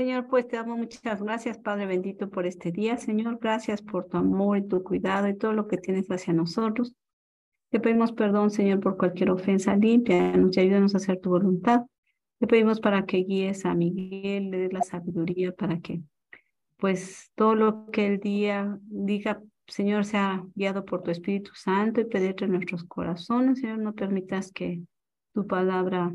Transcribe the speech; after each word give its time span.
Señor, 0.00 0.28
pues 0.28 0.48
te 0.48 0.56
damos 0.56 0.78
muchas 0.78 1.22
gracias, 1.22 1.58
Padre 1.58 1.84
bendito, 1.84 2.30
por 2.30 2.46
este 2.46 2.72
día. 2.72 2.96
Señor, 2.96 3.38
gracias 3.38 3.82
por 3.82 4.06
tu 4.06 4.16
amor 4.16 4.56
y 4.56 4.66
tu 4.66 4.82
cuidado 4.82 5.28
y 5.28 5.36
todo 5.36 5.52
lo 5.52 5.68
que 5.68 5.76
tienes 5.76 6.10
hacia 6.10 6.32
nosotros. 6.32 6.94
Te 7.68 7.80
pedimos 7.80 8.10
perdón, 8.12 8.50
Señor, 8.50 8.80
por 8.80 8.96
cualquier 8.96 9.30
ofensa 9.30 9.76
limpia. 9.76 10.34
Nos 10.38 10.56
ayúdanos 10.56 10.94
a 10.94 10.96
hacer 10.96 11.20
tu 11.20 11.28
voluntad. 11.28 11.82
Te 12.38 12.46
pedimos 12.46 12.80
para 12.80 13.04
que 13.04 13.18
guíes 13.18 13.66
a 13.66 13.74
Miguel, 13.74 14.50
le 14.50 14.56
des 14.60 14.72
la 14.72 14.80
sabiduría 14.80 15.52
para 15.52 15.80
que, 15.80 16.00
pues, 16.78 17.30
todo 17.34 17.54
lo 17.54 17.90
que 17.90 18.06
el 18.06 18.20
día 18.20 18.78
diga, 18.84 19.42
Señor, 19.66 20.06
sea 20.06 20.42
guiado 20.54 20.86
por 20.86 21.02
tu 21.02 21.10
Espíritu 21.10 21.50
Santo 21.54 22.00
y 22.00 22.06
penetre 22.06 22.46
en 22.46 22.52
nuestros 22.52 22.84
corazones. 22.84 23.60
Señor, 23.60 23.80
no 23.80 23.92
permitas 23.92 24.50
que 24.50 24.80
tu 25.34 25.46
palabra, 25.46 26.10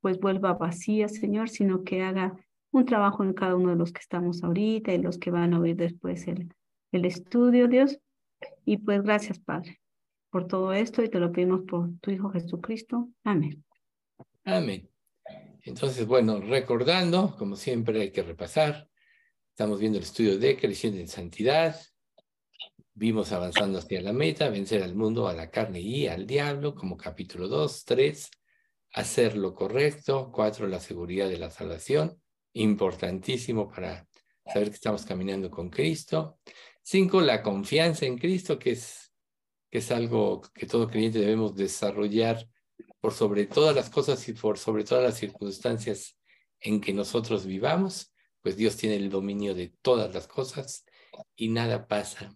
pues, 0.00 0.18
vuelva 0.18 0.54
vacía, 0.54 1.06
Señor, 1.06 1.48
sino 1.48 1.84
que 1.84 2.02
haga 2.02 2.34
un 2.72 2.86
trabajo 2.86 3.24
en 3.24 3.32
cada 3.32 3.56
uno 3.56 3.70
de 3.70 3.76
los 3.76 3.92
que 3.92 4.00
estamos 4.00 4.42
ahorita 4.42 4.92
y 4.92 4.98
los 4.98 5.18
que 5.18 5.30
van 5.30 5.54
a 5.54 5.60
oír 5.60 5.76
después 5.76 6.26
el, 6.28 6.54
el 6.92 7.04
estudio, 7.04 7.68
Dios. 7.68 7.98
Y 8.64 8.78
pues 8.78 9.02
gracias, 9.02 9.38
Padre, 9.38 9.80
por 10.30 10.46
todo 10.46 10.72
esto 10.72 11.02
y 11.02 11.08
te 11.08 11.18
lo 11.18 11.32
pedimos 11.32 11.62
por 11.62 11.90
tu 12.00 12.10
Hijo 12.10 12.30
Jesucristo. 12.30 13.08
Amén. 13.24 13.64
Amén. 14.44 14.88
Entonces, 15.62 16.06
bueno, 16.06 16.40
recordando, 16.40 17.36
como 17.36 17.56
siempre 17.56 18.00
hay 18.00 18.10
que 18.12 18.22
repasar, 18.22 18.88
estamos 19.50 19.78
viendo 19.78 19.98
el 19.98 20.04
estudio 20.04 20.38
de 20.38 20.56
creciendo 20.56 21.00
en 21.00 21.08
santidad, 21.08 21.76
vimos 22.94 23.32
avanzando 23.32 23.78
hacia 23.78 24.00
la 24.00 24.12
meta, 24.12 24.48
vencer 24.48 24.82
al 24.82 24.94
mundo, 24.94 25.28
a 25.28 25.34
la 25.34 25.50
carne 25.50 25.80
y 25.80 26.06
al 26.06 26.26
diablo, 26.26 26.74
como 26.74 26.96
capítulo 26.96 27.48
2, 27.48 27.84
3, 27.84 28.30
hacer 28.94 29.36
lo 29.36 29.54
correcto, 29.54 30.30
4, 30.32 30.66
la 30.66 30.80
seguridad 30.80 31.28
de 31.28 31.38
la 31.38 31.50
salvación, 31.50 32.20
importantísimo 32.52 33.68
para 33.68 34.06
saber 34.46 34.68
que 34.68 34.74
estamos 34.74 35.04
caminando 35.04 35.50
con 35.50 35.70
Cristo. 35.70 36.38
Cinco, 36.82 37.20
la 37.20 37.42
confianza 37.42 38.06
en 38.06 38.18
Cristo, 38.18 38.58
que 38.58 38.72
es, 38.72 39.12
que 39.70 39.78
es 39.78 39.90
algo 39.90 40.42
que 40.54 40.66
todo 40.66 40.88
creyente 40.88 41.20
debemos 41.20 41.54
desarrollar 41.54 42.48
por 43.00 43.12
sobre 43.12 43.46
todas 43.46 43.74
las 43.74 43.90
cosas 43.90 44.28
y 44.28 44.32
por 44.32 44.58
sobre 44.58 44.84
todas 44.84 45.04
las 45.04 45.18
circunstancias 45.18 46.18
en 46.60 46.80
que 46.80 46.92
nosotros 46.92 47.46
vivamos, 47.46 48.12
pues 48.42 48.56
Dios 48.56 48.76
tiene 48.76 48.96
el 48.96 49.10
dominio 49.10 49.54
de 49.54 49.72
todas 49.82 50.12
las 50.14 50.26
cosas 50.26 50.84
y 51.36 51.48
nada 51.48 51.86
pasa 51.86 52.34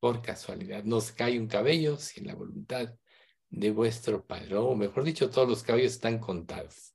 por 0.00 0.22
casualidad. 0.22 0.84
No 0.84 1.00
se 1.00 1.14
cae 1.14 1.38
un 1.38 1.48
cabello 1.48 1.96
sin 1.96 2.26
la 2.26 2.34
voluntad 2.34 2.94
de 3.50 3.70
vuestro 3.70 4.24
Padre, 4.24 4.56
o 4.56 4.74
mejor 4.74 5.04
dicho, 5.04 5.30
todos 5.30 5.48
los 5.48 5.62
cabellos 5.62 5.92
están 5.92 6.18
contados. 6.18 6.94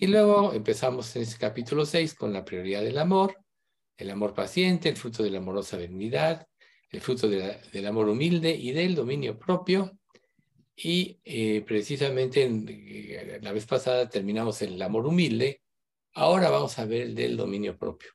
Y 0.00 0.06
luego 0.06 0.52
empezamos 0.52 1.16
en 1.16 1.22
este 1.22 1.38
capítulo 1.38 1.84
6 1.84 2.14
con 2.14 2.32
la 2.32 2.44
prioridad 2.44 2.82
del 2.82 2.98
amor, 2.98 3.36
el 3.96 4.10
amor 4.10 4.32
paciente, 4.32 4.88
el 4.88 4.96
fruto 4.96 5.24
de 5.24 5.30
la 5.30 5.38
amorosa 5.38 5.76
benignidad, 5.76 6.46
el 6.88 7.00
fruto 7.00 7.28
del 7.28 7.86
amor 7.86 8.08
humilde 8.08 8.50
y 8.54 8.70
del 8.70 8.94
dominio 8.94 9.36
propio. 9.36 9.98
Y 10.76 11.18
eh, 11.24 11.64
precisamente 11.66 12.44
eh, 12.44 13.40
la 13.42 13.50
vez 13.50 13.66
pasada 13.66 14.08
terminamos 14.08 14.62
el 14.62 14.80
amor 14.80 15.04
humilde, 15.04 15.62
ahora 16.14 16.48
vamos 16.48 16.78
a 16.78 16.84
ver 16.84 17.02
el 17.02 17.14
del 17.16 17.36
dominio 17.36 17.76
propio. 17.76 18.10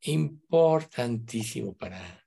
Importantísimo 0.00 1.76
para, 1.76 2.26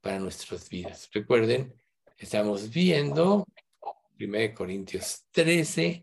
para 0.00 0.18
nuestras 0.18 0.68
vidas. 0.68 1.08
Recuerden, 1.12 1.72
estamos 2.18 2.68
viendo 2.70 3.46
1 4.18 4.36
Corintios 4.52 5.26
13, 5.30 6.02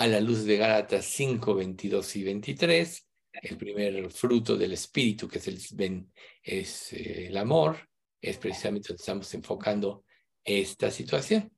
a 0.00 0.06
la 0.06 0.18
luz 0.18 0.46
de 0.46 0.56
Gálatas 0.56 1.04
5, 1.04 1.54
22 1.56 2.16
y 2.16 2.24
23, 2.24 3.08
el 3.32 3.58
primer 3.58 4.10
fruto 4.10 4.56
del 4.56 4.72
espíritu, 4.72 5.28
que 5.28 5.36
es 5.36 5.48
el, 5.48 6.06
es, 6.42 6.94
eh, 6.94 7.26
el 7.26 7.36
amor, 7.36 7.86
es 8.18 8.38
precisamente 8.38 8.88
donde 8.88 9.00
estamos 9.02 9.34
enfocando 9.34 10.06
esta 10.42 10.90
situación. 10.90 11.52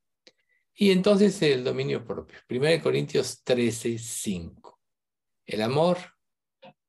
Y 0.75 0.91
entonces 0.91 1.41
el 1.43 1.63
dominio 1.63 2.05
propio. 2.05 2.37
1 2.51 2.83
Corintios 2.83 3.45
13, 3.45 3.97
5. 3.97 4.81
El 5.47 5.63
amor 5.63 5.99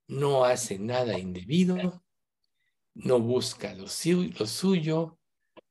no 0.07 0.45
hace 0.45 0.79
nada 0.79 1.19
indebido, 1.19 2.03
no 2.95 3.19
busca 3.19 3.75
lo 3.75 3.87
suyo, 3.87 5.19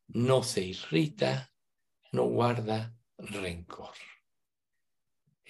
no 0.06 0.44
se 0.44 0.62
irrita, 0.62 1.52
no 2.12 2.26
guarda 2.26 2.94
rencor. 3.18 3.96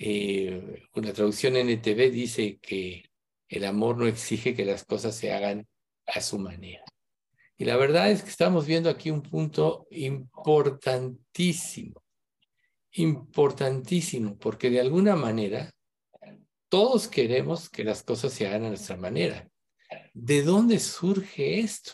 Eh, 0.05 0.83
una 0.95 1.13
traducción 1.13 1.55
NTV 1.55 2.11
dice 2.11 2.59
que 2.61 3.09
el 3.49 3.65
amor 3.65 3.99
no 3.99 4.09
exige 4.09 4.53
que 4.53 4.65
las 4.65 4.85
cosas 4.85 5.15
se 5.15 5.33
hagan 5.33 5.69
a 6.07 6.21
su 6.21 6.41
manera. 6.41 6.83
Y 7.57 7.67
la 7.67 7.77
verdad 7.77 8.11
es 8.11 8.25
que 8.25 8.31
estamos 8.31 8.67
viendo 8.67 8.91
aquí 8.91 9.13
un 9.13 9.23
punto 9.23 9.87
importantísimo, 9.93 12.03
importantísimo, 12.95 14.37
porque 14.41 14.71
de 14.71 14.81
alguna 14.81 15.15
manera 15.15 15.71
todos 16.69 17.07
queremos 17.07 17.71
que 17.71 17.85
las 17.85 18.03
cosas 18.03 18.33
se 18.33 18.49
hagan 18.49 18.65
a 18.65 18.69
nuestra 18.71 18.97
manera. 18.97 19.49
¿De 20.13 20.43
dónde 20.43 20.81
surge 20.81 21.61
esto? 21.61 21.93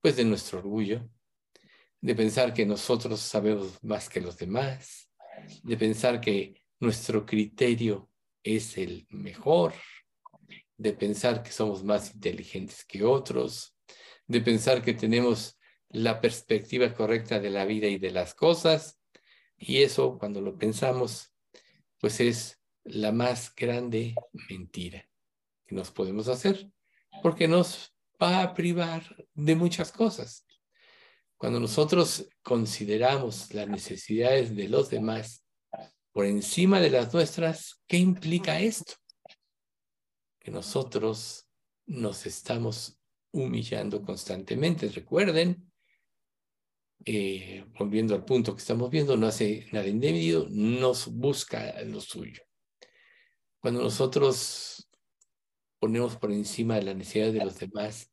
Pues 0.00 0.14
de 0.14 0.24
nuestro 0.24 0.60
orgullo, 0.60 1.10
de 2.00 2.14
pensar 2.14 2.54
que 2.54 2.64
nosotros 2.64 3.18
sabemos 3.18 3.82
más 3.82 4.08
que 4.08 4.20
los 4.20 4.36
demás, 4.36 5.10
de 5.64 5.76
pensar 5.76 6.20
que 6.20 6.62
nuestro 6.80 7.24
criterio 7.24 8.10
es 8.42 8.76
el 8.78 9.06
mejor, 9.10 9.74
de 10.76 10.92
pensar 10.92 11.42
que 11.42 11.52
somos 11.52 11.84
más 11.84 12.14
inteligentes 12.14 12.84
que 12.84 13.04
otros, 13.04 13.76
de 14.26 14.40
pensar 14.40 14.82
que 14.82 14.94
tenemos 14.94 15.58
la 15.88 16.20
perspectiva 16.20 16.92
correcta 16.94 17.38
de 17.38 17.50
la 17.50 17.64
vida 17.64 17.86
y 17.86 17.98
de 17.98 18.10
las 18.10 18.34
cosas. 18.34 18.98
Y 19.56 19.82
eso, 19.82 20.18
cuando 20.18 20.40
lo 20.40 20.58
pensamos, 20.58 21.32
pues 22.00 22.20
es 22.20 22.60
la 22.82 23.12
más 23.12 23.54
grande 23.54 24.14
mentira 24.48 25.08
que 25.64 25.74
nos 25.74 25.90
podemos 25.90 26.28
hacer, 26.28 26.70
porque 27.22 27.48
nos 27.48 27.94
va 28.22 28.42
a 28.42 28.54
privar 28.54 29.16
de 29.34 29.54
muchas 29.54 29.92
cosas. 29.92 30.44
Cuando 31.36 31.60
nosotros 31.60 32.28
consideramos 32.42 33.52
las 33.54 33.68
necesidades 33.68 34.54
de 34.54 34.68
los 34.68 34.90
demás 34.90 35.43
por 36.14 36.26
encima 36.26 36.78
de 36.78 36.90
las 36.90 37.12
nuestras, 37.12 37.82
¿qué 37.88 37.96
implica 37.96 38.60
esto? 38.60 38.94
Que 40.38 40.52
nosotros 40.52 41.48
nos 41.86 42.24
estamos 42.24 43.00
humillando 43.32 44.00
constantemente. 44.00 44.88
Recuerden, 44.90 45.72
eh, 47.04 47.66
volviendo 47.76 48.14
al 48.14 48.24
punto 48.24 48.54
que 48.54 48.60
estamos 48.60 48.90
viendo, 48.90 49.16
no 49.16 49.26
hace 49.26 49.66
nada 49.72 49.88
indebido, 49.88 50.46
nos 50.50 51.08
busca 51.08 51.82
lo 51.82 52.00
suyo. 52.00 52.42
Cuando 53.58 53.82
nosotros 53.82 54.88
ponemos 55.80 56.16
por 56.16 56.30
encima 56.30 56.76
de 56.76 56.82
la 56.82 56.94
necesidad 56.94 57.32
de 57.32 57.44
los 57.44 57.58
demás, 57.58 58.08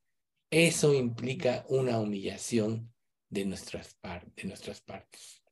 eso 0.49 0.95
implica 0.95 1.65
una 1.69 1.99
humillación 1.99 2.91
de 3.29 3.45
nuestras, 3.45 3.95
de 4.01 4.43
nuestras 4.45 4.81
partes. 4.81 5.43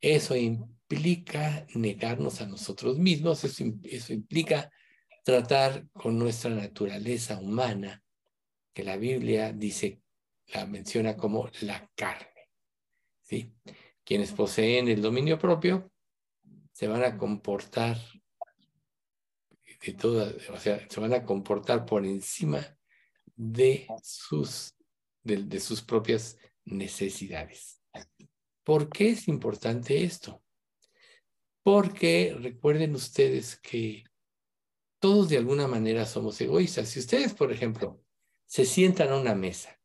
Eso 0.00 0.36
implica 0.36 0.83
negarnos 1.74 2.40
a 2.40 2.46
nosotros 2.46 2.98
mismos, 2.98 3.44
eso, 3.44 4.12
implica 4.12 4.70
tratar 5.24 5.88
con 5.92 6.18
nuestra 6.18 6.50
naturaleza 6.50 7.38
humana, 7.38 8.02
que 8.72 8.84
la 8.84 8.96
Biblia 8.96 9.52
dice, 9.52 10.02
la 10.48 10.66
menciona 10.66 11.16
como 11.16 11.48
la 11.62 11.90
carne. 11.94 12.50
¿sí? 13.22 13.52
Quienes 14.04 14.32
poseen 14.32 14.88
el 14.88 15.00
dominio 15.00 15.38
propio 15.38 15.90
se 16.72 16.88
van 16.88 17.04
a 17.04 17.16
comportar 17.16 17.98
de 19.84 19.92
toda, 19.94 20.32
o 20.52 20.58
sea, 20.58 20.86
se 20.88 21.00
van 21.00 21.12
a 21.12 21.24
comportar 21.24 21.84
por 21.84 22.04
encima 22.04 22.60
de 23.36 23.86
sus, 24.02 24.74
de 25.22 25.60
sus 25.60 25.82
propias 25.82 26.38
necesidades. 26.64 27.80
¿Por 28.62 28.88
qué 28.88 29.10
es 29.10 29.28
importante 29.28 30.04
esto? 30.04 30.43
Porque 31.64 32.36
recuerden 32.38 32.94
ustedes 32.94 33.56
que 33.56 34.04
todos 35.00 35.30
de 35.30 35.38
alguna 35.38 35.66
manera 35.66 36.04
somos 36.04 36.40
egoístas. 36.40 36.90
Si 36.90 37.00
ustedes, 37.00 37.34
por 37.34 37.50
ejemplo, 37.50 38.04
se 38.46 38.66
sientan 38.66 39.08
a 39.08 39.16
una 39.16 39.34
mesa, 39.34 39.76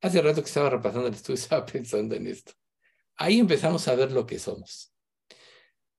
hace 0.00 0.20
rato 0.20 0.42
que 0.42 0.48
estaba 0.48 0.68
repasando 0.68 1.06
el 1.06 1.14
estudio, 1.14 1.34
estaba 1.40 1.64
pensando 1.64 2.16
en 2.16 2.26
esto. 2.26 2.52
Ahí 3.16 3.38
empezamos 3.38 3.86
a 3.88 3.94
ver 3.94 4.12
lo 4.12 4.26
que 4.26 4.38
somos. 4.38 4.92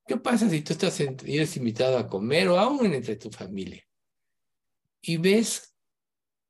¿Qué 0.05 0.17
pasa 0.17 0.49
si 0.49 0.61
tú 0.61 0.73
estás 0.73 0.99
y 0.99 1.37
eres 1.37 1.55
invitado 1.55 1.97
a 1.97 2.09
comer 2.09 2.49
o 2.49 2.57
aún 2.59 2.93
entre 2.93 3.15
tu 3.15 3.31
familia 3.31 3.83
y 5.01 5.17
ves 5.17 5.73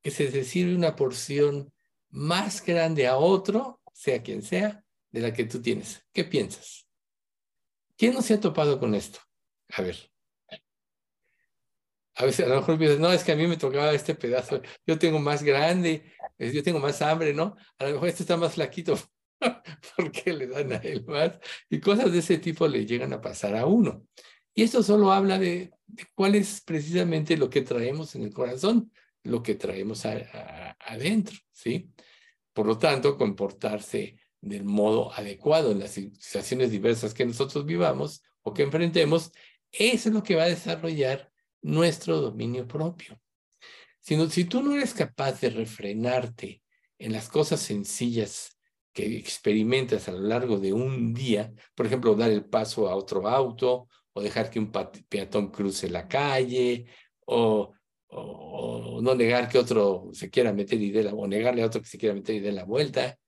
que 0.01 0.09
se 0.09 0.31
te 0.31 0.43
sirve 0.43 0.75
una 0.75 0.95
porción 0.95 1.71
más 2.09 2.65
grande 2.65 3.05
a 3.05 3.17
otro, 3.17 3.81
sea 3.93 4.23
quien 4.23 4.41
sea, 4.41 4.83
de 5.11 5.21
la 5.21 5.31
que 5.31 5.45
tú 5.45 5.61
tienes. 5.61 6.03
¿Qué 6.11 6.23
piensas? 6.23 6.88
¿Quién 7.99 8.13
no 8.13 8.21
se 8.21 8.35
ha 8.35 8.39
topado 8.39 8.79
con 8.79 8.95
esto? 8.95 9.19
A 9.73 9.81
ver. 9.81 10.09
a 12.15 12.25
veces 12.25 12.45
a 12.45 12.49
lo 12.49 12.55
mejor 12.55 12.77
piensas, 12.77 12.99
no, 12.99 13.11
es 13.11 13.25
que 13.25 13.33
a 13.33 13.35
mí 13.35 13.45
me 13.45 13.57
tocaba 13.57 13.91
este 13.91 14.15
pedazo, 14.15 14.61
yo 14.87 14.97
tengo 14.97 15.19
más 15.19 15.43
grande, 15.43 16.13
yo 16.37 16.63
tengo 16.63 16.79
más 16.79 17.01
hambre, 17.01 17.33
¿no? 17.33 17.57
A 17.77 17.83
lo 17.83 17.91
mejor 17.91 18.07
este 18.07 18.23
está 18.23 18.37
más 18.37 18.53
flaquito, 18.53 18.97
porque 19.97 20.31
le 20.31 20.47
dan 20.47 20.71
a 20.71 20.77
él 20.77 21.03
más? 21.05 21.39
Y 21.69 21.81
cosas 21.81 22.13
de 22.13 22.19
ese 22.19 22.37
tipo 22.37 22.69
le 22.69 22.85
llegan 22.85 23.11
a 23.11 23.19
pasar 23.19 23.53
a 23.57 23.65
uno. 23.65 24.07
Y 24.53 24.63
esto 24.63 24.81
solo 24.81 25.11
habla 25.11 25.37
de, 25.37 25.71
cuál 26.15 26.35
es 26.35 26.61
precisamente 26.61 27.35
lo 27.35 27.49
que 27.49 27.63
traemos 27.63 28.15
en 28.15 28.23
el 28.23 28.33
corazón, 28.33 28.93
lo 29.23 29.43
que 29.43 29.55
traemos 29.55 30.05
adentro, 30.05 31.37
¿sí? 31.51 31.91
Por 32.53 32.65
lo 32.65 32.77
tanto, 32.77 33.17
comportarse 33.17 34.17
del 34.41 34.63
modo 34.63 35.13
adecuado 35.13 35.71
en 35.71 35.79
las 35.79 35.91
situaciones 35.91 36.71
diversas 36.71 37.13
que 37.13 37.25
nosotros 37.25 37.65
vivamos 37.65 38.23
o 38.41 38.53
que 38.53 38.63
enfrentemos, 38.63 39.31
eso 39.71 40.09
es 40.09 40.15
lo 40.15 40.23
que 40.23 40.35
va 40.35 40.43
a 40.43 40.49
desarrollar 40.49 41.31
nuestro 41.61 42.21
dominio 42.21 42.67
propio. 42.67 43.19
Si, 43.99 44.29
si 44.29 44.45
tú 44.45 44.61
no 44.61 44.75
eres 44.75 44.93
capaz 44.93 45.41
de 45.41 45.49
refrenarte 45.49 46.61
en 46.97 47.11
las 47.11 47.29
cosas 47.29 47.59
sencillas 47.59 48.57
que 48.93 49.17
experimentas 49.17 50.07
a 50.07 50.11
lo 50.11 50.21
largo 50.21 50.57
de 50.57 50.73
un 50.73 51.13
día, 51.13 51.53
por 51.75 51.85
ejemplo, 51.85 52.15
dar 52.15 52.31
el 52.31 52.45
paso 52.45 52.89
a 52.89 52.95
otro 52.95 53.27
auto 53.27 53.87
o 54.13 54.21
dejar 54.21 54.49
que 54.49 54.59
un 54.59 54.71
peatón 54.71 55.51
cruce 55.51 55.89
la 55.89 56.07
calle 56.07 56.85
o, 57.25 57.73
no 58.11 59.13
negar 59.13 59.47
que 59.47 59.59
otro 59.59 60.09
se 60.13 60.31
quiera 60.31 60.51
meter 60.51 60.81
y 60.81 60.89
dé 60.89 61.03
la, 61.03 61.13
o 61.13 61.27
negarle 61.27 61.61
a 61.61 61.67
otro 61.67 61.79
que 61.79 61.87
se 61.87 61.99
quiera 61.99 62.15
meter 62.15 62.35
y 62.35 62.39
dé 62.39 62.51
la 62.51 62.63
vuelta. 62.63 63.18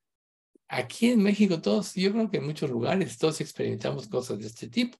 Aquí 0.73 1.11
en 1.11 1.21
México 1.21 1.61
todos, 1.61 1.93
yo 1.95 2.11
creo 2.11 2.29
que 2.29 2.37
en 2.37 2.45
muchos 2.45 2.69
lugares 2.69 3.17
todos 3.17 3.41
experimentamos 3.41 4.07
cosas 4.07 4.39
de 4.39 4.47
este 4.47 4.67
tipo 4.69 4.97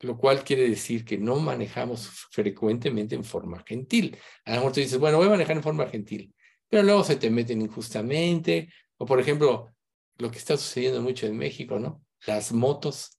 lo 0.00 0.16
cual 0.16 0.44
quiere 0.44 0.68
decir 0.68 1.04
que 1.04 1.18
no 1.18 1.36
manejamos 1.40 2.08
frecuentemente 2.30 3.14
en 3.14 3.24
forma 3.24 3.62
gentil. 3.66 4.16
A 4.44 4.50
lo 4.50 4.56
mejor 4.56 4.72
tú 4.72 4.80
dices, 4.80 4.98
bueno, 4.98 5.18
voy 5.18 5.26
a 5.26 5.30
manejar 5.30 5.56
en 5.56 5.62
forma 5.62 5.88
gentil, 5.88 6.34
pero 6.68 6.82
luego 6.82 7.02
se 7.04 7.16
te 7.16 7.30
meten 7.30 7.62
injustamente, 7.62 8.72
o 8.96 9.06
por 9.06 9.20
ejemplo, 9.20 9.74
lo 10.18 10.30
que 10.30 10.38
está 10.38 10.56
sucediendo 10.56 11.02
mucho 11.02 11.26
en 11.26 11.36
México, 11.36 11.78
¿no? 11.78 12.04
Las 12.26 12.52
motos 12.52 13.18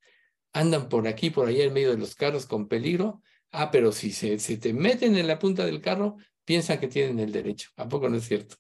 andan 0.54 0.90
por 0.90 1.08
aquí, 1.08 1.30
por 1.30 1.48
allá 1.48 1.66
en 1.66 1.74
medio 1.74 1.92
de 1.92 1.98
los 1.98 2.16
carros 2.16 2.46
con 2.46 2.68
peligro. 2.68 3.22
Ah, 3.52 3.72
pero 3.72 3.92
si 3.92 4.12
se, 4.12 4.40
se 4.40 4.58
te 4.58 4.74
meten 4.74 5.16
en 5.18 5.28
la 5.28 5.40
punta 5.40 5.66
del 5.66 5.82
carro, 5.82 6.18
piensan 6.46 6.80
que 6.80 6.88
tienen 6.88 7.20
el 7.20 7.32
derecho. 7.32 7.70
¿A 7.78 7.88
poco 7.88 8.10
no 8.10 8.18
es 8.18 8.26
cierto? 8.26 8.56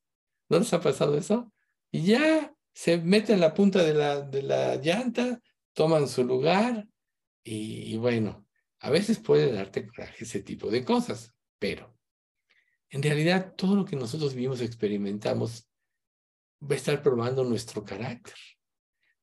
¿No 0.50 0.60
les 0.60 0.74
ha 0.74 0.82
pasado 0.82 1.18
eso? 1.18 1.52
Y 1.92 2.04
ya 2.04 2.54
se 2.74 2.98
meten 2.98 3.36
en 3.36 3.42
la 3.42 3.54
punta 3.54 3.84
de 3.84 3.94
la, 3.94 4.22
de 4.22 4.44
la 4.44 4.76
llanta, 4.76 5.42
toman 5.74 6.08
su 6.08 6.24
lugar, 6.24 6.88
y, 7.52 7.98
bueno, 7.98 8.46
a 8.80 8.90
veces 8.90 9.20
puede 9.20 9.52
darte 9.52 9.88
coraje 9.88 10.24
ese 10.24 10.42
tipo 10.44 10.70
de 10.70 10.86
cosas, 10.86 11.34
pero 11.58 11.98
en 12.90 13.02
realidad 13.02 13.56
todo 13.56 13.76
lo 13.76 13.86
que 13.86 13.96
nosotros 13.96 14.36
vivimos, 14.36 14.62
experimentamos, 14.62 15.68
va 16.62 16.76
a 16.76 16.78
estar 16.78 17.02
probando 17.02 17.44
nuestro 17.44 17.84
carácter. 17.84 18.36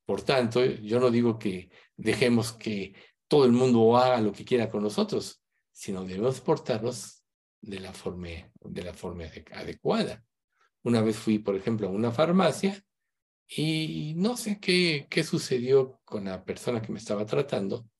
Por 0.04 0.22
tanto, 0.22 0.64
yo 0.64 0.98
no 0.98 1.10
digo 1.10 1.38
que 1.38 1.70
dejemos 1.96 2.52
que 2.52 2.94
todo 3.28 3.44
el 3.44 3.52
mundo 3.52 3.96
haga 3.96 4.20
lo 4.20 4.32
que 4.32 4.44
quiera 4.44 4.70
con 4.70 4.82
nosotros, 4.82 5.42
sino 5.70 6.04
debemos 6.04 6.40
portarnos 6.40 7.22
de 7.60 7.80
la 7.80 7.92
forma, 7.92 8.28
de 8.60 8.82
la 8.82 8.94
forma 8.94 9.24
adecuada. 9.52 10.24
Una 10.86 11.02
vez 11.02 11.16
fui, 11.16 11.40
por 11.40 11.56
ejemplo, 11.56 11.88
a 11.88 11.90
una 11.90 12.12
farmacia 12.12 12.80
y 13.48 14.14
no 14.16 14.36
sé 14.36 14.60
qué, 14.60 15.08
qué 15.10 15.24
sucedió 15.24 16.00
con 16.04 16.26
la 16.26 16.44
persona 16.44 16.80
que 16.80 16.92
me 16.92 17.00
estaba 17.00 17.26
tratando, 17.26 17.90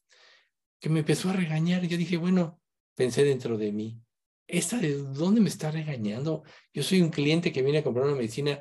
que 0.79 0.89
me 0.89 1.01
empezó 1.01 1.31
a 1.31 1.33
regañar. 1.33 1.85
Yo 1.85 1.97
dije, 1.97 2.17
bueno, 2.17 2.61
pensé 2.95 3.25
dentro 3.25 3.59
de 3.59 3.73
mí, 3.73 4.01
¿esta 4.47 4.79
de 4.79 4.99
dónde 4.99 5.41
me 5.41 5.49
está 5.49 5.73
regañando? 5.73 6.45
Yo 6.73 6.85
soy 6.85 7.03
un 7.03 7.09
cliente 7.09 7.51
que 7.51 7.63
viene 7.63 7.79
a 7.79 7.83
comprar 7.83 8.07
una 8.07 8.15
medicina 8.15 8.61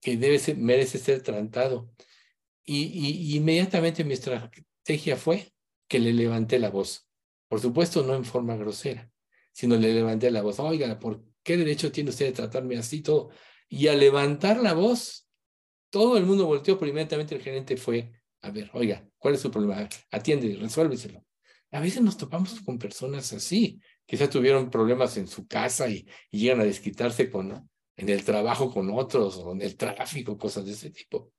que 0.00 0.16
debe 0.16 0.38
ser, 0.38 0.56
merece 0.56 0.96
ser 0.96 1.22
tratado. 1.22 1.92
Y, 2.64 2.84
y, 2.84 3.36
inmediatamente 3.36 4.02
mi 4.02 4.14
estrategia 4.14 5.18
fue 5.18 5.52
que 5.86 5.98
le 5.98 6.14
levanté 6.14 6.58
la 6.58 6.70
voz. 6.70 7.06
Por 7.48 7.60
supuesto, 7.60 8.02
no 8.02 8.14
en 8.14 8.24
forma 8.24 8.56
grosera, 8.56 9.10
sino 9.52 9.76
le 9.76 9.92
levanté 9.92 10.30
la 10.30 10.40
voz. 10.40 10.58
Oiga, 10.58 10.98
¿por 10.98 11.22
qué 11.42 11.58
derecho 11.58 11.92
tiene 11.92 12.08
usted 12.08 12.24
de 12.24 12.32
tratarme 12.32 12.78
así 12.78 13.02
todo? 13.02 13.28
Y 13.68 13.88
al 13.88 14.00
levantar 14.00 14.60
la 14.60 14.72
voz, 14.72 15.28
todo 15.90 16.16
el 16.16 16.24
mundo 16.24 16.46
volteó, 16.46 16.78
pero 16.78 16.90
inmediatamente 16.90 17.34
el 17.34 17.42
gerente 17.42 17.76
fue, 17.76 18.12
a 18.42 18.50
ver, 18.50 18.70
oiga, 18.72 19.08
¿cuál 19.18 19.34
es 19.34 19.40
su 19.40 19.50
problema? 19.50 19.88
Atiende, 20.10 20.56
resuélveselo. 20.56 21.24
A 21.70 21.80
veces 21.80 22.02
nos 22.02 22.16
topamos 22.16 22.60
con 22.62 22.78
personas 22.78 23.32
así, 23.32 23.80
quizás 24.06 24.30
tuvieron 24.30 24.70
problemas 24.70 25.16
en 25.18 25.28
su 25.28 25.46
casa 25.46 25.88
y, 25.88 26.06
llegan 26.30 26.60
a 26.60 26.64
desquitarse 26.64 27.30
con, 27.30 27.68
en 27.96 28.08
el 28.08 28.24
trabajo 28.24 28.72
con 28.72 28.90
otros 28.90 29.36
o 29.36 29.52
en 29.52 29.62
el 29.62 29.76
tráfico, 29.76 30.38
cosas 30.38 30.64
de 30.64 30.72
ese 30.72 30.90
tipo. 30.90 31.32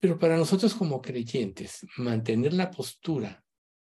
Pero 0.00 0.18
para 0.18 0.36
nosotros 0.36 0.74
como 0.74 1.00
creyentes, 1.00 1.86
mantener 1.96 2.52
la 2.52 2.70
postura 2.70 3.42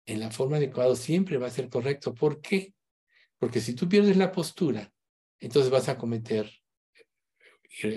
en 0.06 0.20
la 0.20 0.32
forma 0.32 0.58
adecuada 0.58 0.96
siempre 0.96 1.38
va 1.38 1.48
a 1.48 1.52
ser 1.52 1.70
correcto. 1.70 2.14
¿Por 2.14 2.42
qué? 2.42 2.74
Porque 3.38 3.62
si 3.62 3.74
tú 3.74 3.88
pierdes 3.88 4.18
la 4.18 4.32
postura, 4.32 4.92
entonces 5.40 5.72
vas 5.72 5.90
a 5.90 5.98
cometer, 5.98 6.52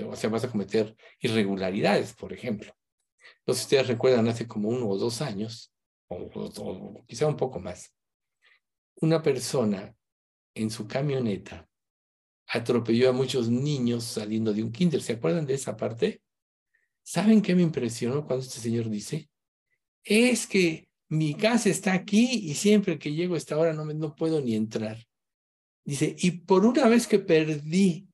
o 0.08 0.16
sea, 0.16 0.30
vas 0.30 0.44
a 0.44 0.50
cometer 0.50 0.94
irregularidades, 1.20 2.12
por 2.14 2.32
ejemplo. 2.32 2.74
Entonces, 3.38 3.64
ustedes 3.64 3.88
recuerdan 3.88 4.28
hace 4.28 4.46
como 4.46 4.68
uno 4.68 4.88
o 4.88 4.98
dos 4.98 5.20
años, 5.22 5.72
o, 6.08 7.04
quizá 7.06 7.26
un 7.26 7.36
poco 7.36 7.58
más, 7.58 7.94
una 8.96 9.22
persona 9.22 9.94
en 10.54 10.70
su 10.70 10.86
camioneta 10.86 11.68
atropelló 12.46 13.08
a 13.08 13.12
muchos 13.12 13.48
niños 13.48 14.04
saliendo 14.04 14.52
de 14.52 14.62
un 14.62 14.70
kinder. 14.70 15.00
¿Se 15.00 15.14
acuerdan 15.14 15.46
de 15.46 15.54
esa 15.54 15.76
parte? 15.76 16.20
¿Saben 17.02 17.40
qué 17.40 17.54
me 17.54 17.62
impresionó 17.62 18.26
cuando 18.26 18.44
este 18.44 18.60
señor 18.60 18.90
dice? 18.90 19.30
Es 20.04 20.46
que 20.46 20.88
mi 21.08 21.34
casa 21.34 21.70
está 21.70 21.94
aquí 21.94 22.50
y 22.50 22.54
siempre 22.54 22.98
que 22.98 23.12
llego 23.12 23.34
a 23.34 23.38
esta 23.38 23.56
hora 23.56 23.72
no, 23.72 23.84
me, 23.84 23.94
no 23.94 24.14
puedo 24.14 24.40
ni 24.40 24.54
entrar. 24.54 24.98
Dice, 25.84 26.14
y 26.18 26.30
por 26.30 26.64
una 26.64 26.86
vez 26.88 27.06
que 27.06 27.18
perdí 27.18 28.08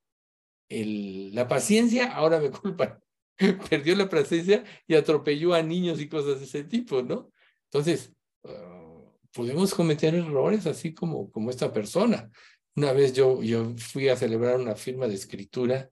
la 0.69 1.49
paciencia, 1.49 2.13
ahora 2.13 2.41
me 2.41 2.51
culpan. 2.51 2.99
Perdió 3.71 3.97
la 3.97 4.09
paciencia 4.09 4.65
y 4.87 4.95
atropelló 4.95 5.55
a 5.55 5.63
niños 5.63 6.01
y 6.01 6.09
cosas 6.09 6.41
de 6.41 6.47
ese 6.47 6.65
tipo, 6.65 7.03
¿no? 7.03 7.31
Entonces, 7.65 8.13
ah, 8.45 9.05
podemos 9.33 9.75
cometer 9.75 10.15
errores 10.15 10.67
así 10.67 10.95
como, 10.95 11.31
como 11.31 11.51
esta 11.51 11.73
persona. 11.73 12.31
Una 12.75 12.93
vez 12.93 13.13
yo, 13.13 13.43
yo 13.43 13.75
fui 13.77 14.09
a 14.09 14.17
celebrar 14.17 14.57
una 14.57 14.75
firma 14.75 15.07
de 15.07 15.15
escritura 15.15 15.91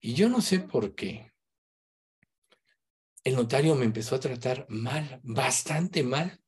y 0.00 0.14
yo 0.14 0.28
no 0.28 0.40
sé 0.40 0.60
por 0.60 0.94
qué. 0.94 1.32
El 3.24 3.36
notario 3.36 3.74
me 3.74 3.84
empezó 3.84 4.14
a 4.14 4.20
tratar 4.20 4.66
mal, 4.68 5.20
bastante 5.22 6.02
mal. 6.02 6.40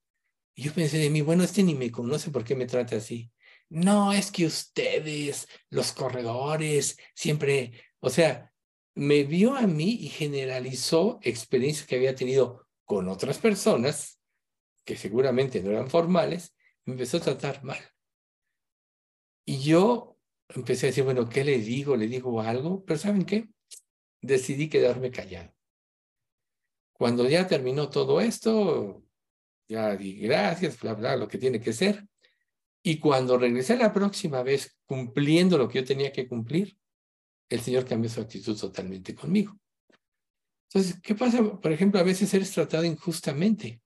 Y 0.54 0.62
yo 0.64 0.72
pensé 0.72 0.98
de 0.98 1.10
mí, 1.10 1.20
bueno, 1.20 1.44
este 1.44 1.62
ni 1.62 1.74
me 1.74 1.90
conoce, 1.90 2.30
¿por 2.30 2.44
qué 2.44 2.54
me 2.54 2.66
trata 2.66 2.96
así? 2.96 3.30
No, 3.70 4.12
es 4.12 4.32
que 4.32 4.46
ustedes, 4.46 5.48
los 5.70 5.92
corredores, 5.92 6.98
siempre, 7.14 7.72
o 8.00 8.10
sea, 8.10 8.52
me 8.96 9.22
vio 9.22 9.54
a 9.54 9.62
mí 9.62 9.92
y 10.00 10.08
generalizó 10.08 11.20
experiencias 11.22 11.86
que 11.86 11.94
había 11.94 12.16
tenido 12.16 12.66
con 12.84 13.08
otras 13.08 13.38
personas 13.38 14.20
que 14.84 14.96
seguramente 14.96 15.62
no 15.62 15.70
eran 15.70 15.88
formales, 15.88 16.52
me 16.84 16.94
empezó 16.94 17.18
a 17.18 17.20
tratar 17.20 17.62
mal. 17.62 17.78
Y 19.44 19.62
yo 19.62 20.18
empecé 20.48 20.86
a 20.86 20.88
decir, 20.88 21.04
bueno, 21.04 21.28
¿qué 21.28 21.44
le 21.44 21.58
digo? 21.58 21.96
¿Le 21.96 22.08
digo 22.08 22.40
algo? 22.40 22.84
Pero 22.84 22.98
¿saben 22.98 23.24
qué? 23.24 23.48
Decidí 24.20 24.68
quedarme 24.68 25.12
callado. 25.12 25.54
Cuando 26.92 27.28
ya 27.28 27.46
terminó 27.46 27.88
todo 27.88 28.20
esto, 28.20 29.04
ya 29.68 29.96
di 29.96 30.18
gracias, 30.18 30.78
bla, 30.80 30.94
bla, 30.94 31.16
lo 31.16 31.28
que 31.28 31.38
tiene 31.38 31.60
que 31.60 31.72
ser. 31.72 32.09
Y 32.82 32.98
cuando 32.98 33.36
regresé 33.38 33.76
la 33.76 33.92
próxima 33.92 34.42
vez 34.42 34.78
cumpliendo 34.86 35.58
lo 35.58 35.68
que 35.68 35.80
yo 35.80 35.84
tenía 35.84 36.12
que 36.12 36.26
cumplir, 36.26 36.78
el 37.48 37.60
Señor 37.60 37.84
cambió 37.84 38.08
su 38.08 38.20
actitud 38.20 38.56
totalmente 38.56 39.14
conmigo. 39.14 39.58
Entonces, 40.68 41.00
¿qué 41.02 41.14
pasa? 41.14 41.42
Por 41.60 41.72
ejemplo, 41.72 42.00
a 42.00 42.04
veces 42.04 42.32
eres 42.32 42.52
tratado 42.52 42.84
injustamente. 42.84 43.82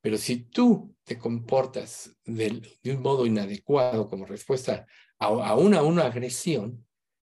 Pero 0.00 0.16
si 0.18 0.44
tú 0.44 0.94
te 1.02 1.18
comportas 1.18 2.16
de, 2.24 2.62
un 2.84 3.02
modo 3.02 3.26
inadecuado 3.26 4.08
como 4.08 4.24
respuesta 4.24 4.86
a, 5.18 5.56
una, 5.56 5.82
una 5.82 6.06
agresión, 6.06 6.86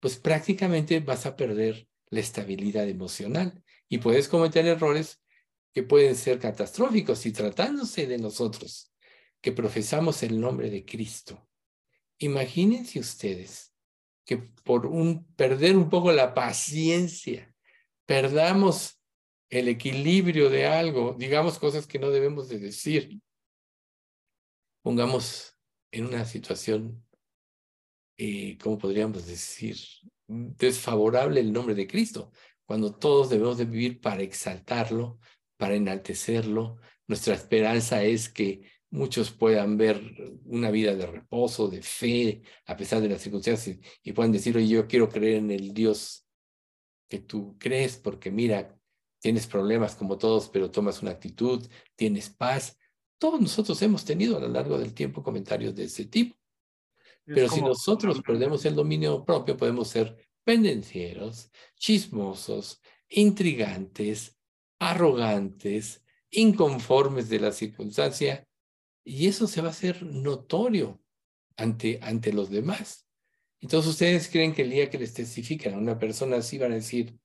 pues 0.01 0.17
prácticamente 0.17 1.01
vas 1.01 1.27
a 1.27 1.37
perder 1.37 1.87
la 2.11 2.21
estabilidad 2.21 2.89
emocional 2.89 3.63
y 3.89 3.99
puedes 3.99 4.29
cometer 4.29 4.67
errores 4.67 5.23
que 5.73 5.85
pueden 5.85 6.17
ser 6.17 6.39
catastróficos 6.39 7.25
y 7.27 7.33
tratándose 7.33 8.07
de 8.07 8.19
nosotros 8.19 8.93
que 9.47 9.53
profesamos 9.53 10.25
el 10.25 10.41
nombre 10.41 10.71
de 10.71 10.85
Cristo. 10.85 11.49
Imagínense 12.19 12.99
ustedes 12.99 13.73
que 14.25 14.39
por 14.39 14.91
perder 15.37 15.77
un 15.77 15.89
poco 15.89 16.11
la 16.11 16.35
paciencia, 16.35 17.55
perdamos 18.07 19.01
el 19.49 19.69
equilibrio 19.69 20.51
de 20.51 20.67
algo, 20.67 21.15
digamos 21.17 21.61
cosas 21.61 21.87
que 21.87 22.01
no 22.01 22.11
debemos 22.11 22.49
de 22.49 22.59
decir. 22.59 23.21
Pongamos 24.83 25.57
en 25.93 26.07
una 26.07 26.25
situación, 26.25 27.07
eh, 28.19 28.59
¿cómo 28.59 28.79
podríamos 28.79 29.29
decir? 29.29 29.77
Desfavorable 30.27 31.39
el 31.39 31.53
nombre 31.53 31.77
de 31.77 31.87
Cristo, 31.87 32.33
cuando 32.65 32.93
todos 32.93 33.31
debemos 33.31 33.59
de 33.59 33.67
vivir 33.67 34.01
para 34.01 34.23
exaltarlo, 34.23 35.21
para 35.57 35.77
enaltecerlo. 35.77 36.79
Nuestra 37.07 37.35
esperanza 37.37 38.03
es 38.03 38.29
que 38.29 38.75
muchos 38.91 39.31
puedan 39.31 39.77
ver 39.77 40.01
una 40.45 40.71
vida 40.71 40.95
de 40.95 41.07
reposo, 41.07 41.69
de 41.69 41.83
fe, 41.83 42.43
a 42.67 42.77
pesar 42.77 43.01
de 43.01 43.09
las 43.09 43.23
circunstancias, 43.23 43.79
y 44.03 44.13
puedan 44.13 44.33
decir, 44.33 44.57
oye, 44.57 44.69
yo 44.69 44.87
quiero 44.87 45.09
creer 45.09 45.37
en 45.37 45.51
el 45.51 45.75
Dios 45.75 46.27
que 47.09 47.19
tú 47.19 47.57
crees, 47.59 47.97
porque 47.97 48.31
mira, 48.31 48.79
tienes 49.21 49.47
problemas 49.47 49.95
como 49.95 50.19
todos, 50.19 50.49
pero 50.49 50.71
tomas 50.71 51.03
una 51.03 51.13
actitud, 51.13 51.67
tienes 51.95 52.31
paz. 52.31 52.79
Todos 53.19 53.41
nosotros 53.41 53.81
hemos 53.83 54.05
tenido 54.05 54.37
a 54.37 54.41
lo 54.41 54.49
largo 54.49 54.79
del 54.79 54.95
tiempo 54.95 55.23
comentarios 55.23 55.75
de 55.75 55.85
ese 55.85 56.07
tipo. 56.07 56.37
Pero 57.25 57.49
si 57.49 57.61
nosotros 57.61 58.23
perdemos 58.23 58.65
el 58.67 58.77
dominio 58.77 59.25
propio, 59.25 59.57
podemos 59.57 59.89
ser 59.89 60.17
pendencieros, 60.45 61.51
chismosos, 61.75 62.81
intrigantes, 63.09 64.37
arrogantes, 64.79 66.05
inconformes 66.31 67.29
de 67.29 67.41
la 67.41 67.51
circunstancia, 67.51 68.47
y 69.07 69.29
eso 69.29 69.47
se 69.47 69.61
va 69.63 69.69
a 69.69 69.71
hacer 69.71 70.03
notorio 70.03 71.01
ante, 71.57 72.01
ante 72.03 72.33
los 72.33 72.51
demás. 72.51 73.07
Entonces, 73.61 73.93
¿ustedes 73.93 74.29
creen 74.29 74.53
que 74.53 74.63
el 74.63 74.71
día 74.71 74.91
que 74.91 74.99
les 74.99 75.15
testifican 75.15 75.75
a 75.75 75.79
una 75.79 75.97
persona 75.97 76.39
así 76.39 76.59
van 76.59 76.73
a 76.73 76.75
decir, 76.75 77.17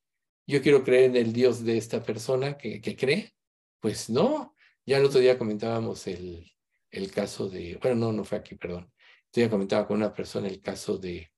yo 0.45 0.61
quiero 0.61 0.83
creer 0.83 1.05
en 1.05 1.15
el 1.15 1.33
Dios 1.33 1.65
de 1.65 1.77
esta 1.77 2.03
persona 2.03 2.55
que, 2.55 2.81
que 2.81 2.95
cree? 2.95 3.33
Pues 3.79 4.11
no. 4.11 4.55
Ya 4.85 4.99
el 4.99 5.05
otro 5.05 5.19
día 5.19 5.39
comentábamos 5.39 6.05
el, 6.05 6.51
el 6.91 7.11
caso 7.11 7.49
de, 7.49 7.79
bueno, 7.81 7.95
no, 7.97 8.13
no 8.13 8.23
fue 8.25 8.37
aquí, 8.37 8.53
perdón. 8.53 8.91
Yo 9.33 9.41
ya 9.41 9.49
comentaba 9.49 9.87
con 9.87 9.97
una 9.97 10.13
persona 10.13 10.47
el 10.47 10.61
caso 10.61 10.99
de, 10.99 11.31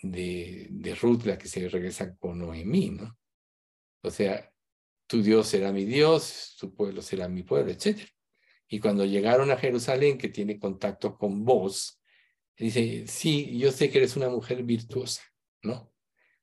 de, 0.00 0.68
de 0.70 0.94
Ruth, 0.94 1.24
la 1.24 1.36
que 1.36 1.48
se 1.48 1.68
regresa 1.68 2.16
con 2.16 2.38
Noemí, 2.38 2.90
¿no? 2.90 3.18
O 4.02 4.10
sea, 4.10 4.48
tu 5.08 5.22
Dios 5.22 5.48
será 5.48 5.72
mi 5.72 5.84
Dios, 5.84 6.56
tu 6.60 6.72
pueblo 6.72 7.02
será 7.02 7.28
mi 7.28 7.42
pueblo, 7.42 7.72
etc. 7.72 8.08
Y 8.68 8.80
cuando 8.80 9.04
llegaron 9.04 9.50
a 9.50 9.56
Jerusalén, 9.56 10.18
que 10.18 10.28
tiene 10.28 10.58
contacto 10.58 11.16
con 11.16 11.44
vos, 11.44 12.00
dice, 12.56 13.06
sí, 13.06 13.58
yo 13.58 13.70
sé 13.70 13.90
que 13.90 13.98
eres 13.98 14.16
una 14.16 14.28
mujer 14.28 14.62
virtuosa, 14.64 15.22
¿no? 15.62 15.74
O 15.74 15.92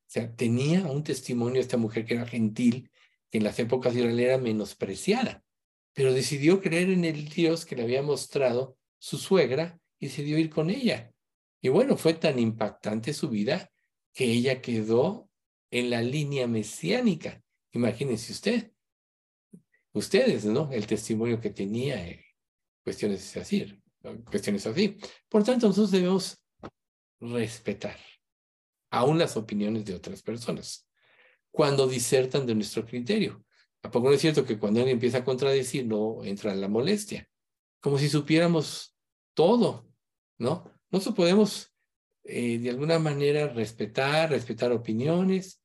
sea, 0.06 0.34
tenía 0.34 0.86
un 0.86 1.02
testimonio 1.02 1.60
esta 1.60 1.76
mujer 1.76 2.04
que 2.04 2.14
era 2.14 2.26
gentil, 2.26 2.90
que 3.30 3.38
en 3.38 3.44
las 3.44 3.58
épocas 3.58 3.94
de 3.94 4.00
Israel 4.00 4.20
era 4.20 4.38
menospreciada, 4.38 5.44
pero 5.92 6.12
decidió 6.12 6.60
creer 6.60 6.90
en 6.90 7.04
el 7.04 7.28
Dios 7.28 7.66
que 7.66 7.76
le 7.76 7.82
había 7.82 8.02
mostrado 8.02 8.76
su 8.98 9.18
suegra 9.18 9.78
y 9.98 10.06
decidió 10.06 10.38
ir 10.38 10.50
con 10.50 10.70
ella. 10.70 11.12
Y 11.60 11.68
bueno, 11.68 11.96
fue 11.96 12.14
tan 12.14 12.38
impactante 12.38 13.12
su 13.12 13.28
vida 13.28 13.70
que 14.12 14.24
ella 14.26 14.60
quedó 14.60 15.28
en 15.70 15.90
la 15.90 16.02
línea 16.02 16.46
mesiánica. 16.46 17.42
Imagínense 17.72 18.32
usted, 18.32 18.73
ustedes, 19.94 20.44
¿no? 20.44 20.70
El 20.70 20.86
testimonio 20.86 21.40
que 21.40 21.50
tenía, 21.50 22.06
eh, 22.06 22.24
cuestiones 22.82 23.36
así, 23.36 23.82
cuestiones 24.26 24.66
así. 24.66 24.98
Por 25.28 25.42
tanto, 25.42 25.68
nosotros 25.68 25.90
debemos 25.90 26.38
respetar 27.20 27.96
aún 28.90 29.18
las 29.18 29.36
opiniones 29.36 29.84
de 29.84 29.94
otras 29.94 30.22
personas 30.22 30.86
cuando 31.50 31.86
disertan 31.86 32.46
de 32.46 32.54
nuestro 32.54 32.84
criterio. 32.84 33.44
¿A 33.82 33.90
poco 33.90 34.08
no 34.08 34.14
es 34.14 34.20
cierto 34.20 34.44
que 34.44 34.58
cuando 34.58 34.80
alguien 34.80 34.96
empieza 34.96 35.18
a 35.18 35.24
contradecir 35.24 35.86
no 35.86 36.22
entra 36.24 36.52
en 36.52 36.60
la 36.60 36.68
molestia? 36.68 37.28
Como 37.80 37.98
si 37.98 38.08
supiéramos 38.08 38.96
todo, 39.34 39.88
¿no? 40.38 40.70
Nosotros 40.90 41.16
podemos 41.16 41.74
eh, 42.24 42.58
de 42.58 42.70
alguna 42.70 42.98
manera 42.98 43.48
respetar, 43.48 44.30
respetar 44.30 44.72
opiniones, 44.72 45.60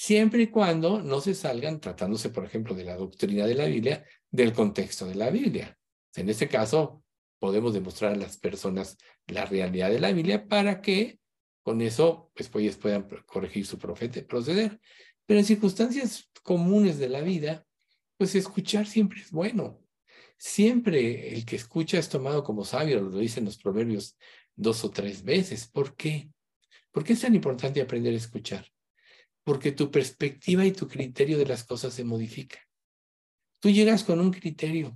siempre 0.00 0.42
y 0.44 0.46
cuando 0.46 1.02
no 1.02 1.20
se 1.20 1.34
salgan, 1.34 1.80
tratándose, 1.80 2.30
por 2.30 2.44
ejemplo, 2.44 2.72
de 2.72 2.84
la 2.84 2.94
doctrina 2.94 3.48
de 3.48 3.56
la 3.56 3.64
Biblia, 3.64 4.06
del 4.30 4.52
contexto 4.52 5.06
de 5.06 5.16
la 5.16 5.28
Biblia. 5.28 5.76
En 6.14 6.28
este 6.28 6.46
caso, 6.46 7.02
podemos 7.40 7.74
demostrar 7.74 8.12
a 8.12 8.16
las 8.16 8.38
personas 8.38 8.96
la 9.26 9.44
realidad 9.44 9.90
de 9.90 9.98
la 9.98 10.12
Biblia 10.12 10.46
para 10.46 10.80
que 10.80 11.18
con 11.64 11.82
eso 11.82 12.30
pues, 12.32 12.48
puedan 12.48 13.08
corregir 13.26 13.66
su 13.66 13.76
profeta, 13.76 14.24
proceder. 14.24 14.78
Pero 15.26 15.40
en 15.40 15.44
circunstancias 15.44 16.30
comunes 16.44 16.98
de 16.98 17.08
la 17.08 17.20
vida, 17.20 17.66
pues 18.16 18.36
escuchar 18.36 18.86
siempre 18.86 19.20
es 19.20 19.32
bueno. 19.32 19.80
Siempre 20.36 21.34
el 21.34 21.44
que 21.44 21.56
escucha 21.56 21.98
es 21.98 22.08
tomado 22.08 22.44
como 22.44 22.64
sabio, 22.64 23.00
lo 23.00 23.18
dicen 23.18 23.46
los 23.46 23.58
proverbios 23.58 24.16
dos 24.54 24.84
o 24.84 24.90
tres 24.90 25.24
veces. 25.24 25.66
¿Por 25.66 25.96
qué? 25.96 26.30
¿Por 26.92 27.02
qué 27.02 27.14
es 27.14 27.20
tan 27.20 27.34
importante 27.34 27.80
aprender 27.80 28.14
a 28.14 28.18
escuchar? 28.18 28.64
Porque 29.48 29.72
tu 29.72 29.90
perspectiva 29.90 30.62
y 30.66 30.72
tu 30.72 30.86
criterio 30.86 31.38
de 31.38 31.46
las 31.46 31.64
cosas 31.64 31.94
se 31.94 32.04
modifica. 32.04 32.58
Tú 33.60 33.70
llegas 33.70 34.04
con 34.04 34.20
un 34.20 34.30
criterio 34.30 34.94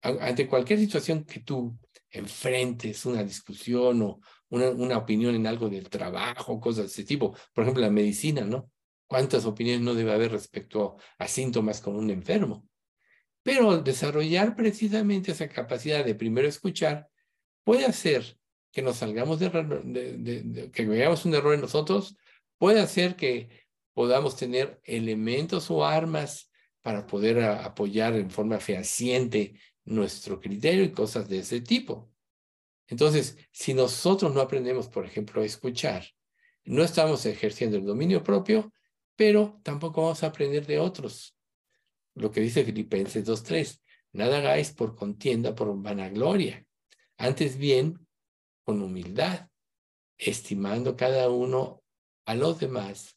ante 0.00 0.46
cualquier 0.46 0.78
situación 0.78 1.24
que 1.24 1.40
tú 1.40 1.76
enfrentes, 2.08 3.04
una 3.04 3.24
discusión 3.24 4.00
o 4.02 4.20
una, 4.50 4.96
opinión 4.96 5.34
en 5.34 5.48
algo 5.48 5.68
del 5.68 5.88
trabajo, 5.88 6.60
cosas 6.60 6.84
de 6.84 6.92
ese 6.92 7.02
tipo. 7.02 7.36
Por 7.52 7.64
ejemplo, 7.64 7.82
la 7.82 7.90
medicina, 7.90 8.42
¿no? 8.42 8.70
¿Cuántas 9.08 9.44
opiniones 9.44 9.80
no 9.80 9.94
debe 9.94 10.12
haber 10.12 10.30
respecto 10.30 10.96
a 11.18 11.26
síntomas 11.26 11.80
con 11.80 11.96
un 11.96 12.10
enfermo? 12.10 12.68
Pero 13.42 13.78
desarrollar 13.78 14.54
precisamente 14.54 15.32
esa 15.32 15.48
capacidad 15.48 16.04
de 16.04 16.14
primero 16.14 16.46
escuchar 16.46 17.08
puede 17.64 17.86
hacer 17.86 18.38
que 18.70 18.82
nos 18.82 18.98
salgamos 18.98 19.40
de, 19.40 19.48
de 19.50 20.70
que 20.70 20.86
veamos 20.86 21.24
un 21.24 21.34
error 21.34 21.54
en 21.54 21.62
nosotros, 21.62 22.16
puede 22.56 22.80
hacer 22.80 23.16
que 23.16 23.63
podamos 23.94 24.36
tener 24.36 24.80
elementos 24.84 25.70
o 25.70 25.84
armas 25.84 26.50
para 26.82 27.06
poder 27.06 27.42
apoyar 27.42 28.14
en 28.14 28.30
forma 28.30 28.60
fehaciente 28.60 29.58
nuestro 29.84 30.40
criterio 30.40 30.84
y 30.84 30.92
cosas 30.92 31.28
de 31.28 31.38
ese 31.38 31.60
tipo. 31.60 32.10
Entonces, 32.88 33.38
si 33.50 33.72
nosotros 33.72 34.34
no 34.34 34.40
aprendemos, 34.42 34.88
por 34.88 35.06
ejemplo, 35.06 35.40
a 35.40 35.46
escuchar, 35.46 36.04
no 36.64 36.82
estamos 36.82 37.24
ejerciendo 37.24 37.76
el 37.76 37.86
dominio 37.86 38.22
propio, 38.22 38.72
pero 39.16 39.60
tampoco 39.62 40.02
vamos 40.02 40.22
a 40.22 40.26
aprender 40.26 40.66
de 40.66 40.78
otros. 40.78 41.36
Lo 42.14 42.30
que 42.30 42.40
dice 42.40 42.64
Filipenses 42.64 43.26
2.3, 43.26 43.80
nada 44.12 44.38
hagáis 44.38 44.72
por 44.72 44.94
contienda, 44.94 45.54
por 45.54 45.74
vanagloria, 45.80 46.66
antes 47.16 47.56
bien 47.56 48.06
con 48.64 48.82
humildad, 48.82 49.48
estimando 50.18 50.96
cada 50.96 51.30
uno 51.30 51.82
a 52.26 52.34
los 52.34 52.58
demás 52.58 53.16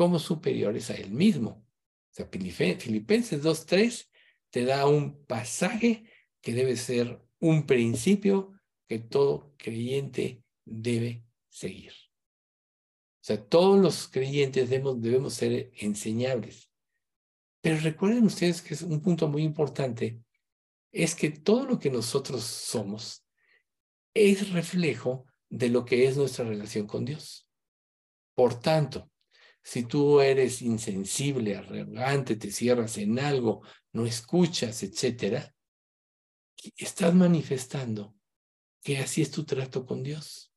como 0.00 0.18
superiores 0.18 0.88
a 0.88 0.94
él 0.94 1.10
mismo. 1.10 1.62
O 2.10 2.14
sea, 2.14 2.26
Filipenses 2.26 3.44
2.3 3.44 4.08
te 4.48 4.64
da 4.64 4.86
un 4.86 5.26
pasaje 5.26 6.04
que 6.40 6.54
debe 6.54 6.78
ser 6.78 7.22
un 7.38 7.66
principio 7.66 8.54
que 8.88 8.98
todo 8.98 9.54
creyente 9.58 10.42
debe 10.64 11.22
seguir. 11.50 11.92
O 11.92 13.24
sea, 13.24 13.46
todos 13.46 13.78
los 13.78 14.08
creyentes 14.08 14.70
debemos, 14.70 15.02
debemos 15.02 15.34
ser 15.34 15.70
enseñables. 15.76 16.70
Pero 17.60 17.78
recuerden 17.80 18.24
ustedes 18.24 18.62
que 18.62 18.72
es 18.72 18.80
un 18.80 19.02
punto 19.02 19.28
muy 19.28 19.42
importante, 19.42 20.18
es 20.92 21.14
que 21.14 21.28
todo 21.28 21.66
lo 21.66 21.78
que 21.78 21.90
nosotros 21.90 22.42
somos 22.42 23.22
es 24.14 24.50
reflejo 24.50 25.26
de 25.50 25.68
lo 25.68 25.84
que 25.84 26.06
es 26.06 26.16
nuestra 26.16 26.46
relación 26.46 26.86
con 26.86 27.04
Dios. 27.04 27.46
Por 28.34 28.58
tanto, 28.58 29.09
si 29.62 29.84
tú 29.84 30.20
eres 30.20 30.62
insensible, 30.62 31.56
arrogante, 31.56 32.36
te 32.36 32.50
cierras 32.50 32.98
en 32.98 33.18
algo, 33.18 33.62
no 33.92 34.06
escuchas, 34.06 34.82
etcétera, 34.82 35.54
estás 36.76 37.14
manifestando 37.14 38.14
que 38.82 38.98
así 38.98 39.22
es 39.22 39.30
tu 39.30 39.44
trato 39.44 39.84
con 39.84 40.02
Dios. 40.02 40.52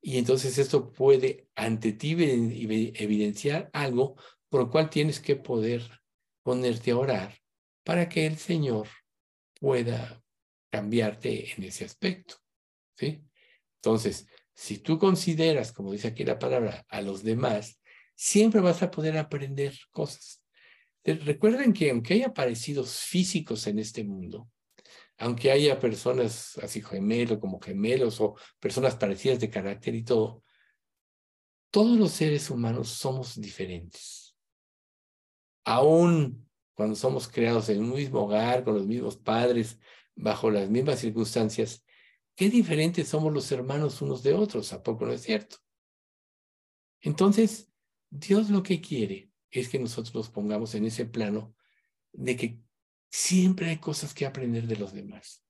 Y 0.00 0.18
entonces 0.18 0.58
esto 0.58 0.92
puede 0.92 1.48
ante 1.54 1.92
ti 1.92 2.12
evidenciar 2.12 3.70
algo 3.72 4.16
por 4.48 4.62
lo 4.62 4.70
cual 4.70 4.90
tienes 4.90 5.20
que 5.20 5.36
poder 5.36 5.82
ponerte 6.42 6.90
a 6.90 6.98
orar 6.98 7.38
para 7.84 8.08
que 8.08 8.26
el 8.26 8.36
Señor 8.36 8.88
pueda 9.58 10.22
cambiarte 10.70 11.52
en 11.54 11.64
ese 11.64 11.84
aspecto. 11.84 12.36
¿sí? 12.94 13.24
Entonces, 13.76 14.26
si 14.54 14.78
tú 14.78 14.98
consideras, 14.98 15.72
como 15.72 15.92
dice 15.92 16.08
aquí 16.08 16.24
la 16.24 16.38
palabra, 16.38 16.84
a 16.88 17.00
los 17.00 17.22
demás, 17.22 17.80
siempre 18.14 18.60
vas 18.60 18.82
a 18.82 18.90
poder 18.90 19.16
aprender 19.18 19.74
cosas. 19.90 20.42
Recuerden 21.04 21.72
que 21.72 21.90
aunque 21.90 22.14
haya 22.14 22.32
parecidos 22.32 22.98
físicos 22.98 23.66
en 23.66 23.78
este 23.78 24.04
mundo, 24.04 24.48
aunque 25.18 25.50
haya 25.50 25.78
personas 25.78 26.56
así 26.58 26.82
gemelos 26.82 27.38
como 27.38 27.60
gemelos 27.60 28.20
o 28.20 28.36
personas 28.60 28.96
parecidas 28.96 29.40
de 29.40 29.50
carácter 29.50 29.94
y 29.94 30.04
todo, 30.04 30.42
todos 31.70 31.98
los 31.98 32.12
seres 32.12 32.50
humanos 32.50 32.90
somos 32.90 33.40
diferentes. 33.40 34.36
Aún 35.64 36.48
cuando 36.74 36.94
somos 36.96 37.28
creados 37.28 37.68
en 37.68 37.82
un 37.82 37.94
mismo 37.94 38.20
hogar, 38.20 38.64
con 38.64 38.74
los 38.74 38.86
mismos 38.86 39.16
padres, 39.16 39.78
bajo 40.14 40.50
las 40.50 40.68
mismas 40.68 41.00
circunstancias, 41.00 41.84
qué 42.42 42.50
diferentes 42.50 43.06
somos 43.06 43.32
los 43.32 43.52
hermanos 43.52 44.02
unos 44.02 44.24
de 44.24 44.34
otros, 44.34 44.72
¿a 44.72 44.82
poco 44.82 45.06
no 45.06 45.12
es 45.12 45.22
cierto? 45.22 45.58
Entonces, 47.00 47.72
Dios 48.10 48.50
lo 48.50 48.64
que 48.64 48.80
quiere 48.80 49.30
es 49.48 49.68
que 49.68 49.78
nosotros 49.78 50.12
nos 50.12 50.28
pongamos 50.28 50.74
en 50.74 50.84
ese 50.86 51.04
plano 51.04 51.54
de 52.12 52.36
que 52.36 52.60
siempre 53.08 53.68
hay 53.68 53.76
cosas 53.76 54.12
que 54.12 54.26
aprender 54.26 54.66
de 54.66 54.74
los 54.74 54.92
demás. 54.92 55.44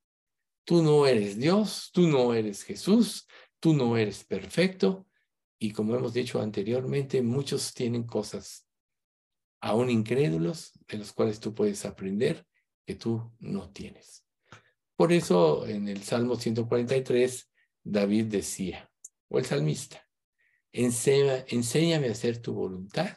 Tú 0.64 0.82
no 0.82 1.06
eres 1.06 1.38
Dios, 1.38 1.88
tú 1.94 2.08
no 2.08 2.34
eres 2.34 2.62
Jesús, 2.62 3.26
tú 3.58 3.72
no 3.72 3.96
eres 3.96 4.22
perfecto. 4.25 5.08
Y 5.58 5.72
como 5.72 5.94
hemos 5.94 6.12
dicho 6.12 6.42
anteriormente, 6.42 7.22
muchos 7.22 7.72
tienen 7.72 8.02
cosas 8.02 8.68
aún 9.62 9.88
incrédulos 9.88 10.72
de 10.88 10.99
los 10.99 11.14
cuales 11.14 11.40
tú 11.40 11.54
puedes 11.54 11.87
aprender 11.87 12.46
que 12.84 12.96
tú 12.96 13.32
no 13.38 13.70
tienes. 13.70 14.22
Por 14.96 15.12
eso 15.12 15.66
en 15.66 15.88
el 15.88 16.02
Salmo 16.02 16.37
143, 16.37 17.50
David 17.82 18.26
decía, 18.26 18.90
o 19.28 19.38
el 19.38 19.44
salmista, 19.44 20.06
enséñame 20.72 22.08
a 22.08 22.12
hacer 22.12 22.38
tu 22.38 22.54
voluntad, 22.54 23.16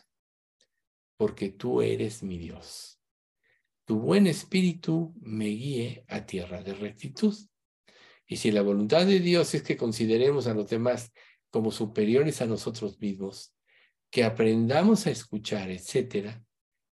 porque 1.17 1.50
tú 1.50 1.82
eres 1.82 2.24
mi 2.24 2.38
Dios. 2.38 3.00
Tu 3.86 4.00
buen 4.00 4.27
espíritu 4.27 5.13
me 5.22 5.46
guíe 5.46 6.05
a 6.08 6.25
tierra 6.25 6.63
de 6.63 6.74
rectitud. 6.74 7.36
Y 8.27 8.38
si 8.38 8.51
la 8.51 8.63
voluntad 8.63 9.05
de 9.05 9.20
Dios 9.20 9.53
es 9.53 9.62
que 9.62 9.77
consideremos 9.77 10.48
a 10.48 10.53
los 10.53 10.70
demás 10.70 11.12
como 11.51 11.72
superiores 11.72 12.41
a 12.41 12.48
nosotros 12.48 13.00
mismos, 13.00 13.53
que 14.10 14.24
aprendamos 14.24 15.05
a 15.05 15.12
escuchar, 15.12 15.70
etcétera, 15.70 16.44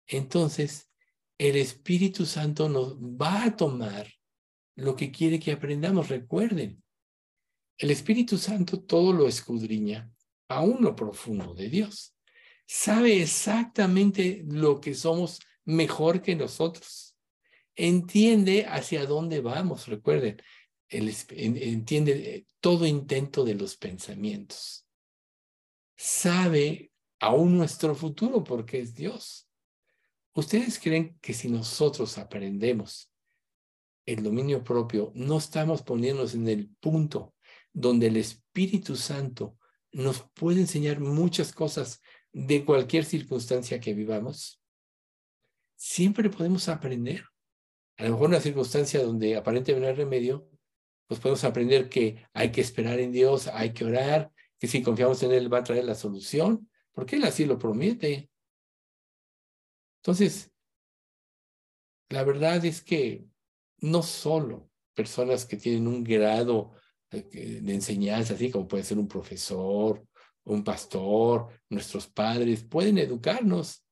entonces 0.06 0.90
el 1.37 1.56
Espíritu 1.56 2.25
Santo 2.25 2.68
nos 2.68 2.97
va 2.99 3.44
a 3.44 3.56
tomar 3.56 4.08
lo 4.78 4.94
que 4.94 5.11
quiere 5.11 5.40
que 5.40 5.52
aprendamos. 5.52 6.08
Recuerden, 6.08 6.82
el 7.78 7.90
Espíritu 7.90 8.38
Santo 8.38 8.80
todo 8.80 9.12
lo 9.12 9.26
escudriña, 9.26 10.11
aún 10.49 10.78
lo 10.80 10.94
profundo 10.94 11.52
de 11.52 11.68
Dios. 11.68 12.14
Sabe 12.64 13.20
exactamente 13.20 14.44
lo 14.47 14.80
que 14.80 14.94
somos 14.94 15.40
mejor 15.64 16.23
que 16.23 16.37
nosotros. 16.37 17.16
Entiende 17.75 18.66
hacia 18.66 19.04
dónde 19.04 19.40
vamos, 19.40 19.88
recuerden, 19.88 20.40
entiende 20.88 22.47
todo 22.61 22.87
intento 22.87 23.44
de 23.44 23.54
los 23.54 23.76
pensamientos. 23.76 24.87
Sabe 25.97 26.92
aún 27.18 27.56
nuestro 27.56 27.97
futuro 27.97 28.44
porque 28.44 28.80
es 28.80 28.94
Dios. 28.94 29.49
¿Ustedes 30.35 30.78
creen 30.78 31.18
que 31.20 31.35
si 31.35 31.49
nosotros 31.49 32.16
aprendemos 32.16 33.08
el 34.09 34.23
dominio 34.23 34.65
propio, 34.65 35.12
no 35.15 35.37
estamos 35.37 35.83
poniéndonos 35.83 36.35
en 36.35 36.49
el 36.49 36.71
punto 36.81 37.35
donde 37.75 38.07
el 38.07 38.17
Espíritu 38.17 38.97
Santo 38.97 39.59
nos 39.93 40.23
puede 40.33 40.61
enseñar 40.61 40.99
muchas 40.99 41.53
cosas 41.53 42.00
de 42.33 42.65
cualquier 42.65 43.05
circunstancia 43.05 43.81
que 43.81 43.93
vivamos? 43.93 44.62
Siempre 45.77 46.31
podemos 46.31 46.69
aprender. 46.69 47.25
A 47.99 48.05
lo 48.05 48.12
mejor 48.12 48.29
una 48.31 48.41
circunstancia 48.41 49.03
donde 49.03 49.37
aparentemente 49.37 49.87
no 49.87 49.91
hay 49.91 49.95
remedio, 49.95 50.49
pues 51.07 51.21
podemos 51.21 51.45
aprender 51.45 51.91
que 51.91 52.27
hay 52.33 52.50
que 52.50 52.62
esperar 52.62 53.00
en 53.00 53.12
Dios, 53.12 53.47
hay 53.49 53.75
que 53.75 53.85
orar, 53.85 54.33
que 54.59 54.69
si 54.69 54.83
confiamos 54.83 55.23
en 55.23 55.33
Él 55.33 55.53
va 55.53 55.59
a 55.59 55.65
traer 55.65 55.85
la 55.85 55.95
solución, 55.95 56.71
porque 56.93 57.17
Él 57.17 57.25
así 57.25 57.45
lo 57.45 57.59
promete. 57.59 58.31
Entonces, 60.03 60.50
la 62.09 62.25
verdad 62.25 62.65
es 62.65 62.83
que 62.83 63.27
no 63.80 64.02
solo 64.02 64.70
personas 64.94 65.47
que 65.47 65.56
tienen 65.56 65.87
un 65.87 66.02
grado 66.02 66.73
de, 67.11 67.73
enseñanza, 67.73 68.35
así 68.35 68.50
como 68.50 68.68
puede 68.68 68.85
ser 68.85 68.99
un 68.99 69.08
profesor, 69.08 70.04
un 70.44 70.64
pastor, 70.64 71.49
nuestros 71.68 72.07
padres, 72.09 72.64
pueden 72.64 72.98
educarnos. 72.98 73.85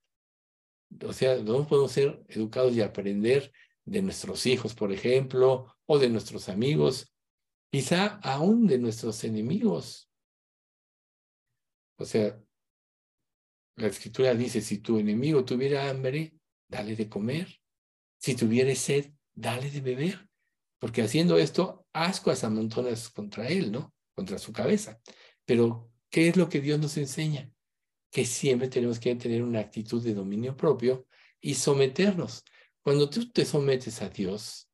O 1.04 1.12
sea, 1.12 1.36
no 1.36 1.66
podemos 1.66 1.92
ser 1.92 2.22
educados 2.28 2.74
y 2.74 2.82
aprender 2.82 3.52
de 3.84 4.02
nuestros 4.02 4.46
hijos, 4.46 4.74
por 4.74 4.92
ejemplo, 4.92 5.74
o 5.86 5.98
de 5.98 6.08
nuestros 6.08 6.48
amigos, 6.48 7.12
quizá 7.70 8.18
aún 8.22 8.66
de 8.66 8.78
nuestros 8.78 9.22
enemigos. 9.24 10.10
O 11.98 12.04
sea, 12.04 12.38
la 13.76 13.86
escritura 13.86 14.34
dice, 14.34 14.60
si 14.60 14.78
tu 14.78 14.98
enemigo 14.98 15.44
tuviera 15.44 15.88
hambre, 15.88 16.34
dale 16.68 16.96
de 16.96 17.08
comer. 17.08 17.60
Si 18.18 18.34
tuviera 18.34 18.74
sed, 18.74 19.12
dale 19.36 19.70
de 19.70 19.80
beber. 19.80 20.28
Porque 20.78 21.02
haciendo 21.02 21.38
esto, 21.38 21.86
ascuas 21.92 22.42
amontonas 22.42 23.08
contra 23.10 23.48
él, 23.48 23.70
¿no? 23.70 23.94
Contra 24.14 24.38
su 24.38 24.52
cabeza. 24.52 25.00
Pero, 25.44 25.90
¿qué 26.10 26.28
es 26.28 26.36
lo 26.36 26.48
que 26.48 26.60
Dios 26.60 26.80
nos 26.80 26.96
enseña? 26.96 27.50
Que 28.10 28.24
siempre 28.24 28.68
tenemos 28.68 28.98
que 28.98 29.14
tener 29.14 29.42
una 29.42 29.60
actitud 29.60 30.02
de 30.02 30.14
dominio 30.14 30.56
propio 30.56 31.06
y 31.40 31.54
someternos. 31.54 32.44
Cuando 32.82 33.08
tú 33.08 33.30
te 33.30 33.44
sometes 33.44 34.02
a 34.02 34.08
Dios, 34.08 34.68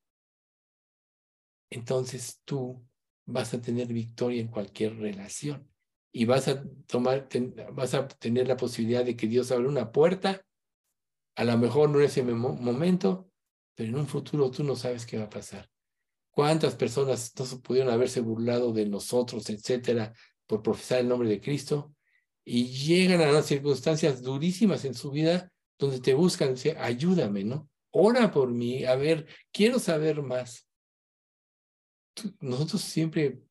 entonces 1.71 2.41
tú 2.45 2.85
vas 3.25 3.55
a 3.55 3.61
tener 3.61 3.89
victoria 3.89 4.41
en 4.41 4.49
cualquier 4.49 4.97
relación 4.97 5.69
y 6.13 6.27
vas 6.27 6.49
a 6.49 6.63
tomar, 6.87 7.29
vas 7.73 7.95
a 7.95 8.07
tener 8.07 8.49
la 8.49 8.57
posibilidad 8.57 9.05
de 9.05 9.17
que 9.17 9.27
Dios 9.27 9.51
abra 9.51 9.69
una 9.69 9.93
puerta, 9.93 10.45
a 11.35 11.45
lo 11.45 11.57
mejor 11.57 11.89
no 11.89 12.01
en 12.01 12.05
ese 12.05 12.23
momento, 12.23 13.32
pero 13.75 13.89
en 13.89 13.97
un 13.97 14.07
futuro 14.07 14.51
tú 14.51 14.65
no 14.65 14.77
sabes 14.77 15.07
qué 15.07 15.19
va 15.19 15.25
a 15.25 15.31
pasar. 15.31 15.69
¿Cuántas 16.31 16.75
personas 16.75 17.33
no 17.39 17.61
pudieron 17.61 17.93
haberse 17.93 18.21
burlado 18.21 18.73
de 18.73 18.87
nosotros, 18.87 19.51
etcétera, 19.51 20.15
por 20.47 20.63
profesar 20.63 21.01
el 21.01 21.09
nombre 21.09 21.29
de 21.29 21.41
Cristo? 21.41 21.95
Y 22.45 22.67
llegan 22.67 23.21
a 23.21 23.31
unas 23.31 23.47
circunstancias 23.47 24.23
durísimas 24.23 24.85
en 24.85 24.95
su 24.95 25.11
vida 25.11 25.53
donde 25.79 26.01
te 26.01 26.15
buscan, 26.15 26.51
decir, 26.51 26.77
ayúdame, 26.79 27.45
¿no? 27.45 27.69
Ora 27.91 28.31
por 28.31 28.51
mí, 28.51 28.85
a 28.85 28.97
ver, 28.97 29.27
quiero 29.53 29.79
saber 29.79 30.23
más. 30.23 30.67
Nosotros 32.41 32.83
siempre 32.83 33.43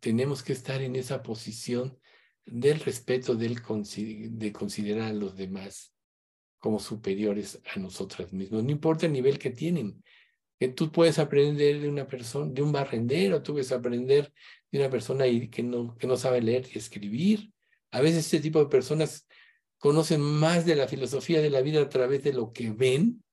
tenemos 0.00 0.42
que 0.42 0.52
estar 0.52 0.82
en 0.82 0.96
esa 0.96 1.22
posición 1.22 1.98
del 2.44 2.80
respeto, 2.80 3.34
del, 3.34 3.60
de 4.38 4.52
considerar 4.52 5.08
a 5.08 5.12
los 5.12 5.36
demás 5.36 5.89
como 6.60 6.78
superiores 6.78 7.60
a 7.74 7.80
nosotras 7.80 8.32
mismos, 8.32 8.62
no 8.62 8.70
importa 8.70 9.06
el 9.06 9.12
nivel 9.12 9.38
que 9.38 9.50
tienen. 9.50 10.04
Que 10.58 10.68
tú 10.68 10.92
puedes 10.92 11.18
aprender 11.18 11.80
de 11.80 11.88
una 11.88 12.06
persona, 12.06 12.52
de 12.52 12.62
un 12.62 12.70
barrendero, 12.70 13.42
tú 13.42 13.54
puedes 13.54 13.72
aprender 13.72 14.32
de 14.70 14.78
una 14.78 14.90
persona 14.90 15.24
que 15.50 15.62
no, 15.62 15.96
que 15.96 16.06
no 16.06 16.16
sabe 16.16 16.42
leer 16.42 16.66
y 16.72 16.78
escribir. 16.78 17.50
A 17.90 18.00
veces 18.02 18.26
este 18.26 18.40
tipo 18.40 18.58
de 18.60 18.66
personas 18.66 19.26
conocen 19.78 20.20
más 20.20 20.66
de 20.66 20.76
la 20.76 20.86
filosofía 20.86 21.40
de 21.40 21.48
la 21.48 21.62
vida 21.62 21.80
a 21.80 21.88
través 21.88 22.22
de 22.22 22.34
lo 22.34 22.52
que 22.52 22.70
ven, 22.70 23.24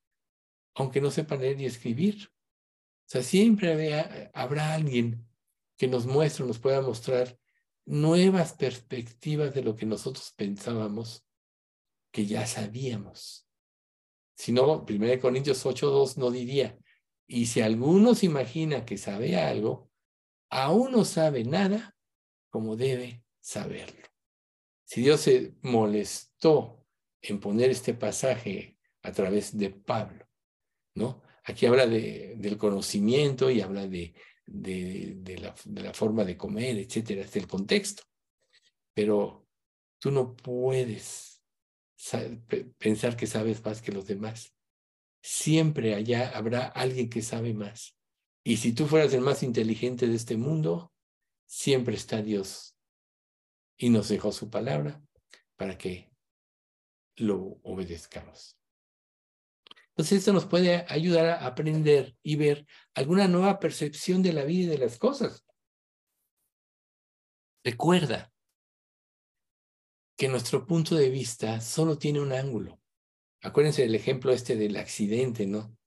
aunque 0.73 1.01
no 1.01 1.11
sepan 1.11 1.41
leer 1.41 1.59
y 1.59 1.65
escribir. 1.65 2.29
O 2.29 3.09
sea, 3.09 3.23
siempre 3.23 4.31
habrá 4.33 4.73
alguien 4.73 5.27
que 5.77 5.87
nos 5.87 6.05
muestre, 6.05 6.45
nos 6.45 6.59
pueda 6.59 6.81
mostrar 6.81 7.37
nuevas 7.85 8.53
perspectivas 8.53 9.53
de 9.53 9.63
lo 9.63 9.75
que 9.75 9.85
nosotros 9.85 10.33
pensábamos 10.35 11.26
que 12.11 12.25
ya 12.25 12.45
sabíamos. 12.45 13.47
Si 14.35 14.51
no, 14.51 14.85
1 14.87 15.19
Corintios 15.19 15.65
8.2 15.65 16.17
no 16.17 16.31
diría, 16.31 16.77
y 17.27 17.47
si 17.47 17.61
alguno 17.61 18.15
se 18.15 18.27
imagina 18.27 18.85
que 18.85 18.97
sabe 18.97 19.35
algo, 19.35 19.89
aún 20.49 20.91
no 20.91 21.03
sabe 21.03 21.43
nada 21.43 21.95
como 22.49 22.75
debe 22.75 23.23
saberlo. 23.39 24.07
Si 24.85 25.01
Dios 25.01 25.21
se 25.21 25.53
molestó 25.61 26.85
en 27.21 27.39
poner 27.39 27.71
este 27.71 27.93
pasaje 27.93 28.77
a 29.01 29.11
través 29.11 29.57
de 29.57 29.69
Pablo, 29.71 30.25
¿no? 30.95 31.23
Aquí 31.43 31.65
habla 31.65 31.85
de, 31.87 32.35
del 32.37 32.57
conocimiento 32.57 33.49
y 33.49 33.61
habla 33.61 33.87
de, 33.87 34.13
de, 34.45 35.37
la, 35.41 35.55
de 35.65 35.81
la 35.81 35.93
forma 35.93 36.23
de 36.23 36.37
comer, 36.37 36.77
etcétera, 36.77 37.21
es 37.21 37.35
el 37.35 37.47
contexto. 37.47 38.03
Pero 38.93 39.47
tú 39.99 40.11
no 40.11 40.35
puedes 40.35 41.36
pensar 42.77 43.17
que 43.17 43.27
sabes 43.27 43.63
más 43.63 43.81
que 43.81 43.91
los 43.91 44.07
demás. 44.07 44.53
Siempre 45.21 45.95
allá 45.95 46.29
habrá 46.35 46.67
alguien 46.67 47.09
que 47.09 47.21
sabe 47.21 47.53
más. 47.53 47.95
Y 48.43 48.57
si 48.57 48.73
tú 48.73 48.85
fueras 48.85 49.13
el 49.13 49.21
más 49.21 49.43
inteligente 49.43 50.07
de 50.07 50.15
este 50.15 50.37
mundo, 50.37 50.93
siempre 51.45 51.95
está 51.95 52.21
Dios. 52.21 52.77
Y 53.77 53.89
nos 53.89 54.09
dejó 54.09 54.31
su 54.31 54.49
palabra 54.49 55.01
para 55.57 55.77
que 55.77 56.11
lo 57.17 57.59
obedezcamos. 57.63 58.57
Entonces 59.89 60.19
esto 60.19 60.31
nos 60.31 60.45
puede 60.45 60.85
ayudar 60.89 61.25
a 61.25 61.47
aprender 61.47 62.15
y 62.21 62.35
ver 62.35 62.67
alguna 62.93 63.27
nueva 63.27 63.59
percepción 63.59 64.21
de 64.21 64.33
la 64.33 64.43
vida 64.43 64.65
y 64.65 64.67
de 64.67 64.77
las 64.77 64.99
cosas. 64.99 65.43
Recuerda 67.63 68.31
que 70.17 70.27
nuestro 70.27 70.65
punto 70.65 70.95
de 70.95 71.09
vista 71.09 71.61
solo 71.61 71.97
tiene 71.97 72.19
un 72.19 72.33
ángulo. 72.33 72.81
Acuérdense 73.41 73.83
del 73.83 73.95
ejemplo 73.95 74.33
este 74.33 74.55
del 74.55 74.75
accidente, 74.75 75.45
¿no? 75.45 75.77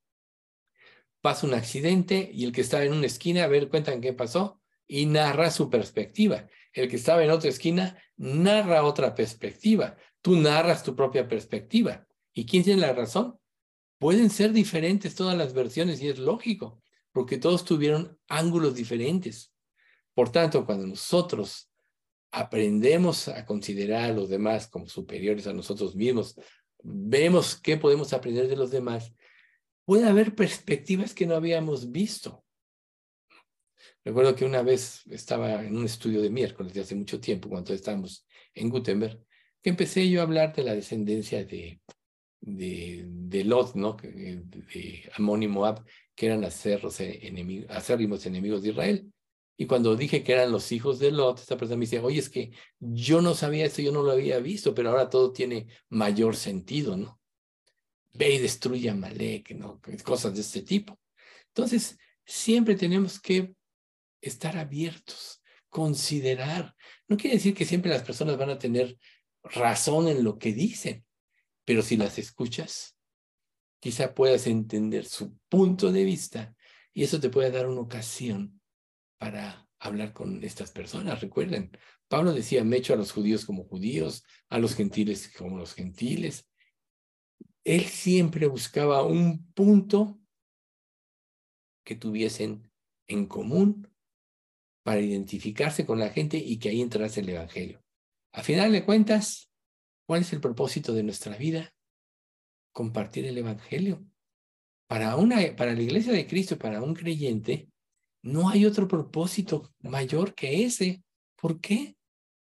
pasa 1.21 1.47
un 1.47 1.55
accidente 1.55 2.31
y 2.33 2.45
el 2.45 2.53
que 2.53 2.61
estaba 2.61 2.85
en 2.85 2.93
una 2.93 3.07
esquina, 3.07 3.45
a 3.45 3.49
ver, 3.49 3.69
cuentan 3.69 4.01
qué 4.01 4.13
pasó 4.13 4.61
y 4.87 5.07
narra 5.07 5.51
su 5.51 5.71
perspectiva. 5.71 6.49
El 6.73 6.89
que 6.89 6.97
estaba 6.97 7.23
en 7.25 7.31
otra 7.31 7.51
esquina 7.51 7.99
narra 8.17 8.85
otra 8.85 9.15
perspectiva. 9.15 9.97
Tú 10.23 10.37
narras 10.37 10.83
tu 10.83 10.95
propia 10.95 11.29
perspectiva. 11.29 12.07
¿Y 12.33 12.47
quién 12.47 12.63
tiene 12.63 12.81
la 12.81 12.93
razón? 12.93 13.39
Pueden 13.99 14.31
ser 14.31 14.53
diferentes 14.53 15.15
todas 15.15 15.37
las 15.37 15.53
versiones 15.53 16.01
y 16.01 16.09
es 16.09 16.19
lógico, 16.19 16.83
porque 17.13 17.39
todos 17.39 17.65
tuvieron 17.65 18.19
ángulos 18.29 18.75
diferentes. 18.75 19.53
Por 20.15 20.31
tanto, 20.31 20.65
cuando 20.65 20.87
nosotros 20.87 21.70
aprendemos 22.31 23.29
a 23.29 23.45
considerar 23.45 24.11
a 24.11 24.15
los 24.15 24.29
demás 24.29 24.69
como 24.69 24.87
superiores 24.87 25.47
a 25.47 25.53
nosotros 25.53 25.95
mismos, 25.97 26.37
vemos 26.83 27.57
qué 27.61 27.77
podemos 27.77 28.13
aprender 28.13 28.49
de 28.49 28.57
los 28.57 28.71
demás, 28.71 29.13
puede 29.85 30.09
haber 30.09 30.35
perspectivas 30.35 31.15
que 31.15 31.27
no 31.27 31.35
habíamos 31.35 31.91
visto. 31.91 32.45
Recuerdo 34.05 34.35
que 34.35 34.45
una 34.45 34.63
vez 34.63 35.03
estaba 35.11 35.63
en 35.65 35.77
un 35.77 35.85
estudio 35.85 36.23
de 36.23 36.31
miércoles 36.31 36.73
de 36.73 36.81
hace 36.81 36.95
mucho 36.95 37.21
tiempo, 37.21 37.49
cuando 37.49 37.75
estábamos 37.75 38.27
en 38.55 38.71
Gutenberg, 38.71 39.21
que 39.63 39.71
empecé 39.71 40.09
yo 40.09 40.21
a 40.21 40.25
hablar 40.25 40.55
de 40.55 40.65
la 40.65 40.75
descendencia 40.75 41.45
de, 41.45 41.81
de, 42.41 43.05
de 43.07 43.45
Lot, 43.45 43.75
¿no? 43.75 43.97
de, 44.01 44.43
de 44.45 45.11
Amón 45.15 45.43
y 45.43 45.49
Moab, 45.49 45.85
que 46.15 46.27
eran 46.27 46.45
acérrimos 46.45 47.01
enemigos 48.27 48.63
de 48.63 48.69
Israel. 48.71 49.13
Y 49.61 49.67
cuando 49.67 49.95
dije 49.95 50.25
que 50.25 50.33
eran 50.33 50.53
los 50.53 50.73
hijos 50.73 50.99
de 50.99 51.11
Lot, 51.11 51.39
esta 51.39 51.59
persona 51.59 51.77
me 51.77 51.85
dice, 51.85 51.99
oye, 51.99 52.19
es 52.19 52.31
que 52.31 52.51
yo 52.79 53.21
no 53.21 53.35
sabía 53.35 53.67
esto, 53.67 53.83
yo 53.83 53.93
no 53.93 54.03
lo 54.03 54.13
había 54.13 54.39
visto, 54.39 54.75
pero 54.75 54.89
ahora 54.89 55.11
todo 55.11 55.33
tiene 55.35 55.67
mayor 55.91 56.35
sentido, 56.35 56.97
¿no? 56.97 57.21
Ve 58.15 58.37
y 58.37 58.39
destruye 58.39 58.89
a 58.89 58.95
Malek, 58.95 59.51
¿no? 59.51 59.79
Cosas 60.03 60.35
de 60.35 60.41
este 60.41 60.63
tipo. 60.63 60.99
Entonces, 61.49 61.99
siempre 62.25 62.75
tenemos 62.75 63.21
que 63.21 63.55
estar 64.23 64.57
abiertos, 64.57 65.43
considerar. 65.69 66.75
No 67.07 67.19
quiere 67.19 67.37
decir 67.37 67.53
que 67.53 67.67
siempre 67.67 67.91
las 67.91 68.03
personas 68.03 68.39
van 68.39 68.49
a 68.49 68.59
tener 68.59 68.97
razón 69.43 70.09
en 70.09 70.25
lo 70.25 70.39
que 70.39 70.55
dicen, 70.55 71.05
pero 71.67 71.83
si 71.83 71.99
las 71.99 72.19
escuchas, 72.19 72.97
quizá 73.79 74.15
puedas 74.15 74.47
entender 74.47 75.05
su 75.05 75.37
punto 75.51 75.93
de 75.93 76.05
vista 76.05 76.57
y 76.95 77.05
eso 77.05 77.21
te 77.21 77.29
puede 77.29 77.51
dar 77.51 77.69
una 77.69 77.83
ocasión 77.83 78.60
para 79.21 79.69
hablar 79.79 80.15
con 80.15 80.43
estas 80.43 80.73
personas. 80.73 81.21
Recuerden, 81.21 81.71
Pablo 82.09 82.33
decía, 82.33 82.65
me 82.65 82.79
echo 82.79 82.95
a 82.95 82.97
los 82.97 83.13
judíos 83.13 83.45
como 83.45 83.65
judíos, 83.65 84.25
a 84.49 84.59
los 84.59 84.75
gentiles 84.75 85.31
como 85.37 85.59
los 85.59 85.75
gentiles. 85.75 86.49
Él 87.63 87.85
siempre 87.85 88.47
buscaba 88.47 89.05
un 89.05 89.53
punto 89.53 90.19
que 91.85 91.97
tuviesen 91.97 92.73
en 93.09 93.27
común 93.27 93.95
para 94.83 95.03
identificarse 95.03 95.85
con 95.85 95.99
la 95.99 96.09
gente 96.09 96.39
y 96.39 96.59
que 96.59 96.71
ahí 96.71 96.81
entrase 96.81 97.21
el 97.21 97.29
Evangelio. 97.29 97.85
A 98.33 98.43
final 98.43 98.73
de 98.73 98.87
cuentas, 98.87 99.53
¿cuál 100.07 100.23
es 100.23 100.33
el 100.33 100.41
propósito 100.41 100.95
de 100.95 101.03
nuestra 101.03 101.37
vida? 101.37 101.75
Compartir 102.73 103.27
el 103.27 103.37
Evangelio. 103.37 104.03
Para, 104.89 105.17
una, 105.17 105.37
para 105.57 105.75
la 105.75 105.83
iglesia 105.83 106.15
de 106.15 106.27
Cristo, 106.27 106.59
para 106.59 106.83
un 106.83 106.95
creyente, 106.95 107.70
no 108.23 108.51
hay 108.51 108.67
otro 108.67 108.87
propósito 108.87 109.73
mayor 109.81 110.35
que 110.35 110.65
ese. 110.65 111.03
¿Por 111.37 111.61
qué? 111.61 111.97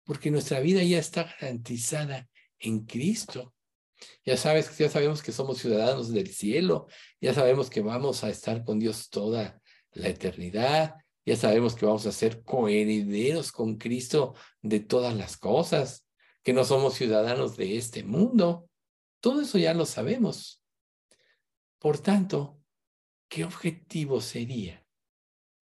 Porque 0.04 0.32
nuestra 0.32 0.60
vida 0.60 0.84
ya 0.84 1.00
está 1.00 1.24
garantizada 1.24 2.30
en 2.60 2.86
Cristo. 2.86 3.54
Ya 4.26 4.38
sabes, 4.38 4.78
ya 4.78 4.90
sabemos 4.90 5.22
que 5.22 5.32
somos 5.32 5.58
ciudadanos 5.58 6.12
del 6.12 6.28
cielo, 6.34 6.88
ya 7.20 7.34
sabemos 7.34 7.70
que 7.70 7.82
vamos 7.82 8.24
a 8.24 8.30
estar 8.30 8.64
con 8.64 8.80
Dios 8.80 9.10
toda 9.10 9.62
la 9.92 10.10
eternidad, 10.10 10.96
ya 11.26 11.36
sabemos 11.36 11.76
que 11.76 11.86
vamos 11.86 12.06
a 12.06 12.12
ser 12.12 12.44
coherederos 12.44 13.52
con 13.52 13.78
Cristo 13.78 14.36
de 14.62 14.82
todas 14.82 15.16
las 15.16 15.38
cosas, 15.38 16.06
que 16.44 16.54
no 16.54 16.64
somos 16.64 16.94
ciudadanos 16.94 17.58
de 17.58 17.78
este 17.78 18.04
mundo. 18.04 18.70
Todo 19.22 19.42
eso 19.42 19.58
ya 19.58 19.74
lo 19.74 19.86
sabemos. 19.86 20.62
Por 21.80 21.98
tanto, 21.98 22.62
¿qué 23.28 23.44
objetivo 23.44 24.22
sería 24.22 24.85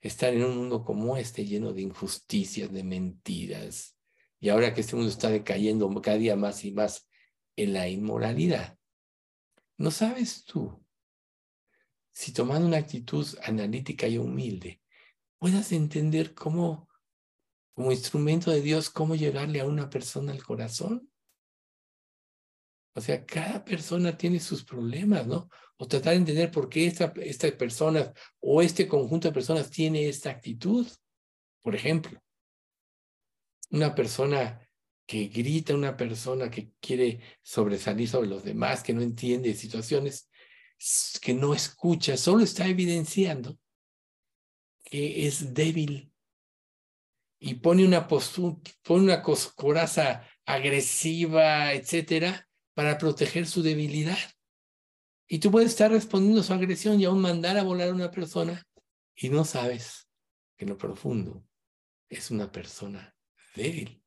estar 0.04 0.34
en 0.34 0.44
un 0.44 0.58
mundo 0.58 0.84
como 0.84 1.16
este, 1.16 1.46
lleno 1.46 1.72
de 1.72 1.82
injusticias, 1.82 2.72
de 2.72 2.84
mentiras, 2.84 3.98
y 4.39 4.50
ahora 4.50 4.74
que 4.74 4.82
este 4.82 4.98
mundo 4.98 5.10
está 5.10 5.30
decayendo 5.30 5.89
cada 6.02 6.18
día 6.18 6.36
más 6.36 6.66
y 6.66 6.72
más 6.72 7.10
en 7.56 7.72
la 7.72 7.88
inmoralidad, 7.88 8.78
¿no 9.78 9.89
sabes 9.89 10.44
tú 10.44 10.86
si 12.12 12.34
tomando 12.34 12.68
una 12.68 12.78
actitud 12.78 13.26
analítica 13.44 14.08
y 14.08 14.18
humilde, 14.18 14.82
puedas 15.39 15.72
entender 15.72 16.34
cómo, 16.34 16.89
como 17.74 17.92
instrumento 17.92 18.52
de 18.52 18.62
Dios, 18.62 18.89
cómo 18.89 19.16
llegarle 19.16 19.62
a 19.62 19.66
una 19.66 19.89
persona 19.89 20.34
al 20.34 20.44
corazón? 20.44 21.10
O 22.95 23.01
sea, 23.01 23.25
cada 23.25 23.63
persona 23.65 24.15
tiene 24.15 24.39
sus 24.39 24.63
problemas, 24.63 25.25
¿no? 25.25 25.49
O 25.77 25.88
tratar 25.88 26.13
de 26.13 26.19
entender 26.19 26.51
por 26.51 26.69
qué 26.69 26.86
esta, 26.86 27.12
esta 27.17 27.49
persona 27.58 28.13
o 28.39 28.62
este 28.62 28.88
conjunto 28.88 29.27
de 29.27 29.34
personas 29.34 29.69
tiene 29.71 30.08
esta 30.08 30.29
actitud. 30.29 30.88
Por 31.62 31.75
ejemplo, 31.75 32.21
una 33.71 33.95
persona 33.95 34.60
que 35.06 35.27
grita, 35.27 35.73
una 35.73 35.97
persona 35.97 36.49
que 36.49 36.71
quiere 36.79 37.19
sobresalir 37.41 38.08
sobre 38.08 38.29
los 38.29 38.43
demás, 38.43 38.84
que 38.84 38.93
no 38.93 39.01
entiende 39.01 39.53
situaciones, 39.56 40.29
que 41.21 41.34
no 41.34 41.53
escucha, 41.53 42.15
solo 42.17 42.43
está 42.43 42.67
evidenciando 42.67 43.58
que 44.84 45.25
es 45.25 45.53
débil 45.53 46.12
y 47.39 47.56
pone 47.56 47.86
una 47.86 48.08
postura, 48.08 48.58
pone 48.84 49.06
una 49.06 49.21
coraza 49.21 50.27
agresiva, 50.45 51.73
etcétera, 51.73 52.47
para 52.74 52.98
proteger 52.98 53.46
su 53.48 53.62
debilidad. 53.62 54.18
Y 55.28 55.40
tú 55.40 55.52
puedes 55.52 55.70
estar 55.70 55.92
respondiendo 55.92 56.42
a 56.42 56.44
su 56.44 56.54
agresión 56.54 57.00
y 57.00 57.06
aún 57.06 57.22
mandar 57.22 57.58
a 57.58 57.64
volar 57.64 57.90
a 57.90 57.94
una 57.94 58.12
persona 58.12 58.64
y 59.16 59.30
no 59.30 59.46
sabes 59.46 60.08
que 60.58 60.66
en 60.66 60.70
lo 60.70 60.78
profundo 60.78 61.46
es 62.10 62.32
una 62.32 62.52
persona 62.52 63.16
débil. 63.56 64.02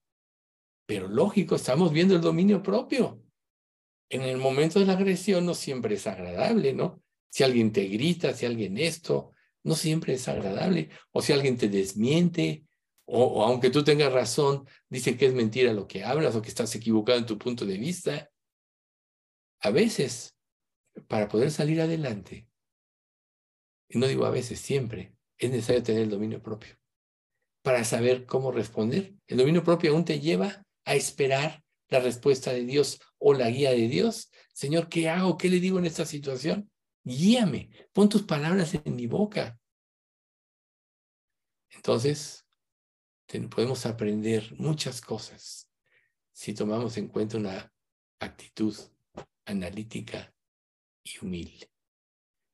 Pero 0.87 1.09
lógico, 1.09 1.57
estamos 1.57 1.93
viendo 1.93 2.15
el 2.15 2.21
dominio 2.21 2.63
propio. 2.63 3.23
En 4.09 4.23
el 4.23 4.37
momento 4.37 4.79
de 4.79 4.87
la 4.87 4.93
agresión 4.93 5.45
no 5.47 5.55
siempre 5.55 5.97
es 5.97 6.07
agradable, 6.07 6.73
¿no? 6.73 7.03
Si 7.29 7.43
alguien 7.43 7.73
te 7.73 7.87
grita, 7.87 8.33
si 8.35 8.47
alguien 8.47 8.79
esto, 8.79 9.33
no 9.65 9.75
siempre 9.75 10.15
es 10.15 10.29
agradable. 10.29 10.91
O 11.11 11.23
si 11.23 11.33
alguien 11.33 11.57
te 11.57 11.69
desmiente, 11.69 12.65
o, 13.05 13.25
o 13.25 13.43
aunque 13.43 13.71
tú 13.71 13.83
tengas 13.83 14.13
razón, 14.13 14.69
dice 14.89 15.17
que 15.17 15.27
es 15.27 15.35
mentira 15.35 15.73
lo 15.73 15.89
que 15.89 16.05
hablas 16.05 16.37
o 16.37 16.43
que 16.43 16.49
estás 16.49 16.75
equivocado 16.77 17.19
en 17.19 17.27
tu 17.27 17.37
punto 17.37 17.67
de 17.67 17.79
vista. 17.79 18.31
A 19.67 19.73
veces, 19.73 20.37
para 21.09 21.27
poder 21.27 21.51
salir 21.51 21.81
adelante, 21.81 22.49
y 23.89 23.99
no 23.99 24.07
digo 24.07 24.25
a 24.25 24.31
veces, 24.31 24.61
siempre, 24.61 25.17
es 25.39 25.51
necesario 25.51 25.83
tener 25.83 26.03
el 26.03 26.11
dominio 26.11 26.41
propio 26.41 26.79
para 27.63 27.83
saber 27.83 28.27
cómo 28.27 28.53
responder. 28.53 29.17
El 29.27 29.39
dominio 29.39 29.65
propio 29.65 29.91
aún 29.91 30.05
te 30.05 30.21
lleva 30.21 30.65
a 30.85 30.95
esperar 30.95 31.65
la 31.89 31.99
respuesta 31.99 32.53
de 32.53 32.65
Dios 32.65 33.01
o 33.19 33.35
la 33.35 33.51
guía 33.51 33.73
de 33.73 33.89
Dios. 33.89 34.31
Señor, 34.55 34.89
¿qué 34.89 35.09
hago? 35.09 35.37
¿Qué 35.37 35.49
le 35.49 35.59
digo 35.59 35.81
en 35.81 35.87
esta 35.87 36.07
situación? 36.07 36.71
Guíame, 37.03 37.71
pon 37.93 38.09
tus 38.09 38.23
palabras 38.23 38.73
en 38.73 38.95
mi 38.95 39.09
boca. 39.09 39.59
Entonces, 41.71 42.47
podemos 43.51 43.85
aprender 43.85 44.55
muchas 44.59 45.01
cosas 45.01 45.69
si 46.33 46.55
tomamos 46.55 46.97
en 46.99 47.09
cuenta 47.09 47.37
una 47.37 47.73
actitud 48.21 48.77
analítica 49.47 50.35
y 51.03 51.25
humilde. 51.25 51.71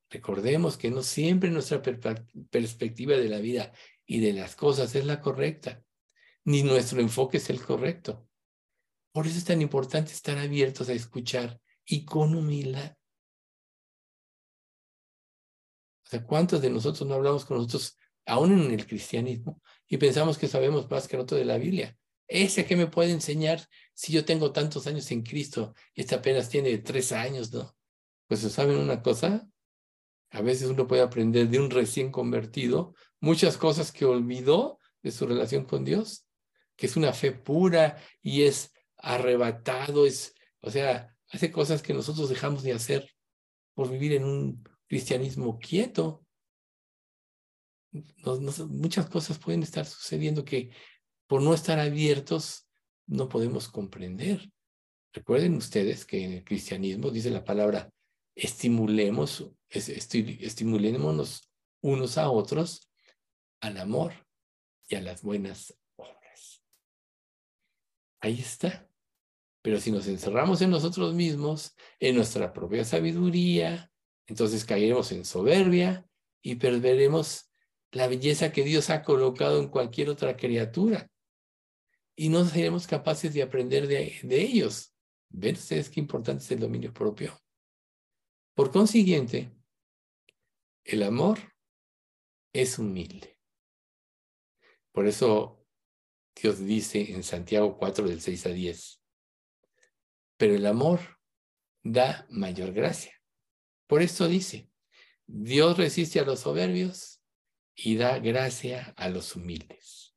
Recordemos 0.09 0.77
que 0.77 0.91
no 0.91 1.01
siempre 1.01 1.49
nuestra 1.49 1.81
perspectiva 1.81 3.17
de 3.17 3.29
la 3.29 3.39
vida 3.39 3.73
y 4.05 4.19
de 4.19 4.33
las 4.33 4.55
cosas 4.55 4.93
es 4.95 5.05
la 5.05 5.19
correcta, 5.19 5.83
ni 6.45 6.63
nuestro 6.63 7.01
enfoque 7.01 7.37
es 7.37 7.49
el 7.49 7.61
correcto. 7.61 8.27
Por 9.11 9.27
eso 9.27 9.37
es 9.37 9.45
tan 9.45 9.61
importante 9.61 10.11
estar 10.11 10.37
abiertos 10.37 10.89
a 10.89 10.93
escuchar 10.93 11.59
y 11.85 12.05
con 12.05 12.35
humildad. 12.35 12.95
O 16.05 16.09
sea, 16.09 16.23
¿cuántos 16.25 16.61
de 16.61 16.69
nosotros 16.69 17.07
no 17.07 17.15
hablamos 17.15 17.45
con 17.45 17.57
nosotros, 17.57 17.97
aún 18.25 18.51
en 18.51 18.71
el 18.71 18.85
cristianismo, 18.85 19.61
y 19.87 19.97
pensamos 19.97 20.37
que 20.37 20.47
sabemos 20.47 20.89
más 20.89 21.07
que 21.07 21.15
el 21.15 21.23
otro 21.23 21.37
de 21.37 21.45
la 21.45 21.57
Biblia? 21.57 21.97
Ese 22.33 22.65
que 22.65 22.75
me 22.75 22.87
puede 22.87 23.11
enseñar 23.11 23.69
si 23.93 24.11
yo 24.11 24.25
tengo 24.25 24.51
tantos 24.51 24.87
años 24.87 25.11
en 25.11 25.21
Cristo 25.21 25.75
y 25.93 26.01
este 26.01 26.15
apenas 26.15 26.49
tiene 26.49 26.79
tres 26.79 27.11
años, 27.11 27.53
¿no? 27.53 27.75
Pues 28.27 28.39
saben 28.41 28.77
una 28.77 29.03
cosa, 29.03 29.47
a 30.31 30.41
veces 30.41 30.67
uno 30.67 30.87
puede 30.87 31.03
aprender 31.03 31.47
de 31.47 31.59
un 31.59 31.69
recién 31.69 32.11
convertido 32.11 32.95
muchas 33.19 33.55
cosas 33.55 33.91
que 33.91 34.05
olvidó 34.05 34.79
de 35.03 35.11
su 35.11 35.27
relación 35.27 35.65
con 35.65 35.85
Dios, 35.85 36.25
que 36.75 36.87
es 36.87 36.97
una 36.97 37.13
fe 37.13 37.33
pura 37.33 38.01
y 38.23 38.41
es 38.41 38.73
arrebatado, 38.97 40.07
es, 40.07 40.33
o 40.61 40.71
sea, 40.71 41.15
hace 41.29 41.51
cosas 41.51 41.83
que 41.83 41.93
nosotros 41.93 42.29
dejamos 42.29 42.63
de 42.63 42.73
hacer 42.73 43.07
por 43.75 43.91
vivir 43.91 44.13
en 44.13 44.23
un 44.23 44.67
cristianismo 44.87 45.59
quieto. 45.59 46.25
muchas 48.69 49.07
cosas 49.07 49.37
pueden 49.37 49.61
estar 49.61 49.85
sucediendo 49.85 50.43
que 50.43 50.71
por 51.27 51.41
no 51.41 51.53
estar 51.53 51.79
abiertos 51.79 52.67
no 53.07 53.29
podemos 53.29 53.67
comprender. 53.67 54.51
Recuerden 55.13 55.55
ustedes 55.55 56.05
que 56.05 56.23
en 56.23 56.33
el 56.33 56.43
cristianismo 56.43 57.11
dice 57.11 57.29
la 57.29 57.43
palabra 57.43 57.91
estimulemos, 58.35 59.51
estimulémonos 59.69 61.51
unos 61.81 62.17
a 62.17 62.29
otros 62.29 62.89
al 63.61 63.77
amor 63.77 64.13
y 64.87 64.95
a 64.95 65.01
las 65.01 65.21
buenas 65.21 65.77
obras. 65.95 66.63
Ahí 68.19 68.39
está. 68.39 68.87
Pero 69.61 69.79
si 69.79 69.91
nos 69.91 70.07
encerramos 70.07 70.61
en 70.61 70.71
nosotros 70.71 71.13
mismos, 71.13 71.75
en 71.99 72.15
nuestra 72.15 72.51
propia 72.51 72.83
sabiduría, 72.83 73.91
entonces 74.27 74.65
caeremos 74.65 75.11
en 75.11 75.23
soberbia 75.23 76.05
y 76.41 76.55
perderemos 76.55 77.49
la 77.91 78.07
belleza 78.07 78.51
que 78.51 78.63
Dios 78.63 78.89
ha 78.89 79.03
colocado 79.03 79.59
en 79.59 79.69
cualquier 79.69 80.09
otra 80.09 80.35
criatura. 80.35 81.09
Y 82.15 82.29
no 82.29 82.45
seremos 82.45 82.87
capaces 82.87 83.33
de 83.33 83.41
aprender 83.41 83.87
de, 83.87 84.21
ellos. 84.29 84.95
¿Ven 85.29 85.55
ustedes 85.55 85.89
qué 85.89 85.99
importante 85.99 86.43
es 86.43 86.51
el 86.51 86.59
dominio 86.59 86.93
propio? 86.93 87.39
Por 88.53 88.71
consiguiente, 88.71 89.51
el 90.83 91.01
amor 91.03 91.39
es 92.53 92.77
humilde. 92.77 93.39
Por 94.91 95.07
eso 95.07 95.65
Dios 96.35 96.59
dice 96.59 97.13
en 97.13 97.23
Santiago 97.23 97.77
4 97.77 98.07
del 98.07 98.21
6 98.21 98.45
a 98.45 98.49
10, 98.49 99.01
pero 100.37 100.55
el 100.55 100.65
amor 100.67 100.99
da 101.83 102.27
mayor 102.29 102.73
gracia. 102.73 103.19
Por 103.87 104.01
esto 104.01 104.27
dice, 104.27 104.69
Dios 105.25 105.77
resiste 105.77 106.19
a 106.19 106.25
los 106.25 106.41
soberbios 106.41 107.21
y 107.75 107.95
da 107.95 108.19
gracia 108.19 108.93
a 108.97 109.09
los 109.09 109.35
humildes. 109.35 110.12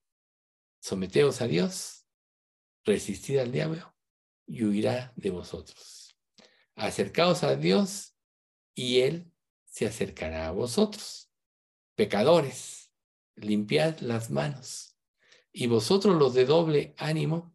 Someteos 0.86 1.40
a 1.40 1.48
Dios, 1.48 2.06
resistid 2.84 3.38
al 3.38 3.50
diablo 3.50 3.92
y 4.46 4.62
huirá 4.62 5.12
de 5.16 5.30
vosotros. 5.30 6.16
Acercaos 6.76 7.42
a 7.42 7.56
Dios 7.56 8.16
y 8.72 9.00
Él 9.00 9.32
se 9.64 9.86
acercará 9.86 10.46
a 10.46 10.52
vosotros. 10.52 11.28
Pecadores, 11.96 12.92
limpiad 13.34 13.98
las 13.98 14.30
manos 14.30 14.96
y 15.52 15.66
vosotros 15.66 16.14
los 16.14 16.34
de 16.34 16.44
doble 16.44 16.94
ánimo, 16.98 17.52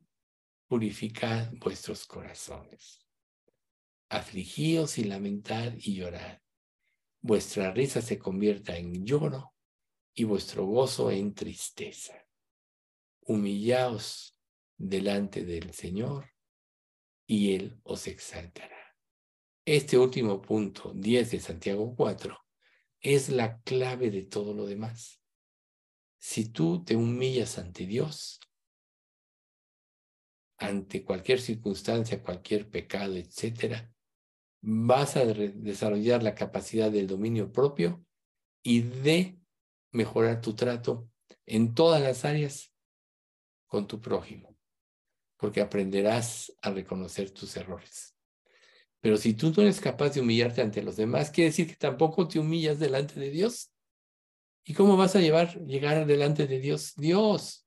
purificad 0.67 1.53
vuestros 1.53 2.05
corazones. 2.05 3.07
Afligíos 4.09 4.97
y 4.97 5.05
lamentad 5.05 5.71
y 5.77 5.95
llorad. 5.95 6.41
Vuestra 7.21 7.71
risa 7.71 8.01
se 8.01 8.19
convierta 8.19 8.75
en 8.75 9.05
lloro 9.05 9.53
y 10.13 10.25
vuestro 10.25 10.65
gozo 10.65 11.11
en 11.11 11.33
tristeza. 11.33 12.20
Humillaos 13.21 14.37
delante 14.77 15.45
del 15.45 15.73
Señor 15.73 16.31
y 17.27 17.55
Él 17.55 17.79
os 17.83 18.07
exaltará. 18.07 18.95
Este 19.65 19.97
último 19.97 20.41
punto, 20.41 20.91
10 20.95 21.31
de 21.31 21.39
Santiago 21.39 21.95
4, 21.95 22.37
es 22.99 23.29
la 23.29 23.61
clave 23.61 24.09
de 24.09 24.23
todo 24.23 24.53
lo 24.53 24.65
demás. 24.65 25.21
Si 26.19 26.49
tú 26.49 26.83
te 26.83 26.95
humillas 26.95 27.57
ante 27.57 27.85
Dios, 27.85 28.39
ante 30.57 31.03
cualquier 31.03 31.39
circunstancia, 31.39 32.21
cualquier 32.21 32.69
pecado, 32.69 33.15
etcétera, 33.15 33.91
vas 34.61 35.17
a 35.17 35.25
desarrollar 35.25 36.21
la 36.21 36.35
capacidad 36.35 36.91
del 36.91 37.07
dominio 37.07 37.51
propio 37.51 38.05
y 38.63 38.81
de 38.81 39.39
mejorar 39.91 40.41
tu 40.41 40.53
trato 40.53 41.09
en 41.45 41.73
todas 41.73 42.01
las 42.01 42.25
áreas 42.25 42.70
con 43.71 43.87
tu 43.87 44.01
prójimo 44.01 44.51
porque 45.37 45.61
aprenderás 45.61 46.53
a 46.61 46.69
reconocer 46.69 47.31
tus 47.31 47.55
errores. 47.57 48.15
Pero 48.99 49.17
si 49.17 49.33
tú 49.33 49.51
no 49.55 49.63
eres 49.63 49.79
capaz 49.79 50.09
de 50.09 50.19
humillarte 50.21 50.61
ante 50.61 50.83
los 50.83 50.97
demás, 50.97 51.31
quiere 51.31 51.49
decir 51.49 51.67
que 51.67 51.75
tampoco 51.75 52.27
te 52.27 52.37
humillas 52.37 52.77
delante 52.77 53.19
de 53.19 53.31
Dios. 53.31 53.71
¿Y 54.63 54.75
cómo 54.75 54.97
vas 54.97 55.15
a 55.15 55.19
llevar, 55.19 55.59
llegar 55.65 56.05
delante 56.05 56.45
de 56.45 56.59
Dios? 56.59 56.93
Dios, 56.95 57.65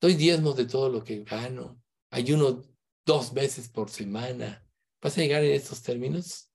doy 0.00 0.14
diezmos 0.14 0.56
de 0.56 0.64
todo 0.64 0.88
lo 0.88 1.04
que 1.04 1.22
gano, 1.22 1.80
ayuno 2.10 2.64
dos 3.06 3.32
veces 3.32 3.68
por 3.68 3.88
semana. 3.88 4.66
¿Vas 5.00 5.16
a 5.16 5.20
llegar 5.20 5.44
en 5.44 5.52
estos 5.52 5.82
términos? 5.82 6.50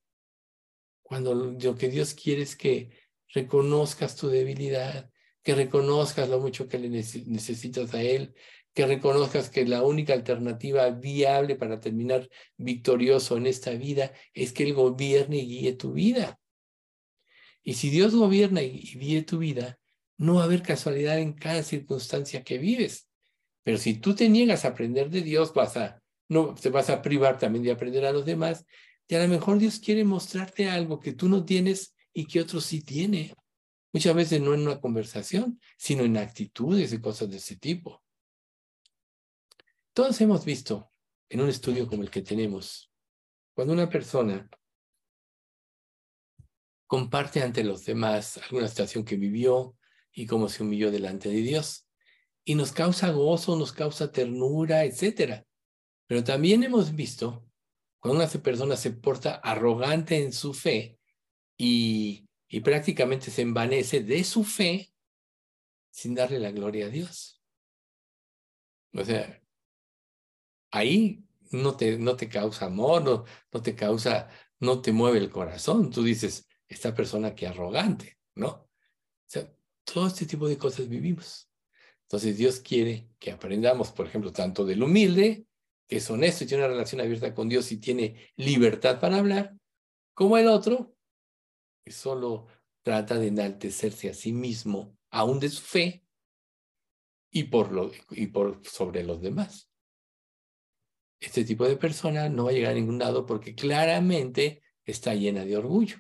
Cuando 1.02 1.34
lo 1.34 1.76
que 1.76 1.88
Dios 1.88 2.14
quiere 2.14 2.42
es 2.42 2.58
que 2.58 2.90
reconozcas 3.30 4.18
tu 4.18 4.28
debilidad, 4.28 5.10
que 5.46 5.54
reconozcas 5.54 6.28
lo 6.28 6.40
mucho 6.40 6.68
que 6.68 6.80
le 6.80 6.90
necesitas 6.90 7.94
a 7.94 8.02
Él, 8.02 8.34
que 8.74 8.88
reconozcas 8.88 9.52
que 9.52 9.64
la 9.64 9.84
única 9.84 10.14
alternativa 10.14 10.90
viable 10.90 11.56
para 11.56 11.80
terminar 11.80 12.28
victorioso 12.58 13.38
en 13.38 13.46
esta 13.46 13.70
vida 13.72 14.12
es 14.34 14.52
que 14.52 14.64
Él 14.64 14.74
gobierne 14.74 15.38
y 15.38 15.48
guíe 15.48 15.74
tu 15.74 15.94
vida. 15.94 16.40
Y 17.64 17.76
si 17.76 17.92
Dios 17.92 18.16
gobierna 18.16 18.64
y 18.64 18.80
guíe 18.98 19.22
tu 19.22 19.38
vida, 19.38 19.78
no 20.18 20.36
va 20.36 20.42
a 20.42 20.46
haber 20.46 20.64
casualidad 20.64 21.20
en 21.20 21.34
cada 21.34 21.62
circunstancia 21.62 22.44
que 22.44 22.58
vives. 22.58 23.08
Pero 23.62 23.78
si 23.78 23.94
tú 23.94 24.16
te 24.16 24.28
niegas 24.30 24.66
a 24.66 24.70
aprender 24.70 25.12
de 25.12 25.22
Dios, 25.22 25.54
vas 25.54 25.78
a, 25.78 26.02
no, 26.28 26.56
te 26.56 26.70
vas 26.70 26.90
a 26.90 27.04
privar 27.04 27.38
también 27.38 27.64
de 27.64 27.72
aprender 27.72 28.04
a 28.06 28.12
los 28.12 28.26
demás. 28.26 28.66
Y 29.08 29.14
a 29.14 29.22
lo 29.22 29.28
mejor 29.28 29.60
Dios 29.60 29.80
quiere 29.80 30.04
mostrarte 30.06 30.72
algo 30.72 31.00
que 31.00 31.14
tú 31.14 31.30
no 31.30 31.46
tienes 31.46 31.94
y 32.14 32.26
que 32.26 32.42
otros 32.42 32.66
sí 32.66 32.82
tienen. 32.82 33.32
Muchas 33.96 34.14
veces 34.14 34.42
no 34.42 34.54
en 34.54 34.68
una 34.68 34.82
conversación, 34.82 35.58
sino 35.78 36.04
en 36.04 36.18
actitudes 36.18 36.92
y 36.92 37.00
cosas 37.00 37.30
de 37.30 37.38
ese 37.38 37.56
tipo. 37.56 38.04
Todos 39.94 40.20
hemos 40.20 40.44
visto 40.44 40.92
en 41.30 41.40
un 41.40 41.48
estudio 41.48 41.88
como 41.88 42.04
el 42.04 42.12
que 42.12 42.22
tenemos, 42.22 42.92
cuando 43.54 43.72
una 43.72 43.90
persona 43.90 44.50
comparte 46.86 47.42
ante 47.42 47.64
los 47.64 47.86
demás 47.86 48.38
alguna 48.40 48.68
situación 48.68 49.06
que 49.06 49.16
vivió 49.16 49.78
y 50.12 50.26
cómo 50.26 50.50
se 50.50 50.64
humilló 50.64 50.92
delante 50.92 51.30
de 51.30 51.38
Dios, 51.38 51.88
y 52.44 52.56
nos 52.56 52.74
causa 52.74 53.12
gozo, 53.12 53.56
nos 53.56 53.72
causa 53.72 54.12
ternura, 54.12 54.84
etc. 54.84 55.46
Pero 56.06 56.22
también 56.22 56.64
hemos 56.64 56.94
visto 56.94 57.50
cuando 58.02 58.22
una 58.22 58.30
persona 58.30 58.76
se 58.76 58.92
porta 58.92 59.36
arrogante 59.36 60.22
en 60.22 60.34
su 60.34 60.54
fe 60.54 61.00
y, 61.58 62.25
y 62.48 62.60
prácticamente 62.62 63.32
se 63.32 63.42
envanece 63.42 64.02
de 64.02 64.24
su 64.24 64.44
fe 64.44 64.92
sin 65.90 66.16
darle 66.16 66.40
la 66.40 66.52
gloria 66.52 66.88
a 66.88 66.90
Dios. 66.90 67.42
O 68.94 69.04
sea, 69.04 69.42
ahí 70.72 71.24
no 71.52 71.76
te, 71.76 71.98
no 71.98 72.16
te 72.16 72.30
causa 72.30 72.66
amor, 72.66 73.04
no, 73.04 73.26
no 73.52 73.62
te 73.62 73.76
causa, 73.76 74.30
no 74.60 74.82
te 74.82 74.92
mueve 74.92 75.20
el 75.20 75.30
corazón. 75.30 75.90
Tú 75.90 76.04
dices, 76.04 76.48
esta 76.68 76.94
persona 76.94 77.36
que 77.36 77.48
arrogante, 77.48 78.18
¿no? 78.36 78.48
O 78.50 78.70
sea, 79.28 79.52
todo 79.84 80.08
este 80.08 80.26
tipo 80.26 80.48
de 80.48 80.58
cosas 80.58 80.88
vivimos. 80.88 81.50
Entonces 82.04 82.38
Dios 82.38 82.60
quiere 82.60 83.10
que 83.20 83.32
aprendamos, 83.32 83.92
por 83.92 84.08
ejemplo, 84.08 84.32
tanto 84.32 84.66
del 84.66 84.84
humilde, 84.84 85.46
que 85.88 85.98
es 85.98 86.10
honesto 86.10 86.44
y 86.44 86.48
tiene 86.48 86.64
una 86.64 86.74
relación 86.74 87.02
abierta 87.02 87.34
con 87.34 87.50
Dios 87.50 87.72
y 87.72 87.78
tiene 87.78 88.32
libertad 88.36 89.00
para 89.00 89.18
hablar, 89.18 89.56
como 90.14 90.38
el 90.38 90.48
otro, 90.48 90.95
que 91.86 91.92
solo 91.92 92.48
trata 92.82 93.18
de 93.18 93.28
enaltecerse 93.28 94.10
a 94.10 94.14
sí 94.14 94.34
mismo, 94.34 94.98
aún 95.10 95.40
de 95.40 95.48
su 95.48 95.62
fe, 95.62 96.04
y 97.32 97.44
por, 97.46 97.72
lo, 97.72 97.92
y 98.12 98.28
por 98.28 98.66
sobre 98.66 99.04
los 99.04 99.22
demás 99.22 99.70
este 101.20 101.44
tipo 101.44 101.68
de 101.68 101.78
persona 101.78 102.30
no 102.30 102.46
va 102.46 102.52
a 102.52 102.54
llegar 102.54 102.72
a 102.72 102.76
ningún 102.76 103.00
lado 103.00 103.26
porque 103.26 103.56
claramente 103.56 104.64
está 104.86 105.16
llena 105.16 105.46
de 105.46 105.58
orgullo. 105.58 105.98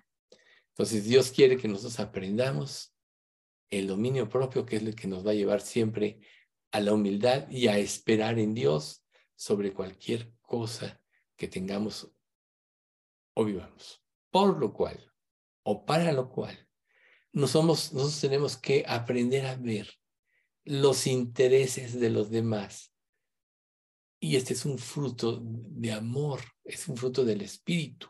Entonces 0.69 1.05
Dios 1.05 1.31
quiere 1.31 1.57
que 1.57 1.67
nosotros 1.67 1.99
aprendamos 1.99 2.93
el 3.69 3.87
dominio 3.87 4.29
propio, 4.29 4.65
que 4.65 4.75
es 4.75 4.83
el 4.83 4.95
que 4.95 5.07
nos 5.07 5.25
va 5.25 5.31
a 5.31 5.35
llevar 5.35 5.61
siempre 5.61 6.19
a 6.71 6.79
la 6.79 6.93
humildad 6.93 7.49
y 7.49 7.67
a 7.67 7.77
esperar 7.77 8.37
en 8.39 8.53
Dios 8.53 9.03
sobre 9.35 9.73
cualquier 9.73 10.31
cosa 10.41 11.01
que 11.35 11.47
tengamos 11.47 12.11
o 13.33 13.45
vivamos. 13.45 14.03
Por 14.29 14.59
lo 14.59 14.73
cual, 14.73 15.11
o 15.65 15.85
para 15.85 16.11
lo 16.11 16.29
cual, 16.29 16.55
nosotros, 17.33 17.91
nosotros 17.91 18.21
tenemos 18.21 18.55
que 18.55 18.85
aprender 18.87 19.45
a 19.47 19.55
ver 19.55 19.89
los 20.63 21.07
intereses 21.07 21.99
de 21.99 22.09
los 22.09 22.29
demás 22.29 22.95
y 24.19 24.35
este 24.37 24.53
es 24.53 24.65
un 24.65 24.77
fruto 24.77 25.41
de 25.43 25.91
amor, 25.91 26.41
es 26.63 26.87
un 26.87 26.97
fruto 26.97 27.23
del 27.23 27.41
espíritu. 27.41 28.07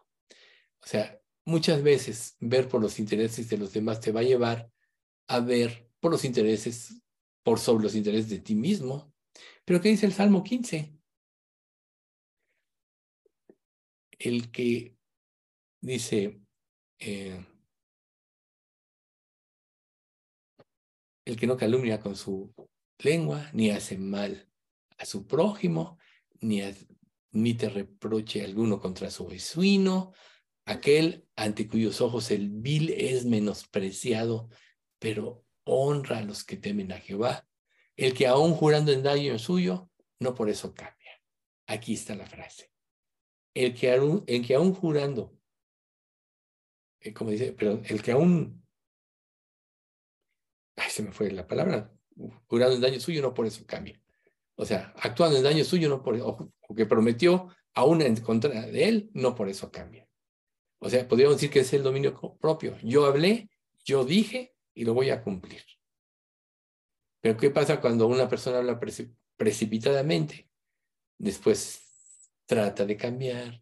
O 0.81 0.87
sea, 0.87 1.19
muchas 1.45 1.81
veces 1.81 2.37
ver 2.39 2.69
por 2.69 2.81
los 2.81 2.99
intereses 2.99 3.49
de 3.49 3.57
los 3.57 3.73
demás 3.73 3.99
te 3.99 4.11
va 4.11 4.21
a 4.21 4.23
llevar 4.23 4.71
a 5.27 5.39
ver 5.39 5.89
por 5.99 6.11
los 6.11 6.23
intereses, 6.23 7.01
por 7.43 7.59
sobre 7.59 7.83
los 7.83 7.95
intereses 7.95 8.29
de 8.29 8.39
ti 8.39 8.55
mismo. 8.55 9.13
Pero 9.65 9.81
¿qué 9.81 9.89
dice 9.89 10.05
el 10.05 10.13
Salmo 10.13 10.43
15? 10.43 10.93
El 14.19 14.51
que 14.51 14.95
dice, 15.81 16.44
eh, 17.05 17.45
el 21.23 21.37
que 21.37 21.45
no 21.45 21.55
calumnia 21.55 21.99
con 21.99 22.15
su 22.15 22.51
lengua, 22.97 23.49
ni 23.53 23.69
hace 23.69 23.97
mal 23.97 24.49
a 24.97 25.05
su 25.05 25.27
prójimo, 25.27 25.99
ni, 26.41 26.61
ni 27.31 27.53
te 27.53 27.69
reproche 27.69 28.43
alguno 28.43 28.79
contra 28.79 29.11
su 29.11 29.27
vecino, 29.27 30.13
aquel 30.65 31.27
ante 31.35 31.67
cuyos 31.67 32.01
ojos 32.01 32.31
el 32.31 32.49
vil 32.49 32.89
es 32.89 33.25
menospreciado, 33.25 34.49
pero 34.97 35.45
honra 35.63 36.19
a 36.19 36.23
los 36.23 36.43
que 36.43 36.57
temen 36.57 36.91
a 36.91 36.97
Jehová, 36.97 37.47
el 37.97 38.15
que 38.15 38.25
aún 38.25 38.53
jurando 38.53 38.91
en 38.91 39.03
daño 39.03 39.37
suyo, 39.37 39.91
no 40.19 40.33
por 40.33 40.49
eso 40.49 40.73
cambia. 40.73 41.21
Aquí 41.67 41.93
está 41.93 42.15
la 42.15 42.25
frase. 42.25 42.71
El 43.53 43.75
que 43.75 43.93
el 43.93 44.45
que 44.45 44.55
aún 44.55 44.73
jurando, 44.73 45.35
eh, 47.05 47.13
como 47.13 47.29
dice, 47.29 47.53
pero 47.57 47.81
el 47.85 48.01
que 48.01 48.11
aún, 48.11 48.65
ay, 50.75 50.89
se 50.89 51.03
me 51.03 51.11
fue 51.11 51.31
la 51.31 51.47
palabra, 51.47 51.91
jurando 52.47 52.75
en 52.75 52.81
daño 52.81 52.99
suyo, 52.99 53.21
no 53.21 53.33
por 53.33 53.45
eso 53.45 53.65
cambia. 53.65 54.01
O 54.55 54.65
sea, 54.65 54.93
actuando 54.97 55.37
en 55.37 55.43
daño 55.43 55.63
suyo, 55.63 55.87
no 55.87 56.01
por 56.01 56.15
o, 56.15 56.51
o 56.67 56.75
que 56.75 56.85
prometió 56.85 57.49
aún 57.73 58.01
en 58.01 58.15
contra 58.17 58.61
de 58.61 58.87
él, 58.87 59.11
no 59.13 59.35
por 59.35 59.49
eso 59.49 59.71
cambia. 59.71 60.07
O 60.79 60.89
sea, 60.89 61.07
podríamos 61.07 61.37
decir 61.37 61.49
que 61.49 61.59
es 61.59 61.73
el 61.73 61.83
dominio 61.83 62.13
propio. 62.39 62.77
Yo 62.83 63.05
hablé, 63.05 63.49
yo 63.83 64.03
dije 64.03 64.55
y 64.73 64.85
lo 64.85 64.93
voy 64.93 65.09
a 65.09 65.23
cumplir. 65.23 65.63
Pero 67.21 67.37
¿qué 67.37 67.49
pasa 67.49 67.81
cuando 67.81 68.07
una 68.07 68.29
persona 68.29 68.59
habla 68.59 68.79
precipitadamente? 69.35 70.49
Después 71.17 71.81
trata 72.45 72.85
de 72.85 72.97
cambiar, 72.97 73.61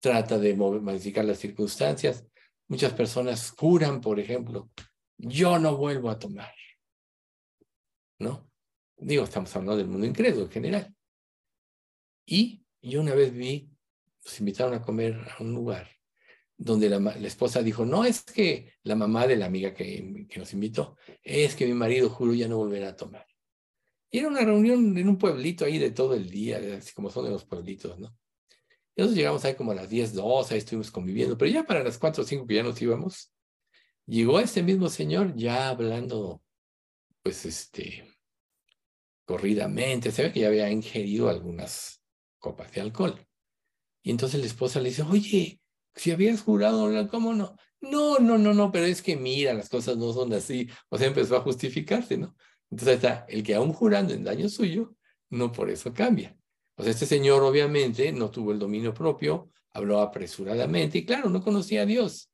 trata 0.00 0.38
de 0.38 0.54
modificar 0.54 1.24
las 1.24 1.38
circunstancias. 1.38 2.26
Muchas 2.68 2.92
personas 2.92 3.52
juran, 3.56 4.00
por 4.00 4.20
ejemplo, 4.20 4.70
yo 5.16 5.58
no 5.58 5.76
vuelvo 5.76 6.10
a 6.10 6.18
tomar. 6.18 6.54
¿No? 8.18 8.50
Digo, 8.96 9.24
estamos 9.24 9.54
hablando 9.56 9.76
del 9.76 9.88
mundo 9.88 10.06
incrédulo 10.06 10.44
en 10.44 10.50
general. 10.50 10.94
Y 12.26 12.62
yo 12.82 13.00
una 13.00 13.14
vez 13.14 13.32
vi, 13.32 13.70
nos 14.24 14.38
invitaron 14.40 14.74
a 14.74 14.82
comer 14.82 15.18
a 15.38 15.42
un 15.42 15.54
lugar 15.54 15.88
donde 16.58 16.90
la, 16.90 17.12
esposa 17.24 17.62
dijo, 17.62 17.86
no 17.86 18.04
es 18.04 18.22
que 18.22 18.72
la 18.82 18.96
mamá 18.96 19.28
de 19.28 19.36
la 19.36 19.46
amiga 19.46 19.72
que, 19.72 20.26
nos 20.36 20.52
invitó, 20.52 20.96
es 21.22 21.54
que 21.54 21.66
mi 21.66 21.72
marido 21.72 22.10
juro 22.10 22.34
ya 22.34 22.48
no 22.48 22.56
volverá 22.56 22.88
a 22.88 22.96
tomar. 22.96 23.24
Y 24.10 24.18
era 24.18 24.28
una 24.28 24.40
reunión 24.40 24.98
en 24.98 25.08
un 25.08 25.16
pueblito 25.16 25.64
ahí 25.64 25.78
de 25.78 25.92
todo 25.92 26.14
el 26.14 26.28
día, 26.28 26.60
así 26.76 26.92
como 26.92 27.10
son 27.10 27.26
de 27.26 27.30
los 27.30 27.44
pueblitos, 27.44 27.98
¿no? 28.00 28.16
Nosotros 28.98 29.16
llegamos 29.16 29.44
ahí 29.44 29.54
como 29.54 29.70
a 29.70 29.76
las 29.76 29.88
10, 29.88 30.12
12, 30.12 30.54
ahí 30.54 30.58
estuvimos 30.58 30.90
conviviendo, 30.90 31.38
pero 31.38 31.52
ya 31.52 31.62
para 31.62 31.84
las 31.84 31.98
4 31.98 32.24
o 32.24 32.26
5 32.26 32.48
que 32.48 32.56
ya 32.56 32.64
nos 32.64 32.82
íbamos, 32.82 33.32
llegó 34.06 34.40
este 34.40 34.60
mismo 34.60 34.88
señor 34.88 35.36
ya 35.36 35.68
hablando, 35.68 36.42
pues, 37.22 37.46
este, 37.46 38.04
corridamente, 39.24 40.10
se 40.10 40.24
ve 40.24 40.32
que 40.32 40.40
ya 40.40 40.48
había 40.48 40.68
ingerido 40.68 41.28
algunas 41.28 42.02
copas 42.38 42.72
de 42.72 42.80
alcohol. 42.80 43.24
Y 44.02 44.10
entonces 44.10 44.40
la 44.40 44.46
esposa 44.46 44.80
le 44.80 44.88
dice, 44.88 45.02
oye, 45.02 45.60
si 45.94 46.10
habías 46.10 46.42
jurado, 46.42 46.90
¿cómo 47.08 47.34
no? 47.34 47.54
No, 47.80 48.18
no, 48.18 48.36
no, 48.36 48.52
no, 48.52 48.72
pero 48.72 48.86
es 48.86 49.00
que 49.00 49.16
mira, 49.16 49.54
las 49.54 49.68
cosas 49.68 49.96
no 49.96 50.12
son 50.12 50.32
así. 50.32 50.68
O 50.88 50.98
sea, 50.98 51.06
empezó 51.06 51.36
a 51.36 51.42
justificarse, 51.42 52.18
¿no? 52.18 52.34
Entonces 52.68 52.96
está 52.96 53.26
el 53.28 53.44
que 53.44 53.54
aún 53.54 53.72
jurando 53.72 54.12
en 54.12 54.24
daño 54.24 54.48
suyo, 54.48 54.96
no 55.30 55.52
por 55.52 55.70
eso 55.70 55.94
cambia. 55.94 56.36
O 56.78 56.82
sea, 56.84 56.92
este 56.92 57.06
señor 57.06 57.42
obviamente 57.42 58.12
no 58.12 58.30
tuvo 58.30 58.52
el 58.52 58.58
dominio 58.60 58.94
propio, 58.94 59.50
habló 59.72 60.00
apresuradamente 60.00 60.98
y 60.98 61.04
claro, 61.04 61.28
no 61.28 61.42
conocía 61.42 61.82
a 61.82 61.86
Dios. 61.86 62.30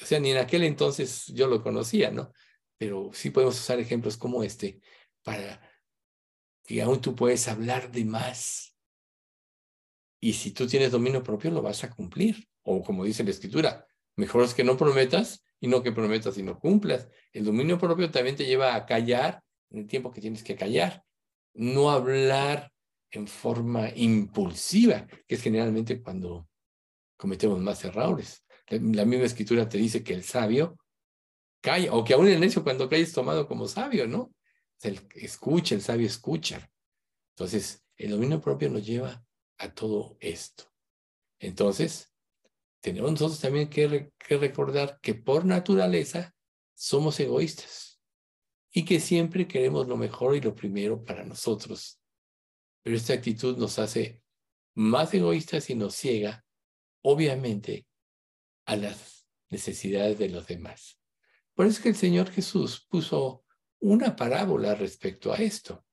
O 0.00 0.06
sea, 0.06 0.20
ni 0.20 0.30
en 0.30 0.38
aquel 0.38 0.62
entonces 0.62 1.26
yo 1.26 1.48
lo 1.48 1.60
conocía, 1.60 2.12
¿no? 2.12 2.32
Pero 2.76 3.10
sí 3.12 3.30
podemos 3.30 3.58
usar 3.58 3.80
ejemplos 3.80 4.16
como 4.16 4.44
este 4.44 4.80
para 5.24 5.60
que 6.64 6.80
aún 6.82 7.00
tú 7.00 7.16
puedes 7.16 7.48
hablar 7.48 7.90
de 7.90 8.04
más. 8.04 8.76
Y 10.20 10.34
si 10.34 10.52
tú 10.52 10.68
tienes 10.68 10.92
dominio 10.92 11.24
propio, 11.24 11.50
lo 11.50 11.60
vas 11.60 11.82
a 11.82 11.90
cumplir. 11.90 12.48
O 12.62 12.84
como 12.84 13.04
dice 13.04 13.24
la 13.24 13.30
escritura, 13.30 13.88
mejor 14.14 14.44
es 14.44 14.54
que 14.54 14.62
no 14.62 14.76
prometas 14.76 15.44
y 15.58 15.66
no 15.66 15.82
que 15.82 15.90
prometas 15.90 16.38
y 16.38 16.44
no 16.44 16.60
cumplas. 16.60 17.08
El 17.32 17.44
dominio 17.44 17.76
propio 17.76 18.08
también 18.12 18.36
te 18.36 18.46
lleva 18.46 18.76
a 18.76 18.86
callar 18.86 19.42
en 19.70 19.80
el 19.80 19.86
tiempo 19.88 20.12
que 20.12 20.20
tienes 20.20 20.44
que 20.44 20.54
callar, 20.54 21.04
no 21.54 21.90
hablar 21.90 22.72
en 23.10 23.26
forma 23.26 23.90
impulsiva, 23.94 25.06
que 25.26 25.34
es 25.34 25.42
generalmente 25.42 26.02
cuando 26.02 26.48
cometemos 27.16 27.58
más 27.60 27.84
errores. 27.84 28.44
La 28.68 29.04
misma 29.04 29.26
escritura 29.26 29.68
te 29.68 29.78
dice 29.78 30.02
que 30.02 30.14
el 30.14 30.24
sabio 30.24 30.76
calla, 31.60 31.92
o 31.94 32.04
que 32.04 32.14
aún 32.14 32.28
el 32.28 32.40
necio 32.40 32.62
cuando 32.62 32.88
cae 32.88 33.00
es 33.00 33.12
tomado 33.12 33.46
como 33.46 33.66
sabio, 33.66 34.06
¿no? 34.06 34.32
El 34.82 35.00
escucha, 35.14 35.74
el 35.74 35.82
sabio 35.82 36.06
escucha. 36.06 36.70
Entonces, 37.34 37.84
el 37.96 38.10
dominio 38.10 38.40
propio 38.40 38.70
nos 38.70 38.86
lleva 38.86 39.24
a 39.58 39.74
todo 39.74 40.16
esto. 40.20 40.64
Entonces, 41.40 42.12
tenemos 42.80 43.10
nosotros 43.12 43.40
también 43.40 43.68
que, 43.68 44.12
recordar 44.30 45.00
que 45.00 45.14
por 45.14 45.44
naturaleza 45.44 46.34
somos 46.74 47.18
egoístas 47.18 48.00
y 48.70 48.84
que 48.84 49.00
siempre 49.00 49.48
queremos 49.48 49.88
lo 49.88 49.96
mejor 49.96 50.36
y 50.36 50.40
lo 50.40 50.54
primero 50.54 51.04
para 51.04 51.24
nosotros. 51.24 51.97
Pero 52.88 52.96
esta 52.96 53.12
actitud 53.12 53.58
nos 53.58 53.78
hace 53.78 54.22
más 54.74 55.12
egoístas 55.12 55.68
y 55.68 55.74
nos 55.74 55.94
ciega, 55.94 56.46
obviamente, 57.02 57.86
a 58.64 58.76
las 58.76 59.28
necesidades 59.50 60.18
de 60.18 60.30
los 60.30 60.46
demás. 60.46 60.98
Por 61.52 61.66
eso 61.66 61.76
es 61.76 61.82
que 61.82 61.90
el 61.90 61.96
Señor 61.96 62.30
Jesús 62.30 62.86
puso 62.88 63.44
una 63.78 64.16
parábola 64.16 64.74
respecto 64.74 65.34
a 65.34 65.36
esto. 65.36 65.84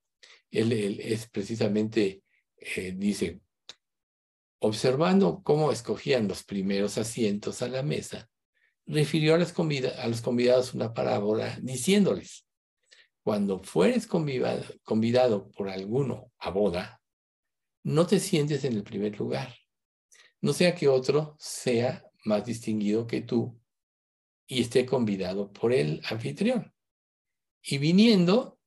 Él, 0.49 0.71
es 1.01 1.27
precisamente, 1.27 2.23
eh, 2.55 2.93
dice, 2.95 3.41
Observando 4.59 5.41
cómo 5.43 5.73
escogían 5.73 6.29
los 6.29 6.45
primeros 6.45 6.97
asientos 6.97 7.61
a 7.61 7.67
la 7.67 7.83
mesa, 7.83 8.29
refirió 8.85 9.33
a, 9.33 9.35
a 9.35 10.07
los 10.07 10.21
convidados 10.21 10.73
una 10.73 10.93
parábola 10.93 11.59
diciéndoles, 11.61 12.44
cuando 13.25 13.57
fueres 13.57 14.05
convidado, 14.05 15.49
por 15.49 15.67
alguno 15.67 16.31
a 16.37 16.51
boda, 16.51 17.01
no 17.83 18.05
te 18.05 18.19
sientes 18.19 18.63
en 18.65 18.73
el 18.73 18.83
primer 18.83 19.17
lugar, 19.17 19.51
no 20.41 20.53
sea 20.53 20.75
que 20.75 20.87
otro 20.87 21.35
sea 21.39 22.05
más 22.23 22.45
distinguido 22.45 23.07
que 23.07 23.21
tú 23.21 23.59
y 24.45 24.61
esté 24.61 24.85
convidado 24.85 25.51
por 25.51 25.73
el 25.73 26.03
anfitrión. 26.07 26.71
Y 27.63 27.79
viniendo, 27.79 28.59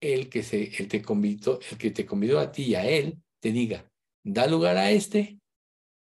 el 0.00 0.30
que, 0.30 0.42
se, 0.42 0.74
el, 0.78 0.88
te 0.88 1.02
convidó, 1.02 1.60
el 1.70 1.76
que 1.76 1.90
te 1.90 2.06
convidó 2.06 2.40
a 2.40 2.50
ti 2.50 2.68
y 2.68 2.74
a 2.74 2.88
él, 2.88 3.22
te 3.38 3.52
diga, 3.52 3.92
da 4.24 4.46
lugar 4.46 4.78
a 4.78 4.90
este 4.90 5.38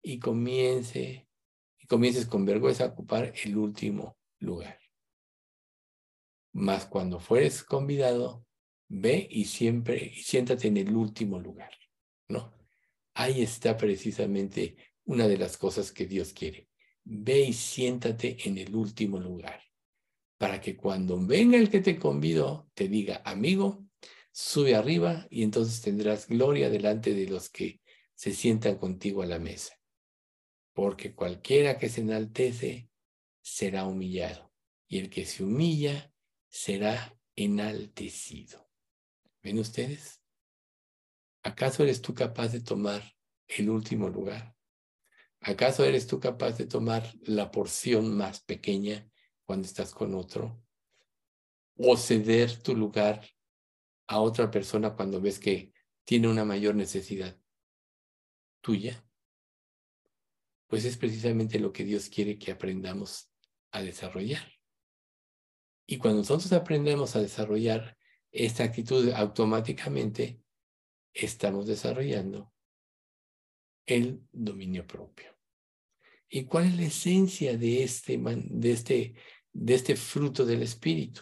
y 0.01 0.19
comience 0.19 1.27
y 1.79 1.85
comiences 1.87 2.27
con 2.27 2.45
vergüenza 2.45 2.85
a 2.85 2.87
ocupar 2.87 3.33
el 3.43 3.57
último 3.57 4.17
lugar. 4.39 4.86
Mas 6.59 6.87
cuando 6.87 7.19
fueres 7.19 7.63
convidado, 7.63 8.43
ve 8.87 9.27
y 9.29 9.45
siempre 9.45 10.11
y 10.15 10.23
siéntate 10.23 10.67
en 10.67 10.77
el 10.77 10.95
último 10.95 11.39
lugar, 11.39 11.69
¿no? 12.29 12.51
Ahí 13.13 13.43
está 13.43 13.77
precisamente 13.77 14.75
una 15.05 15.27
de 15.27 15.37
las 15.37 15.55
cosas 15.55 15.91
que 15.91 16.07
Dios 16.07 16.33
quiere. 16.33 16.67
Ve 17.03 17.41
y 17.41 17.53
siéntate 17.53 18.37
en 18.49 18.57
el 18.57 18.73
último 18.75 19.19
lugar, 19.19 19.61
para 20.39 20.59
que 20.59 20.75
cuando 20.75 21.23
venga 21.23 21.59
el 21.59 21.69
que 21.69 21.79
te 21.79 21.99
convidó, 21.99 22.67
te 22.73 22.87
diga, 22.87 23.21
amigo, 23.23 23.85
sube 24.31 24.73
arriba 24.73 25.27
y 25.29 25.43
entonces 25.43 25.79
tendrás 25.81 26.27
gloria 26.27 26.71
delante 26.71 27.13
de 27.13 27.27
los 27.27 27.51
que 27.51 27.81
se 28.15 28.33
sientan 28.33 28.79
contigo 28.79 29.21
a 29.21 29.27
la 29.27 29.37
mesa, 29.37 29.79
porque 30.73 31.13
cualquiera 31.13 31.77
que 31.77 31.87
se 31.87 32.01
enaltece 32.01 32.89
será 33.43 33.85
humillado, 33.85 34.51
y 34.87 34.97
el 34.97 35.11
que 35.11 35.23
se 35.23 35.43
humilla 35.43 36.11
será 36.57 37.15
enaltecido. 37.35 38.69
¿Ven 39.43 39.59
ustedes? 39.59 40.21
¿Acaso 41.43 41.83
eres 41.83 42.01
tú 42.01 42.13
capaz 42.13 42.49
de 42.49 42.61
tomar 42.61 43.03
el 43.47 43.69
último 43.69 44.09
lugar? 44.09 44.55
¿Acaso 45.41 45.85
eres 45.85 46.07
tú 46.07 46.19
capaz 46.19 46.57
de 46.57 46.65
tomar 46.65 47.13
la 47.21 47.51
porción 47.51 48.17
más 48.17 48.41
pequeña 48.41 49.07
cuando 49.45 49.67
estás 49.67 49.93
con 49.93 50.15
otro? 50.15 50.63
¿O 51.77 51.95
ceder 51.95 52.61
tu 52.61 52.75
lugar 52.75 53.25
a 54.07 54.19
otra 54.19 54.49
persona 54.49 54.95
cuando 54.95 55.21
ves 55.21 55.39
que 55.39 55.73
tiene 56.05 56.27
una 56.27 56.43
mayor 56.43 56.75
necesidad? 56.75 57.39
tuya, 58.67 59.01
pues 60.67 60.83
es 60.83 60.97
precisamente 60.97 61.57
lo 61.57 61.71
que 61.71 61.85
Dios 61.85 62.09
quiere 62.09 62.37
que 62.37 62.51
aprendamos 62.51 63.31
a 63.71 63.81
desarrollar. 63.81 64.56
Y 65.87 65.97
cuando 65.97 66.19
nosotros 66.19 66.51
aprendemos 66.53 67.15
a 67.15 67.21
desarrollar 67.21 67.97
esta 68.31 68.63
actitud 68.63 69.09
automáticamente, 69.13 70.39
estamos 71.13 71.65
desarrollando 71.65 72.53
el 73.85 74.21
dominio 74.31 74.85
propio. 74.85 75.35
¿Y 76.29 76.43
cuál 76.43 76.65
es 76.65 76.75
la 76.75 76.83
esencia 76.83 77.57
de 77.57 77.83
este, 77.83 78.17
de 78.19 78.71
este, 78.71 79.15
de 79.53 79.73
este 79.73 79.95
fruto 79.95 80.45
del 80.45 80.61
Espíritu? 80.61 81.21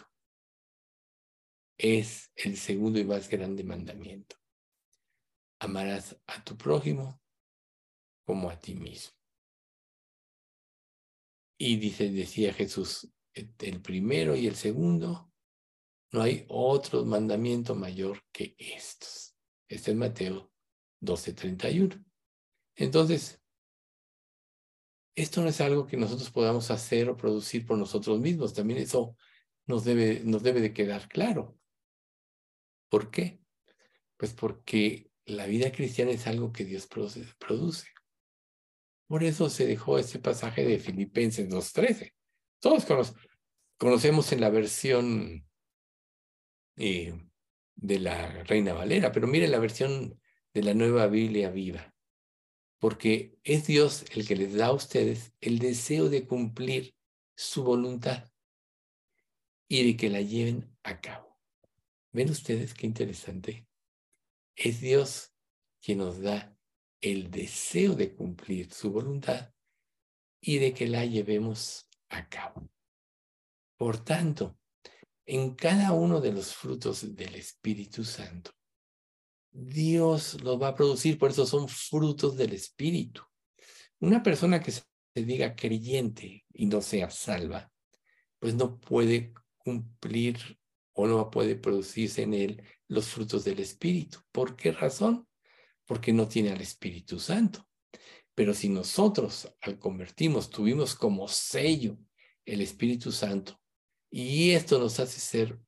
es 1.78 2.32
el 2.36 2.56
segundo 2.56 2.98
y 2.98 3.04
más 3.04 3.28
grande 3.28 3.62
mandamiento. 3.64 4.36
Amarás 5.58 6.18
a 6.26 6.42
tu 6.42 6.56
prójimo 6.56 7.20
como 8.24 8.50
a 8.50 8.58
ti 8.58 8.74
mismo. 8.74 9.14
Y 11.58 11.76
dice, 11.76 12.10
decía 12.10 12.52
Jesús, 12.52 13.10
el 13.36 13.82
primero 13.82 14.34
y 14.34 14.46
el 14.46 14.56
segundo, 14.56 15.30
no 16.12 16.22
hay 16.22 16.46
otro 16.48 17.04
mandamiento 17.04 17.74
mayor 17.74 18.22
que 18.32 18.54
estos. 18.58 19.36
Este 19.68 19.90
es 19.90 19.96
Mateo 19.96 20.50
12:31. 21.00 22.02
Entonces, 22.76 23.42
esto 25.14 25.42
no 25.42 25.48
es 25.48 25.60
algo 25.60 25.86
que 25.86 25.96
nosotros 25.96 26.30
podamos 26.30 26.70
hacer 26.70 27.08
o 27.08 27.16
producir 27.16 27.66
por 27.66 27.78
nosotros 27.78 28.20
mismos. 28.20 28.54
También 28.54 28.80
eso 28.80 29.16
nos 29.66 29.84
debe, 29.84 30.20
nos 30.24 30.42
debe 30.42 30.60
de 30.60 30.72
quedar 30.72 31.08
claro. 31.08 31.58
¿Por 32.88 33.10
qué? 33.10 33.40
Pues 34.16 34.32
porque 34.32 35.10
la 35.24 35.46
vida 35.46 35.72
cristiana 35.72 36.12
es 36.12 36.26
algo 36.26 36.52
que 36.52 36.64
Dios 36.64 36.86
produce. 36.86 37.88
Por 39.08 39.24
eso 39.24 39.50
se 39.50 39.66
dejó 39.66 39.98
ese 39.98 40.18
pasaje 40.18 40.64
de 40.64 40.78
Filipenses 40.78 41.48
2.13. 41.48 42.12
Todos 42.60 42.84
conocemos 42.84 43.25
en 43.78 44.40
la 44.40 44.50
versión 44.50 45.46
eh, 46.76 47.14
de 47.74 47.98
la 47.98 48.44
Reina 48.44 48.72
Valera, 48.72 49.12
pero 49.12 49.26
mire 49.26 49.48
la 49.48 49.58
versión 49.58 50.20
de 50.54 50.62
la 50.62 50.74
nueva 50.74 51.06
Biblia 51.06 51.50
viva. 51.50 51.94
Porque 52.78 53.38
es 53.44 53.66
Dios 53.66 54.04
el 54.12 54.26
que 54.26 54.36
les 54.36 54.54
da 54.54 54.66
a 54.66 54.72
ustedes 54.72 55.32
el 55.40 55.58
deseo 55.58 56.08
de 56.08 56.26
cumplir 56.26 56.94
su 57.34 57.64
voluntad 57.64 58.30
y 59.68 59.86
de 59.86 59.96
que 59.96 60.10
la 60.10 60.20
lleven 60.20 60.74
a 60.82 61.00
cabo. 61.00 61.38
¿Ven 62.12 62.30
ustedes 62.30 62.72
qué 62.74 62.86
interesante? 62.86 63.66
Es 64.54 64.80
Dios 64.80 65.34
quien 65.82 65.98
nos 65.98 66.20
da 66.20 66.56
el 67.00 67.30
deseo 67.30 67.94
de 67.94 68.14
cumplir 68.14 68.72
su 68.72 68.90
voluntad 68.90 69.52
y 70.40 70.58
de 70.58 70.72
que 70.72 70.86
la 70.86 71.04
llevemos 71.04 71.88
a 72.08 72.28
cabo. 72.28 72.70
Por 73.76 74.02
tanto, 74.02 74.58
en 75.26 75.54
cada 75.54 75.92
uno 75.92 76.20
de 76.20 76.32
los 76.32 76.54
frutos 76.54 77.14
del 77.14 77.34
Espíritu 77.34 78.04
Santo, 78.04 78.52
Dios 79.50 80.42
los 80.42 80.60
va 80.60 80.68
a 80.68 80.74
producir, 80.74 81.18
por 81.18 81.30
eso 81.30 81.46
son 81.46 81.68
frutos 81.68 82.36
del 82.36 82.52
Espíritu. 82.52 83.22
Una 84.00 84.22
persona 84.22 84.60
que 84.60 84.72
se 84.72 84.84
diga 85.14 85.56
creyente 85.56 86.44
y 86.52 86.66
no 86.66 86.82
sea 86.82 87.10
salva, 87.10 87.70
pues 88.38 88.54
no 88.54 88.78
puede 88.78 89.32
cumplir 89.56 90.58
o 90.92 91.06
no 91.06 91.30
puede 91.30 91.56
producirse 91.56 92.22
en 92.22 92.34
él 92.34 92.62
los 92.88 93.06
frutos 93.06 93.44
del 93.44 93.60
Espíritu. 93.60 94.20
¿Por 94.30 94.56
qué 94.56 94.72
razón? 94.72 95.26
porque 95.86 96.12
no 96.12 96.28
tiene 96.28 96.50
al 96.50 96.60
Espíritu 96.60 97.18
Santo. 97.18 97.66
Pero 98.34 98.52
si 98.52 98.68
nosotros 98.68 99.50
al 99.62 99.78
convertimos 99.78 100.50
tuvimos 100.50 100.94
como 100.94 101.26
sello 101.28 101.96
el 102.44 102.60
Espíritu 102.60 103.10
Santo 103.10 103.58
y 104.18 104.52
esto 104.52 104.78
nos 104.78 104.98
hace 104.98 105.20
ser 105.20 105.60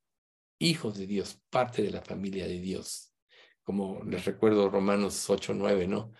hijos 0.59 0.96
de 0.96 1.07
Dios, 1.07 1.38
parte 1.51 1.82
de 1.82 1.90
la 1.90 2.01
familia 2.01 2.46
de 2.46 2.59
Dios. 2.59 3.12
Como 3.62 4.03
les 4.05 4.24
recuerdo 4.24 4.70
Romanos 4.70 5.28
8, 5.28 5.53
9, 5.53 5.86
¿no? 5.86 6.12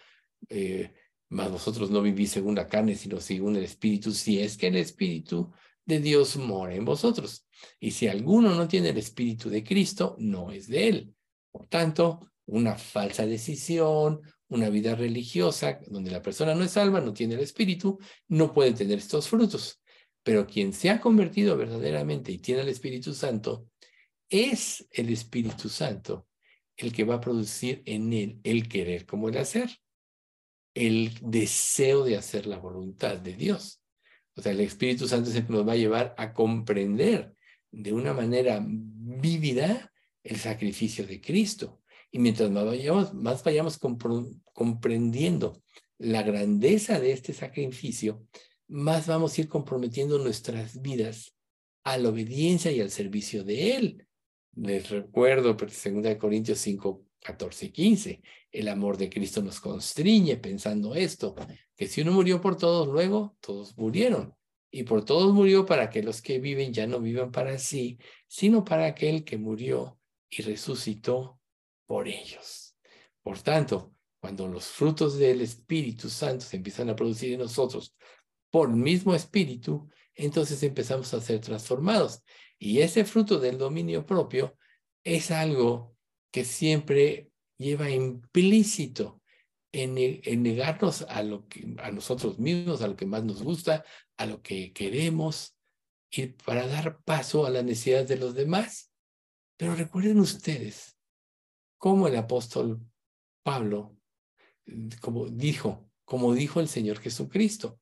Eh, 0.50 0.92
más 1.30 1.50
vosotros 1.50 1.90
no 1.90 2.02
vivís 2.02 2.32
según 2.32 2.54
la 2.54 2.66
carne, 2.66 2.96
sino 2.96 3.18
según 3.18 3.56
el 3.56 3.64
Espíritu, 3.64 4.12
si 4.12 4.42
es 4.42 4.58
que 4.58 4.66
el 4.66 4.76
Espíritu 4.76 5.50
de 5.86 6.00
Dios 6.00 6.36
mora 6.36 6.74
en 6.74 6.84
vosotros. 6.84 7.46
Y 7.80 7.92
si 7.92 8.08
alguno 8.08 8.54
no 8.54 8.68
tiene 8.68 8.90
el 8.90 8.98
Espíritu 8.98 9.48
de 9.48 9.64
Cristo, 9.64 10.14
no 10.18 10.50
es 10.52 10.68
de 10.68 10.86
él. 10.86 11.14
Por 11.50 11.66
tanto, 11.66 12.30
una 12.44 12.74
falsa 12.74 13.24
decisión, 13.24 14.20
una 14.48 14.68
vida 14.68 14.94
religiosa 14.94 15.80
donde 15.86 16.10
la 16.10 16.20
persona 16.20 16.54
no 16.54 16.62
es 16.62 16.72
salva, 16.72 17.00
no 17.00 17.14
tiene 17.14 17.36
el 17.36 17.40
espíritu, 17.40 17.98
no 18.28 18.52
puede 18.52 18.74
tener 18.74 18.98
estos 18.98 19.28
frutos. 19.28 19.80
Pero 20.28 20.46
quien 20.46 20.74
se 20.74 20.90
ha 20.90 21.00
convertido 21.00 21.56
verdaderamente 21.56 22.30
y 22.30 22.36
tiene 22.36 22.60
el 22.60 22.68
Espíritu 22.68 23.14
Santo, 23.14 23.70
es 24.28 24.86
el 24.90 25.08
Espíritu 25.08 25.70
Santo 25.70 26.28
el 26.76 26.92
que 26.92 27.04
va 27.04 27.14
a 27.14 27.20
producir 27.22 27.82
en 27.86 28.12
él 28.12 28.38
el 28.44 28.68
querer 28.68 29.06
como 29.06 29.30
el 29.30 29.38
hacer, 29.38 29.70
el 30.74 31.14
deseo 31.22 32.04
de 32.04 32.18
hacer 32.18 32.46
la 32.46 32.58
voluntad 32.58 33.16
de 33.16 33.32
Dios. 33.32 33.82
O 34.36 34.42
sea, 34.42 34.52
el 34.52 34.60
Espíritu 34.60 35.08
Santo 35.08 35.30
es 35.30 35.48
nos 35.48 35.66
va 35.66 35.72
a 35.72 35.76
llevar 35.76 36.14
a 36.18 36.34
comprender 36.34 37.34
de 37.70 37.94
una 37.94 38.12
manera 38.12 38.62
vívida 38.62 39.90
el 40.22 40.36
sacrificio 40.36 41.06
de 41.06 41.22
Cristo. 41.22 41.80
Y 42.10 42.18
mientras 42.18 42.50
más 42.50 42.66
vayamos, 42.66 43.14
más 43.14 43.42
vayamos 43.42 43.78
comprendiendo 44.52 45.62
la 45.96 46.22
grandeza 46.22 47.00
de 47.00 47.12
este 47.12 47.32
sacrificio, 47.32 48.26
más 48.68 49.06
vamos 49.06 49.36
a 49.36 49.40
ir 49.40 49.48
comprometiendo 49.48 50.18
nuestras 50.18 50.80
vidas 50.80 51.34
a 51.84 51.96
la 51.96 52.10
obediencia 52.10 52.70
y 52.70 52.80
al 52.80 52.90
servicio 52.90 53.44
de 53.44 53.76
Él. 53.76 54.06
Les 54.54 54.90
recuerdo, 54.90 55.54
2 55.54 56.16
Corintios 56.18 56.58
5, 56.58 57.04
14 57.20 57.66
y 57.66 57.70
15, 57.70 58.22
el 58.52 58.68
amor 58.68 58.96
de 58.96 59.08
Cristo 59.08 59.42
nos 59.42 59.60
constriñe 59.60 60.36
pensando 60.36 60.94
esto, 60.94 61.34
que 61.74 61.86
si 61.86 62.02
uno 62.02 62.12
murió 62.12 62.40
por 62.40 62.56
todos, 62.56 62.88
luego 62.88 63.36
todos 63.40 63.76
murieron. 63.76 64.34
Y 64.70 64.82
por 64.82 65.04
todos 65.04 65.32
murió 65.32 65.64
para 65.64 65.88
que 65.88 66.02
los 66.02 66.20
que 66.20 66.38
viven 66.38 66.74
ya 66.74 66.86
no 66.86 67.00
vivan 67.00 67.32
para 67.32 67.58
sí, 67.58 67.98
sino 68.26 68.64
para 68.64 68.86
aquel 68.86 69.24
que 69.24 69.38
murió 69.38 69.98
y 70.28 70.42
resucitó 70.42 71.40
por 71.86 72.06
ellos. 72.06 72.76
Por 73.22 73.38
tanto, 73.40 73.94
cuando 74.20 74.46
los 74.46 74.66
frutos 74.66 75.16
del 75.16 75.40
Espíritu 75.40 76.10
Santo 76.10 76.44
se 76.44 76.56
empiezan 76.56 76.90
a 76.90 76.96
producir 76.96 77.32
en 77.32 77.40
nosotros 77.40 77.94
por 78.51 78.70
el 78.70 78.76
mismo 78.76 79.14
Espíritu, 79.14 79.88
entonces 80.14 80.62
empezamos 80.62 81.12
a 81.14 81.20
ser 81.20 81.40
transformados. 81.40 82.22
Y 82.59 82.80
ese 82.80 83.05
fruto 83.05 83.38
del 83.38 83.59
dominio 83.59 84.05
propio 84.05 84.57
es 85.05 85.30
algo 85.30 85.96
que 86.30 86.44
siempre 86.44 87.30
lleva 87.57 87.90
implícito 87.90 89.22
en, 89.72 89.94
negarnos 90.42 91.03
a, 91.03 91.22
lo 91.22 91.46
que, 91.46 91.74
a 91.78 91.90
nosotros 91.90 92.38
mismos, 92.38 92.82
a 92.82 92.88
lo 92.88 92.96
que 92.96 93.07
más 93.07 93.24
nos 93.24 93.42
gusta, 93.42 93.84
a 94.16 94.26
lo 94.26 94.42
que 94.42 94.72
queremos, 94.72 95.57
y 96.11 96.26
para 96.26 96.66
dar 96.66 97.01
paso 97.03 97.46
a 97.46 97.51
la 97.51 97.62
necesidad 97.62 98.07
de 98.07 98.16
los 98.16 98.34
demás. 98.34 98.90
Pero 99.57 99.74
recuerden 99.74 100.20
ustedes 100.20 100.96
como 101.76 102.09
el 102.09 102.16
apóstol 102.16 102.80
Pablo, 103.42 103.96
como 105.01 105.28
dijo, 105.28 105.90
como 106.05 106.32
dijo 106.34 106.61
el 106.61 106.68
Señor 106.68 106.99
Jesucristo, 106.99 107.78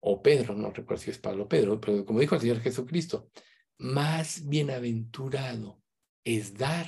o 0.00 0.22
Pedro, 0.22 0.54
no 0.54 0.70
recuerdo 0.70 1.02
si 1.02 1.10
es 1.10 1.18
Pablo 1.18 1.48
Pedro, 1.48 1.80
pero 1.80 2.04
como 2.04 2.20
dijo 2.20 2.34
el 2.34 2.40
Señor 2.40 2.60
Jesucristo, 2.60 3.30
más 3.78 4.48
bienaventurado 4.48 5.82
es 6.24 6.54
dar 6.54 6.86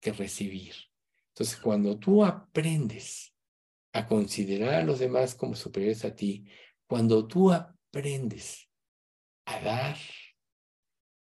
que 0.00 0.12
recibir. 0.12 0.74
Entonces, 1.34 1.56
cuando 1.58 1.98
tú 1.98 2.24
aprendes 2.24 3.34
a 3.92 4.06
considerar 4.06 4.74
a 4.74 4.84
los 4.84 4.98
demás 4.98 5.34
como 5.34 5.54
superiores 5.54 6.04
a 6.04 6.14
ti, 6.14 6.46
cuando 6.86 7.26
tú 7.26 7.52
aprendes 7.52 8.68
a 9.46 9.60
dar, 9.60 9.96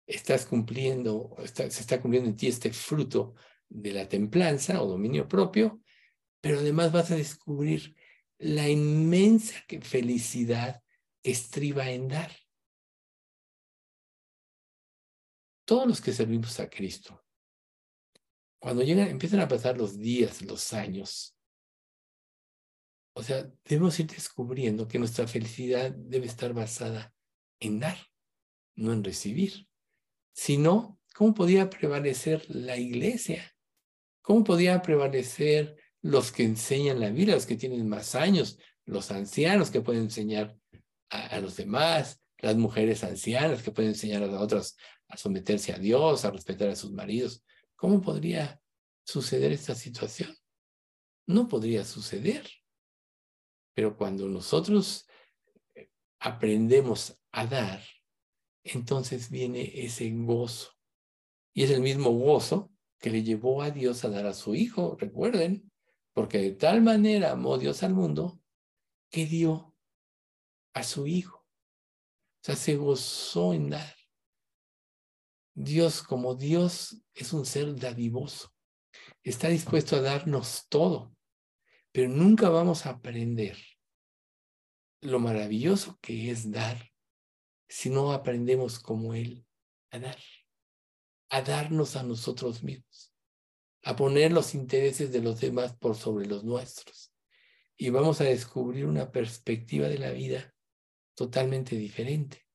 estás 0.06 0.46
cumpliendo, 0.46 1.34
se 1.44 1.66
está 1.66 2.00
cumpliendo 2.00 2.30
en 2.30 2.36
ti 2.36 2.46
este 2.46 2.72
fruto 2.72 3.34
de 3.68 3.92
la 3.92 4.08
templanza 4.08 4.82
o 4.82 4.86
dominio 4.86 5.28
propio, 5.28 5.80
pero 6.40 6.58
además 6.58 6.92
vas 6.92 7.10
a 7.10 7.16
descubrir 7.16 7.96
la 8.38 8.68
inmensa 8.68 9.56
felicidad 9.80 10.82
estriba 11.31 11.91
en 11.91 12.09
dar. 12.09 12.33
Todos 15.64 15.87
los 15.87 16.01
que 16.01 16.12
servimos 16.12 16.61
a 16.61 16.70
Cristo, 16.70 17.24
cuando 18.61 18.83
llegan, 18.83 19.09
empiezan 19.09 19.41
a 19.41 19.49
pasar 19.49 19.77
los 19.77 19.99
días, 19.99 20.43
los 20.43 20.72
años, 20.72 21.37
o 23.18 23.22
sea, 23.22 23.51
debemos 23.64 23.99
ir 23.99 24.09
descubriendo 24.09 24.87
que 24.87 24.99
nuestra 24.99 25.27
felicidad 25.27 25.91
debe 25.91 26.27
estar 26.27 26.53
basada 26.53 27.14
en 27.61 27.81
dar, 27.81 27.97
no 28.74 28.93
en 28.93 29.03
recibir. 29.03 29.66
Si 30.35 30.59
no, 30.59 31.01
¿cómo 31.14 31.33
podría 31.33 31.70
prevalecer 31.70 32.45
la 32.55 32.77
iglesia? 32.77 33.57
¿Cómo 34.20 34.45
podía 34.45 34.83
prevalecer 34.83 35.77
los 36.03 36.31
que 36.31 36.43
enseñan 36.43 37.01
la 37.01 37.11
vida, 37.11 37.33
los 37.33 37.47
que 37.47 37.57
tienen 37.57 37.89
más 37.89 38.14
años, 38.14 38.59
los 38.85 39.11
ancianos 39.11 39.70
que 39.70 39.81
pueden 39.81 40.03
enseñar 40.03 40.55
a, 41.11 41.38
los 41.40 41.57
demás, 41.57 42.20
las 42.38 42.57
mujeres 42.57 43.04
ancianas 43.04 43.62
que 43.62 43.70
pueden 43.70 43.92
enseñar 43.92 44.22
a 44.22 44.40
otras 44.40 44.76
a 45.09 45.16
someterse 45.16 45.72
a 45.72 45.78
Dios, 45.78 46.24
a 46.24 46.30
respetar 46.30 46.68
a 46.68 46.76
sus 46.76 46.92
maridos? 46.92 47.44
¿Cómo 47.76 48.00
podría 48.00 48.61
suceder 49.04 49.52
esta 49.52 49.74
situación? 49.74 50.34
No 51.26 51.48
podría 51.48 51.84
suceder. 51.84 52.48
Pero 53.74 53.96
cuando 53.96 54.26
nosotros 54.28 55.07
eh, 55.74 55.90
aprendemos 56.18 57.18
a 57.32 57.46
dar, 57.46 57.82
entonces 58.64 59.30
viene 59.30 59.70
ese 59.74 60.11
gozo 60.11 60.72
Y 61.54 61.62
es 61.62 61.70
el 61.70 61.82
mismo 61.82 62.11
gozo 62.11 62.72
que 62.98 63.11
le 63.11 63.22
llevó 63.22 63.62
a 63.62 63.70
Dios 63.70 64.04
a 64.04 64.09
dar 64.09 64.26
a 64.26 64.34
su 64.34 64.54
Hijo, 64.54 64.96
recuerden, 64.98 65.70
porque 66.12 66.38
de 66.38 66.52
tal 66.52 66.80
manera 66.80 67.32
amó 67.32 67.59
Dios 67.59 67.82
al 67.82 67.94
mundo 67.94 68.40
que 69.11 69.26
dio 69.26 69.76
a 70.77 70.83
su 70.83 71.07
Hijo. 71.07 71.39
O 71.39 72.45
sea, 72.45 72.55
se 72.55 72.77
gozó 72.77 73.55
en 73.55 73.70
dar. 73.70 73.97
Dios, 75.55 76.03
como 76.03 76.35
Dios 76.35 77.03
es 77.14 77.33
un 77.33 77.47
ser 77.47 77.74
dadivoso, 77.74 78.53
está 79.22 79.49
dispuesto 79.49 79.97
a 79.97 80.03
darnos 80.03 80.66
todo, 80.68 81.16
pero 81.93 82.11
nunca 82.11 82.51
vamos 82.51 82.85
a 82.85 82.91
aprender 82.91 83.57
lo 85.01 85.18
maravilloso 85.18 85.99
que 86.03 86.31
es 86.31 86.51
dar 86.51 86.93
si 87.68 87.89
no 87.89 88.12
aprendemos 88.12 88.79
como 88.79 89.14
Él 89.14 89.47
a 89.91 89.99
dar, 89.99 90.18
a 91.31 91.41
darnos 91.41 91.97
a 91.97 92.03
nosotros 92.03 92.62
mismos, 92.62 93.14
a 93.83 93.97
poner 93.97 94.31
los 94.31 94.55
intereses 94.55 95.11
de 95.11 95.22
los 95.22 95.41
demás 95.41 95.74
por 95.79 95.97
sobre 95.97 96.27
los 96.27 96.45
nuestros. 96.45 97.14
Y 97.79 97.89
vamos 97.89 98.20
a 98.20 98.24
descubrir 98.24 98.85
una 98.85 99.11
perspectiva 99.11 99.89
de 99.89 99.99
la 99.99 100.11
vida 100.11 100.53
totalmente 101.16 101.74
diferente, 101.76 102.46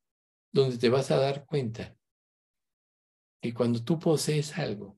donde 0.53 0.77
te 0.77 0.87
vas 0.87 1.11
a 1.11 1.17
dar 1.17 1.45
cuenta 1.45 1.97
que 3.41 3.53
cuando 3.53 3.83
tú 3.83 3.99
posees 3.99 4.57
algo, 4.57 4.97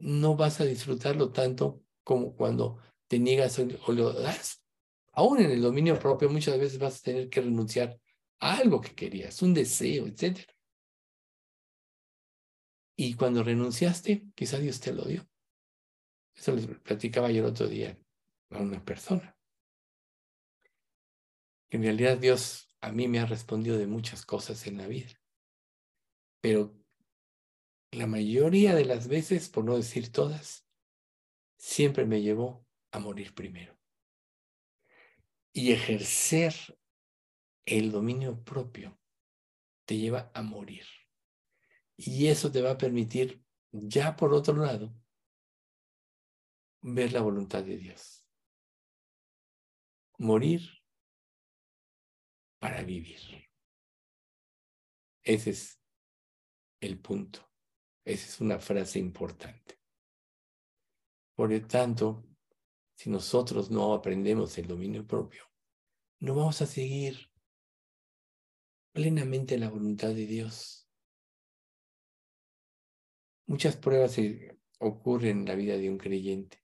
no 0.00 0.36
vas 0.36 0.60
a 0.60 0.64
disfrutarlo 0.64 1.30
tanto 1.30 1.82
como 2.02 2.34
cuando 2.34 2.78
te 3.06 3.18
niegas 3.18 3.58
o 3.58 3.92
lo 3.92 4.12
das. 4.12 4.64
Aún 5.12 5.40
en 5.40 5.50
el 5.52 5.62
dominio 5.62 5.98
propio 5.98 6.28
muchas 6.28 6.58
veces 6.58 6.78
vas 6.78 6.98
a 6.98 7.02
tener 7.02 7.28
que 7.28 7.40
renunciar 7.40 8.00
a 8.40 8.56
algo 8.56 8.80
que 8.80 8.94
querías, 8.94 9.40
un 9.42 9.54
deseo, 9.54 10.06
etc. 10.06 10.40
Y 12.96 13.14
cuando 13.14 13.44
renunciaste, 13.44 14.26
quizá 14.34 14.58
Dios 14.58 14.80
te 14.80 14.92
lo 14.92 15.04
dio. 15.04 15.28
Eso 16.34 16.52
les 16.52 16.66
platicaba 16.66 17.30
yo 17.30 17.44
el 17.44 17.50
otro 17.50 17.68
día 17.68 17.96
a 18.50 18.58
una 18.58 18.84
persona. 18.84 19.36
En 21.72 21.82
realidad 21.82 22.18
Dios 22.18 22.68
a 22.80 22.92
mí 22.92 23.08
me 23.08 23.18
ha 23.18 23.26
respondido 23.26 23.76
de 23.76 23.86
muchas 23.86 24.24
cosas 24.24 24.66
en 24.66 24.78
la 24.78 24.86
vida 24.86 25.12
pero 26.42 26.76
la 27.92 28.06
mayoría 28.06 28.74
de 28.74 28.84
las 28.84 29.06
veces, 29.06 29.48
por 29.48 29.64
no 29.64 29.76
decir 29.76 30.10
todas, 30.10 30.68
siempre 31.56 32.04
me 32.04 32.20
llevó 32.20 32.66
a 32.90 32.98
morir 32.98 33.32
primero. 33.32 33.78
Y 35.52 35.70
ejercer 35.72 36.52
el 37.64 37.92
dominio 37.92 38.42
propio 38.42 38.98
te 39.84 39.96
lleva 39.96 40.32
a 40.34 40.42
morir. 40.42 40.84
Y 41.96 42.26
eso 42.26 42.50
te 42.50 42.60
va 42.60 42.72
a 42.72 42.78
permitir, 42.78 43.44
ya 43.70 44.16
por 44.16 44.34
otro 44.34 44.56
lado, 44.56 44.92
ver 46.80 47.12
la 47.12 47.20
voluntad 47.20 47.62
de 47.62 47.76
Dios. 47.76 48.26
Morir 50.18 50.81
para 52.62 52.84
vivir. 52.84 53.18
Ese 55.24 55.50
es 55.50 55.82
el 56.80 57.00
punto. 57.00 57.50
Esa 58.04 58.28
es 58.28 58.40
una 58.40 58.60
frase 58.60 59.00
importante. 59.00 59.80
Por 61.34 61.50
lo 61.50 61.66
tanto, 61.66 62.24
si 62.94 63.10
nosotros 63.10 63.68
no 63.72 63.92
aprendemos 63.94 64.56
el 64.58 64.68
dominio 64.68 65.04
propio, 65.04 65.42
no 66.20 66.36
vamos 66.36 66.62
a 66.62 66.66
seguir 66.66 67.32
plenamente 68.92 69.58
la 69.58 69.68
voluntad 69.68 70.10
de 70.10 70.26
Dios. 70.26 70.88
Muchas 73.46 73.76
pruebas 73.76 74.16
ocurren 74.78 75.40
en 75.40 75.46
la 75.46 75.56
vida 75.56 75.76
de 75.76 75.90
un 75.90 75.98
creyente. 75.98 76.62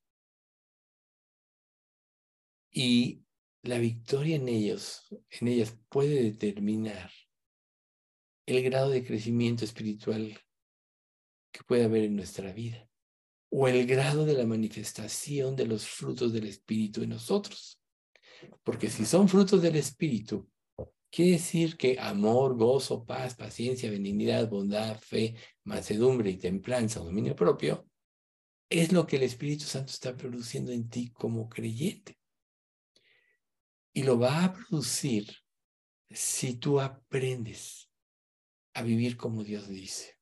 Y 2.70 3.24
la 3.68 3.78
victoria 3.78 4.36
en 4.36 4.48
ellos, 4.48 5.06
en 5.28 5.48
ellas 5.48 5.76
puede 5.90 6.22
determinar 6.22 7.10
el 8.46 8.62
grado 8.62 8.88
de 8.88 9.04
crecimiento 9.04 9.66
espiritual 9.66 10.40
que 11.52 11.62
puede 11.64 11.84
haber 11.84 12.04
en 12.04 12.16
nuestra 12.16 12.50
vida 12.52 12.88
o 13.50 13.68
el 13.68 13.86
grado 13.86 14.24
de 14.24 14.32
la 14.32 14.46
manifestación 14.46 15.54
de 15.54 15.66
los 15.66 15.86
frutos 15.86 16.32
del 16.32 16.46
Espíritu 16.46 17.02
en 17.02 17.10
nosotros. 17.10 17.78
Porque 18.64 18.88
si 18.88 19.04
son 19.04 19.28
frutos 19.28 19.60
del 19.60 19.76
Espíritu, 19.76 20.48
quiere 21.10 21.32
decir 21.32 21.76
que 21.76 21.98
amor, 21.98 22.56
gozo, 22.56 23.04
paz, 23.04 23.34
paciencia, 23.34 23.90
benignidad, 23.90 24.48
bondad, 24.48 24.98
fe, 24.98 25.34
mansedumbre 25.64 26.30
y 26.30 26.38
templanza, 26.38 27.00
dominio 27.00 27.36
propio, 27.36 27.86
es 28.70 28.92
lo 28.92 29.06
que 29.06 29.16
el 29.16 29.24
Espíritu 29.24 29.64
Santo 29.64 29.92
está 29.92 30.16
produciendo 30.16 30.72
en 30.72 30.88
ti 30.88 31.10
como 31.10 31.50
creyente. 31.50 32.17
Y 33.98 34.04
lo 34.04 34.16
va 34.16 34.44
a 34.44 34.52
producir 34.52 35.26
si 36.08 36.54
tú 36.54 36.78
aprendes 36.78 37.90
a 38.74 38.82
vivir 38.82 39.16
como 39.16 39.42
Dios 39.42 39.66
dice. 39.66 40.20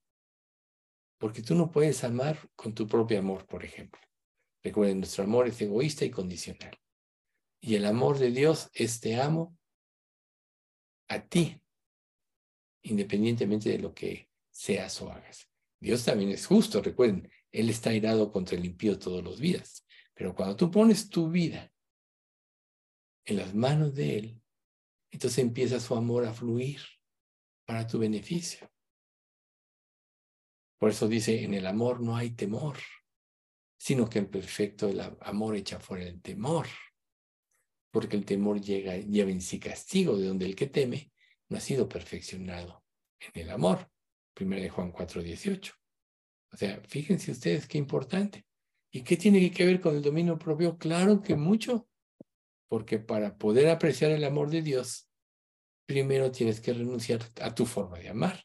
Porque 1.19 1.43
tú 1.43 1.55
no 1.55 1.71
puedes 1.71 2.03
amar 2.03 2.39
con 2.57 2.75
tu 2.75 2.87
propio 2.87 3.19
amor, 3.19 3.45
por 3.47 3.67
ejemplo. 3.67 4.01
Recuerden, 4.65 5.01
nuestro 5.01 5.25
amor 5.25 5.47
es 5.47 5.61
egoísta 5.61 6.07
y 6.07 6.11
condicional. 6.11 6.75
Y 7.61 7.75
el 7.75 7.85
amor 7.85 8.19
de 8.19 8.31
Dios 8.31 8.71
es 8.73 8.99
te 8.99 9.21
amo 9.21 9.59
a 11.09 11.21
ti, 11.29 11.61
independientemente 12.81 13.69
de 13.69 13.79
lo 13.79 13.93
que 13.93 14.31
seas 14.51 15.03
o 15.03 15.13
hagas. 15.13 15.51
Dios 15.79 16.03
también 16.03 16.31
es 16.31 16.47
justo, 16.47 16.81
recuerden, 16.81 17.31
Él 17.53 17.69
está 17.69 17.93
irado 17.93 18.33
contra 18.33 18.57
el 18.57 18.65
impío 18.65 18.99
todos 18.99 19.23
los 19.23 19.39
días. 19.39 19.85
Pero 20.15 20.35
cuando 20.35 20.57
tú 20.57 20.71
pones 20.71 21.11
tu 21.11 21.29
vida 21.29 21.71
en 23.27 23.37
las 23.37 23.55
manos 23.55 23.95
de 23.95 24.19
Él, 24.19 24.43
entonces 25.11 25.39
empieza 25.39 25.81
su 25.81 25.95
amor 25.95 26.25
a 26.25 26.33
fluir 26.33 26.81
para 27.67 27.87
tu 27.87 27.99
beneficio. 27.99 28.71
Por 30.79 30.91
eso 30.91 31.09
dice, 31.09 31.43
en 31.43 31.55
el 31.55 31.67
amor 31.67 32.01
no 32.01 32.17
hay 32.17 32.31
temor, 32.31 32.79
sino 33.79 34.09
que 34.09 34.21
en 34.21 34.31
perfecto 34.31 34.89
el 34.89 35.01
amor 35.21 35.57
echa 35.57 35.81
fuera 35.81 36.05
el 36.05 36.21
temor, 36.23 36.67
porque 37.91 38.17
el 38.17 38.25
temor 38.25 38.61
llega, 38.61 38.97
lleva 38.97 39.31
en 39.31 39.41
sí 39.41 39.59
castigo, 39.59 40.17
de 40.17 40.27
donde 40.27 40.47
el 40.47 40.55
que 40.55 40.67
teme 40.67 41.13
no 41.49 41.57
ha 41.57 41.61
sido 41.61 41.89
perfeccionado 41.89 42.85
en 43.21 43.43
el 43.43 43.51
amor. 43.51 43.91
Primero 44.35 44.63
de 44.63 44.69
Juan 44.69 44.93
4:18. 44.93 45.73
O 46.53 46.57
sea, 46.57 46.81
fíjense 46.87 47.33
ustedes 47.33 47.67
qué 47.67 47.79
importante. 47.79 48.47
¿Y 48.91 49.03
qué 49.03 49.17
tiene 49.17 49.51
que 49.51 49.65
ver 49.65 49.81
con 49.81 49.97
el 49.97 50.03
dominio 50.03 50.39
propio? 50.39 50.79
Claro 50.79 51.23
que 51.23 51.37
mucho, 51.37 51.89
porque 52.69 52.99
para 52.99 53.37
poder 53.39 53.69
apreciar 53.69 54.11
el 54.11 54.25
amor 54.25 54.51
de 54.51 54.63
Dios, 54.63 55.11
primero 55.87 56.31
tienes 56.33 56.61
que 56.61 56.73
renunciar 56.73 57.21
a 57.41 57.55
tu 57.55 57.65
forma 57.67 57.99
de 57.99 58.09
amar. 58.09 58.45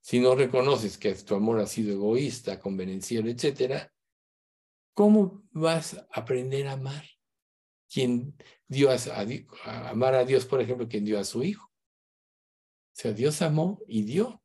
Si 0.00 0.20
no 0.20 0.34
reconoces 0.34 0.98
que 0.98 1.14
tu 1.14 1.34
amor 1.34 1.60
ha 1.60 1.66
sido 1.66 1.92
egoísta, 1.92 2.60
convenenciero, 2.60 3.28
etc., 3.28 3.90
¿cómo 4.94 5.42
vas 5.50 5.94
a 5.94 6.06
aprender 6.12 6.68
a 6.68 6.72
amar? 6.72 7.04
Quien 7.90 8.36
dio 8.68 8.90
a, 8.90 8.98
amar 9.88 10.14
a 10.14 10.24
Dios, 10.24 10.46
por 10.46 10.60
ejemplo, 10.60 10.88
quien 10.88 11.04
dio 11.04 11.18
a 11.18 11.24
su 11.24 11.42
hijo. 11.42 11.66
O 11.66 12.96
sea, 12.96 13.12
Dios 13.12 13.42
amó 13.42 13.80
y 13.88 14.02
dio. 14.02 14.42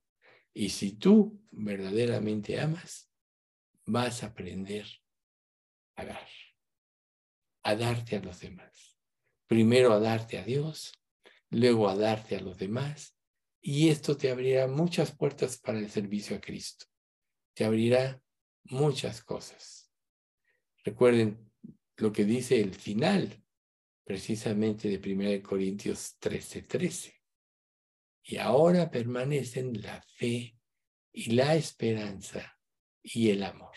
Y 0.53 0.69
si 0.69 0.93
tú 0.93 1.39
verdaderamente 1.51 2.59
amas, 2.59 3.11
vas 3.85 4.23
a 4.23 4.27
aprender 4.27 4.87
a 5.95 6.05
dar, 6.05 6.27
a 7.63 7.75
darte 7.75 8.17
a 8.17 8.21
los 8.21 8.39
demás. 8.39 8.97
Primero 9.47 9.93
a 9.93 9.99
darte 9.99 10.37
a 10.37 10.43
Dios 10.43 10.99
luego 11.49 11.89
a 11.89 11.95
darte 11.95 12.35
a 12.35 12.41
los 12.41 12.57
demás, 12.57 13.15
y 13.61 13.89
esto 13.89 14.15
te 14.15 14.31
abrirá 14.31 14.67
muchas 14.67 15.15
puertas 15.15 15.57
para 15.57 15.79
el 15.79 15.89
servicio 15.89 16.35
a 16.35 16.41
Cristo. 16.41 16.85
Te 17.53 17.65
abrirá 17.65 18.21
muchas 18.63 19.21
cosas. 19.23 19.91
Recuerden 20.83 21.51
lo 21.97 22.13
que 22.13 22.23
dice 22.23 22.61
el 22.61 22.73
final, 22.73 23.43
precisamente 24.05 24.87
de 24.89 24.97
1 24.97 25.43
Corintios 25.43 26.17
13:13. 26.19 26.67
13. 26.67 27.15
Y 28.23 28.37
ahora 28.37 28.89
permanecen 28.89 29.81
la 29.81 30.01
fe 30.01 30.57
y 31.11 31.31
la 31.31 31.55
esperanza 31.55 32.57
y 33.01 33.31
el 33.31 33.43
amor. 33.43 33.75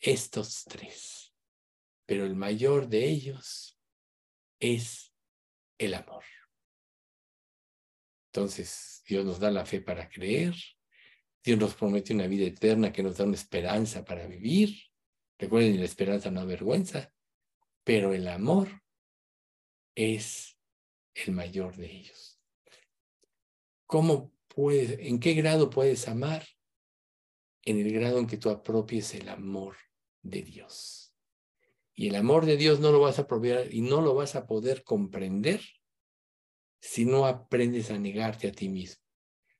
Estos 0.00 0.64
tres. 0.64 1.31
Pero 2.12 2.26
el 2.26 2.36
mayor 2.36 2.88
de 2.88 3.08
ellos 3.08 3.80
es 4.60 5.14
el 5.78 5.94
amor. 5.94 6.22
Entonces, 8.26 9.02
Dios 9.08 9.24
nos 9.24 9.40
da 9.40 9.50
la 9.50 9.64
fe 9.64 9.80
para 9.80 10.10
creer, 10.10 10.54
Dios 11.42 11.58
nos 11.58 11.74
promete 11.74 12.12
una 12.12 12.26
vida 12.26 12.44
eterna 12.44 12.92
que 12.92 13.02
nos 13.02 13.16
da 13.16 13.24
una 13.24 13.36
esperanza 13.36 14.04
para 14.04 14.26
vivir. 14.26 14.76
Recuerden, 15.38 15.78
la 15.78 15.86
esperanza 15.86 16.30
no 16.30 16.42
avergüenza, 16.42 17.14
pero 17.82 18.12
el 18.12 18.28
amor 18.28 18.68
es 19.94 20.58
el 21.14 21.32
mayor 21.32 21.76
de 21.76 21.96
ellos. 21.96 22.38
¿Cómo 23.86 24.34
puedes, 24.48 24.98
en 24.98 25.18
qué 25.18 25.32
grado 25.32 25.70
puedes 25.70 26.06
amar? 26.08 26.46
En 27.62 27.78
el 27.78 27.90
grado 27.90 28.18
en 28.18 28.26
que 28.26 28.36
tú 28.36 28.50
apropies 28.50 29.14
el 29.14 29.30
amor 29.30 29.78
de 30.20 30.42
Dios. 30.42 31.01
Y 31.94 32.08
el 32.08 32.16
amor 32.16 32.46
de 32.46 32.56
Dios 32.56 32.80
no 32.80 32.90
lo 32.90 33.00
vas 33.00 33.18
a 33.18 33.22
apropiar 33.22 33.72
y 33.72 33.80
no 33.80 34.00
lo 34.00 34.14
vas 34.14 34.34
a 34.34 34.46
poder 34.46 34.82
comprender 34.82 35.60
si 36.80 37.04
no 37.04 37.26
aprendes 37.26 37.90
a 37.90 37.98
negarte 37.98 38.48
a 38.48 38.52
ti 38.52 38.68
mismo, 38.68 39.04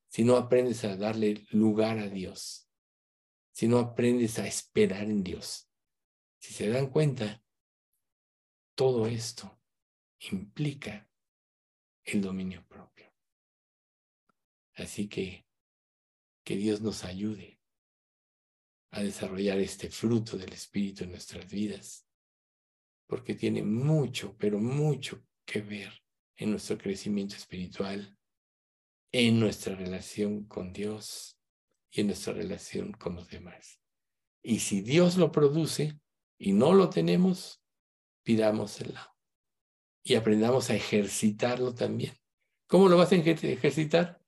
si 0.09 0.25
no 0.25 0.37
aprendes 0.37 0.85
a 0.85 0.97
darle 0.97 1.47
lugar 1.51 1.99
a 1.99 2.09
Dios, 2.09 2.69
si 3.53 3.69
no 3.69 3.79
aprendes 3.79 4.39
a 4.39 4.47
esperar 4.47 5.05
en 5.05 5.23
Dios. 5.23 5.69
Si 6.39 6.53
se 6.53 6.69
dan 6.69 6.89
cuenta, 6.89 7.43
todo 8.75 9.07
esto 9.07 9.61
implica 10.31 11.09
el 12.05 12.21
dominio 12.23 12.67
propio. 12.67 13.13
Así 14.75 15.09
que 15.09 15.47
que 16.45 16.57
Dios 16.57 16.81
nos 16.81 17.05
ayude 17.05 17.61
a 18.91 19.03
desarrollar 19.03 19.59
este 19.59 19.91
fruto 19.91 20.37
del 20.37 20.53
Espíritu 20.53 21.05
en 21.05 21.11
nuestras 21.11 21.51
vidas, 21.51 22.07
porque 23.13 23.35
tiene 23.35 23.63
mucho, 23.63 24.35
pero 24.39 24.59
mucho 24.59 25.23
que 25.45 25.61
ver 25.61 25.93
en 26.35 26.51
nuestro 26.51 26.79
crecimiento 26.79 27.37
espiritual, 27.37 28.17
en 29.13 29.39
nuestra 29.39 29.75
relación 29.75 30.47
con 30.47 30.73
Dios 30.73 31.39
y 31.91 32.01
en 32.01 32.07
nuestra 32.07 32.33
relación 32.33 32.93
con 32.93 33.17
los 33.17 33.29
demás. 33.29 33.79
Y 34.43 34.61
si 34.61 34.81
Dios 34.81 35.19
lo 35.19 35.31
produce 35.31 36.01
y 36.39 36.55
no 36.55 36.73
lo 36.73 36.89
tenemos, 36.89 37.63
pidámoselo 38.23 38.99
y 40.03 40.15
aprendamos 40.15 40.71
a 40.71 40.75
ejercitarlo 40.75 41.75
también. 41.75 42.15
¿Cómo 42.67 42.89
lo 42.89 42.97
vas 42.97 43.13
a 43.13 43.17
ejercitar? 43.17 44.25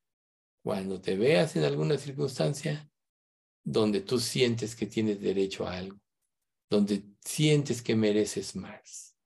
Cuando 0.63 1.01
te 1.01 1.17
veas 1.17 1.57
en 1.57 1.65
alguna 1.65 1.97
circunstancia 1.97 2.87
donde 3.65 4.03
tú 4.03 4.19
sientes 4.19 4.77
que 4.77 4.85
tienes 4.85 5.23
derecho 5.23 5.67
a 5.67 5.79
algo, 5.79 6.04
donde 6.75 7.05
sientes 7.21 7.83
que 7.83 7.95
mereces 7.95 8.57
más. 8.57 9.17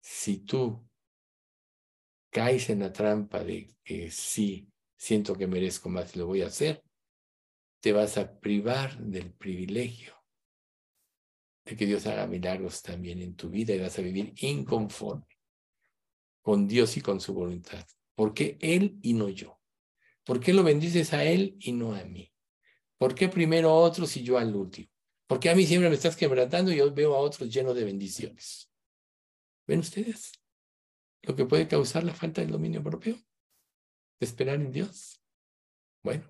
Si 0.00 0.38
tú 0.38 0.84
caes 2.30 2.70
en 2.70 2.80
la 2.80 2.92
trampa 2.92 3.44
de 3.44 3.72
que 3.84 4.10
sí, 4.10 4.68
siento 4.96 5.36
que 5.36 5.46
merezco 5.46 5.88
más 5.88 6.14
y 6.14 6.18
lo 6.18 6.26
voy 6.26 6.42
a 6.42 6.48
hacer, 6.48 6.82
te 7.80 7.92
vas 7.92 8.18
a 8.18 8.40
privar 8.40 8.98
del 8.98 9.32
privilegio 9.32 10.14
de 11.64 11.76
que 11.76 11.86
Dios 11.86 12.04
haga 12.06 12.26
milagros 12.26 12.82
también 12.82 13.22
en 13.22 13.36
tu 13.36 13.48
vida 13.48 13.74
y 13.74 13.78
vas 13.78 13.96
a 13.98 14.02
vivir 14.02 14.34
inconforme 14.38 15.38
con 16.42 16.66
Dios 16.66 16.96
y 16.96 17.00
con 17.00 17.20
su 17.20 17.32
voluntad. 17.32 17.86
¿Por 18.16 18.34
qué 18.34 18.58
Él 18.60 18.98
y 19.02 19.12
no 19.12 19.28
yo? 19.28 19.60
¿Por 20.24 20.40
qué 20.40 20.52
lo 20.52 20.64
bendices 20.64 21.12
a 21.12 21.24
Él 21.24 21.56
y 21.60 21.72
no 21.72 21.94
a 21.94 22.02
mí? 22.04 22.32
¿Por 22.96 23.14
qué 23.14 23.28
primero 23.28 23.70
a 23.70 23.74
otros 23.74 24.16
y 24.16 24.24
yo 24.24 24.38
al 24.38 24.56
último? 24.56 24.97
¿Por 25.28 25.40
qué 25.40 25.50
a 25.50 25.54
mí 25.54 25.66
siempre 25.66 25.90
me 25.90 25.94
estás 25.94 26.16
quebrantando 26.16 26.72
y 26.72 26.76
yo 26.76 26.92
veo 26.92 27.14
a 27.14 27.18
otros 27.18 27.52
llenos 27.52 27.76
de 27.76 27.84
bendiciones? 27.84 28.72
¿Ven 29.66 29.80
ustedes 29.80 30.32
lo 31.20 31.36
que 31.36 31.44
puede 31.44 31.68
causar 31.68 32.02
la 32.02 32.14
falta 32.14 32.40
del 32.40 32.50
dominio 32.50 32.82
propio? 32.82 33.14
De 34.18 34.26
esperar 34.26 34.54
en 34.56 34.72
Dios. 34.72 35.22
Bueno, 36.02 36.24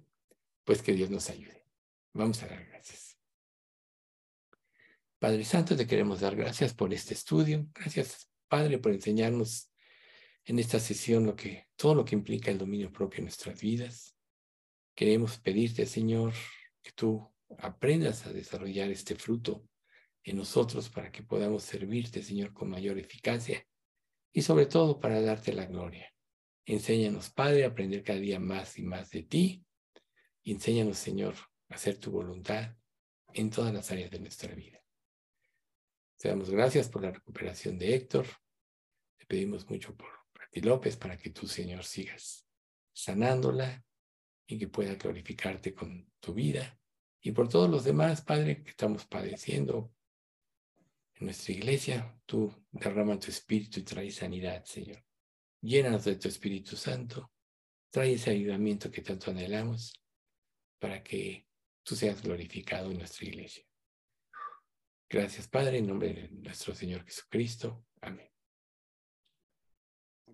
pues 0.64 0.82
que 0.82 0.92
Dios 0.92 1.11
nos 1.11 1.30
ayude. 1.30 1.64
Vamos 2.12 2.42
a 2.42 2.49
dar 2.49 2.66
gracias. 2.66 3.16
Padre 5.20 5.44
Santo, 5.44 5.76
te 5.76 5.86
queremos 5.86 6.20
dar 6.20 6.34
gracias 6.34 6.74
por 6.74 6.92
este 6.92 7.14
estudio. 7.14 7.68
Gracias, 7.72 8.28
Padre, 8.49 8.78
por 8.78 8.90
enseñarnos 8.90 9.70
en 10.44 10.59
esta 10.59 10.80
sesión 10.80 11.24
lo 11.24 11.36
que, 11.36 11.68
todo 11.76 11.94
lo 11.94 12.05
que 12.05 12.16
implica 12.16 12.51
el 12.51 12.59
dominio 12.59 12.90
propio 12.90 13.18
en 13.18 13.26
nuestras 13.26 13.61
vidas. 13.61 14.16
Queremos 14.96 15.38
pedirte, 15.38 15.86
Señor, 15.86 16.32
que 16.82 16.90
tú 16.90 17.32
aprendas 17.59 18.26
a 18.26 18.32
desarrollar 18.32 18.90
este 18.90 19.14
fruto 19.14 19.66
en 20.22 20.36
nosotros 20.36 20.88
para 20.90 21.11
que 21.11 21.22
podamos 21.22 21.62
servirte, 21.62 22.22
Señor, 22.22 22.53
con 22.53 22.68
mayor 22.68 22.99
eficacia 22.99 23.66
y 24.32 24.42
sobre 24.42 24.66
todo 24.66 25.01
para 25.01 25.20
darte 25.20 25.53
la 25.53 25.66
gloria. 25.66 26.12
Enséñanos, 26.66 27.30
Padre, 27.30 27.64
a 27.64 27.68
aprender 27.68 28.05
cada 28.05 28.18
día 28.18 28.38
más 28.38 28.78
y 28.78 28.82
más 28.82 29.11
de 29.11 29.22
ti. 29.22 29.64
enséñanos, 30.44 30.99
Señor, 30.99 31.34
a 31.70 31.74
hacer 31.74 31.99
tu 31.99 32.11
voluntad 32.11 32.76
en 33.32 33.51
todas 33.51 33.72
las 33.72 33.90
áreas 33.90 34.11
de 34.11 34.20
nuestra 34.20 34.55
vida. 34.55 34.78
Te 36.18 36.28
damos 36.28 36.51
gracias 36.51 36.88
por 36.88 37.03
la 37.03 37.12
recuperación 37.12 37.78
de 37.78 37.94
Héctor. 37.94 38.26
Te 39.16 39.26
pedimos 39.26 39.68
mucho 39.70 39.96
por 39.96 40.09
Pati 40.32 40.61
López 40.61 40.96
para 40.96 41.16
que 41.16 41.30
tú, 41.30 41.46
Señor, 41.46 41.84
sigas 41.84 42.46
sanándola 42.92 43.84
y 44.46 44.59
que 44.59 44.68
pueda 44.68 44.94
glorificarte 44.94 45.72
con 45.72 46.11
tu 46.20 46.34
vida. 46.34 46.78
Y 47.21 47.33
por 47.33 47.49
todos 47.49 47.69
los 47.69 47.85
demás, 47.85 48.23
Padre, 48.23 48.62
que 48.62 48.71
estamos 48.71 49.05
padeciendo 49.07 49.93
en 51.14 51.27
nuestra 51.27 51.53
iglesia, 51.53 52.21
tú 52.27 52.55
derrama 52.71 53.19
tu 53.19 53.31
espíritu 53.31 53.81
y 53.81 53.83
trae 53.83 54.11
sanidad, 54.11 54.64
Señor. 54.64 55.05
Llénanos 55.61 56.05
de 56.05 56.16
tu 56.16 56.29
Espíritu 56.29 56.77
Santo. 56.77 57.33
Trae 57.91 58.12
ese 58.12 58.31
ayudamiento 58.31 58.91
que 58.91 59.03
tanto 59.03 59.31
anhelamos 59.31 59.93
para 60.79 61.03
que 61.03 61.49
tú 61.83 61.97
seas 61.97 62.23
glorificado 62.23 62.91
en 62.91 62.99
nuestra 62.99 63.27
iglesia. 63.27 63.64
Gracias, 65.09 65.49
Padre, 65.49 65.79
en 65.79 65.87
nombre 65.87 66.12
de 66.12 66.29
nuestro 66.29 66.75
Señor 66.75 67.05
Jesucristo. 67.05 67.87
Amén. 68.03 68.28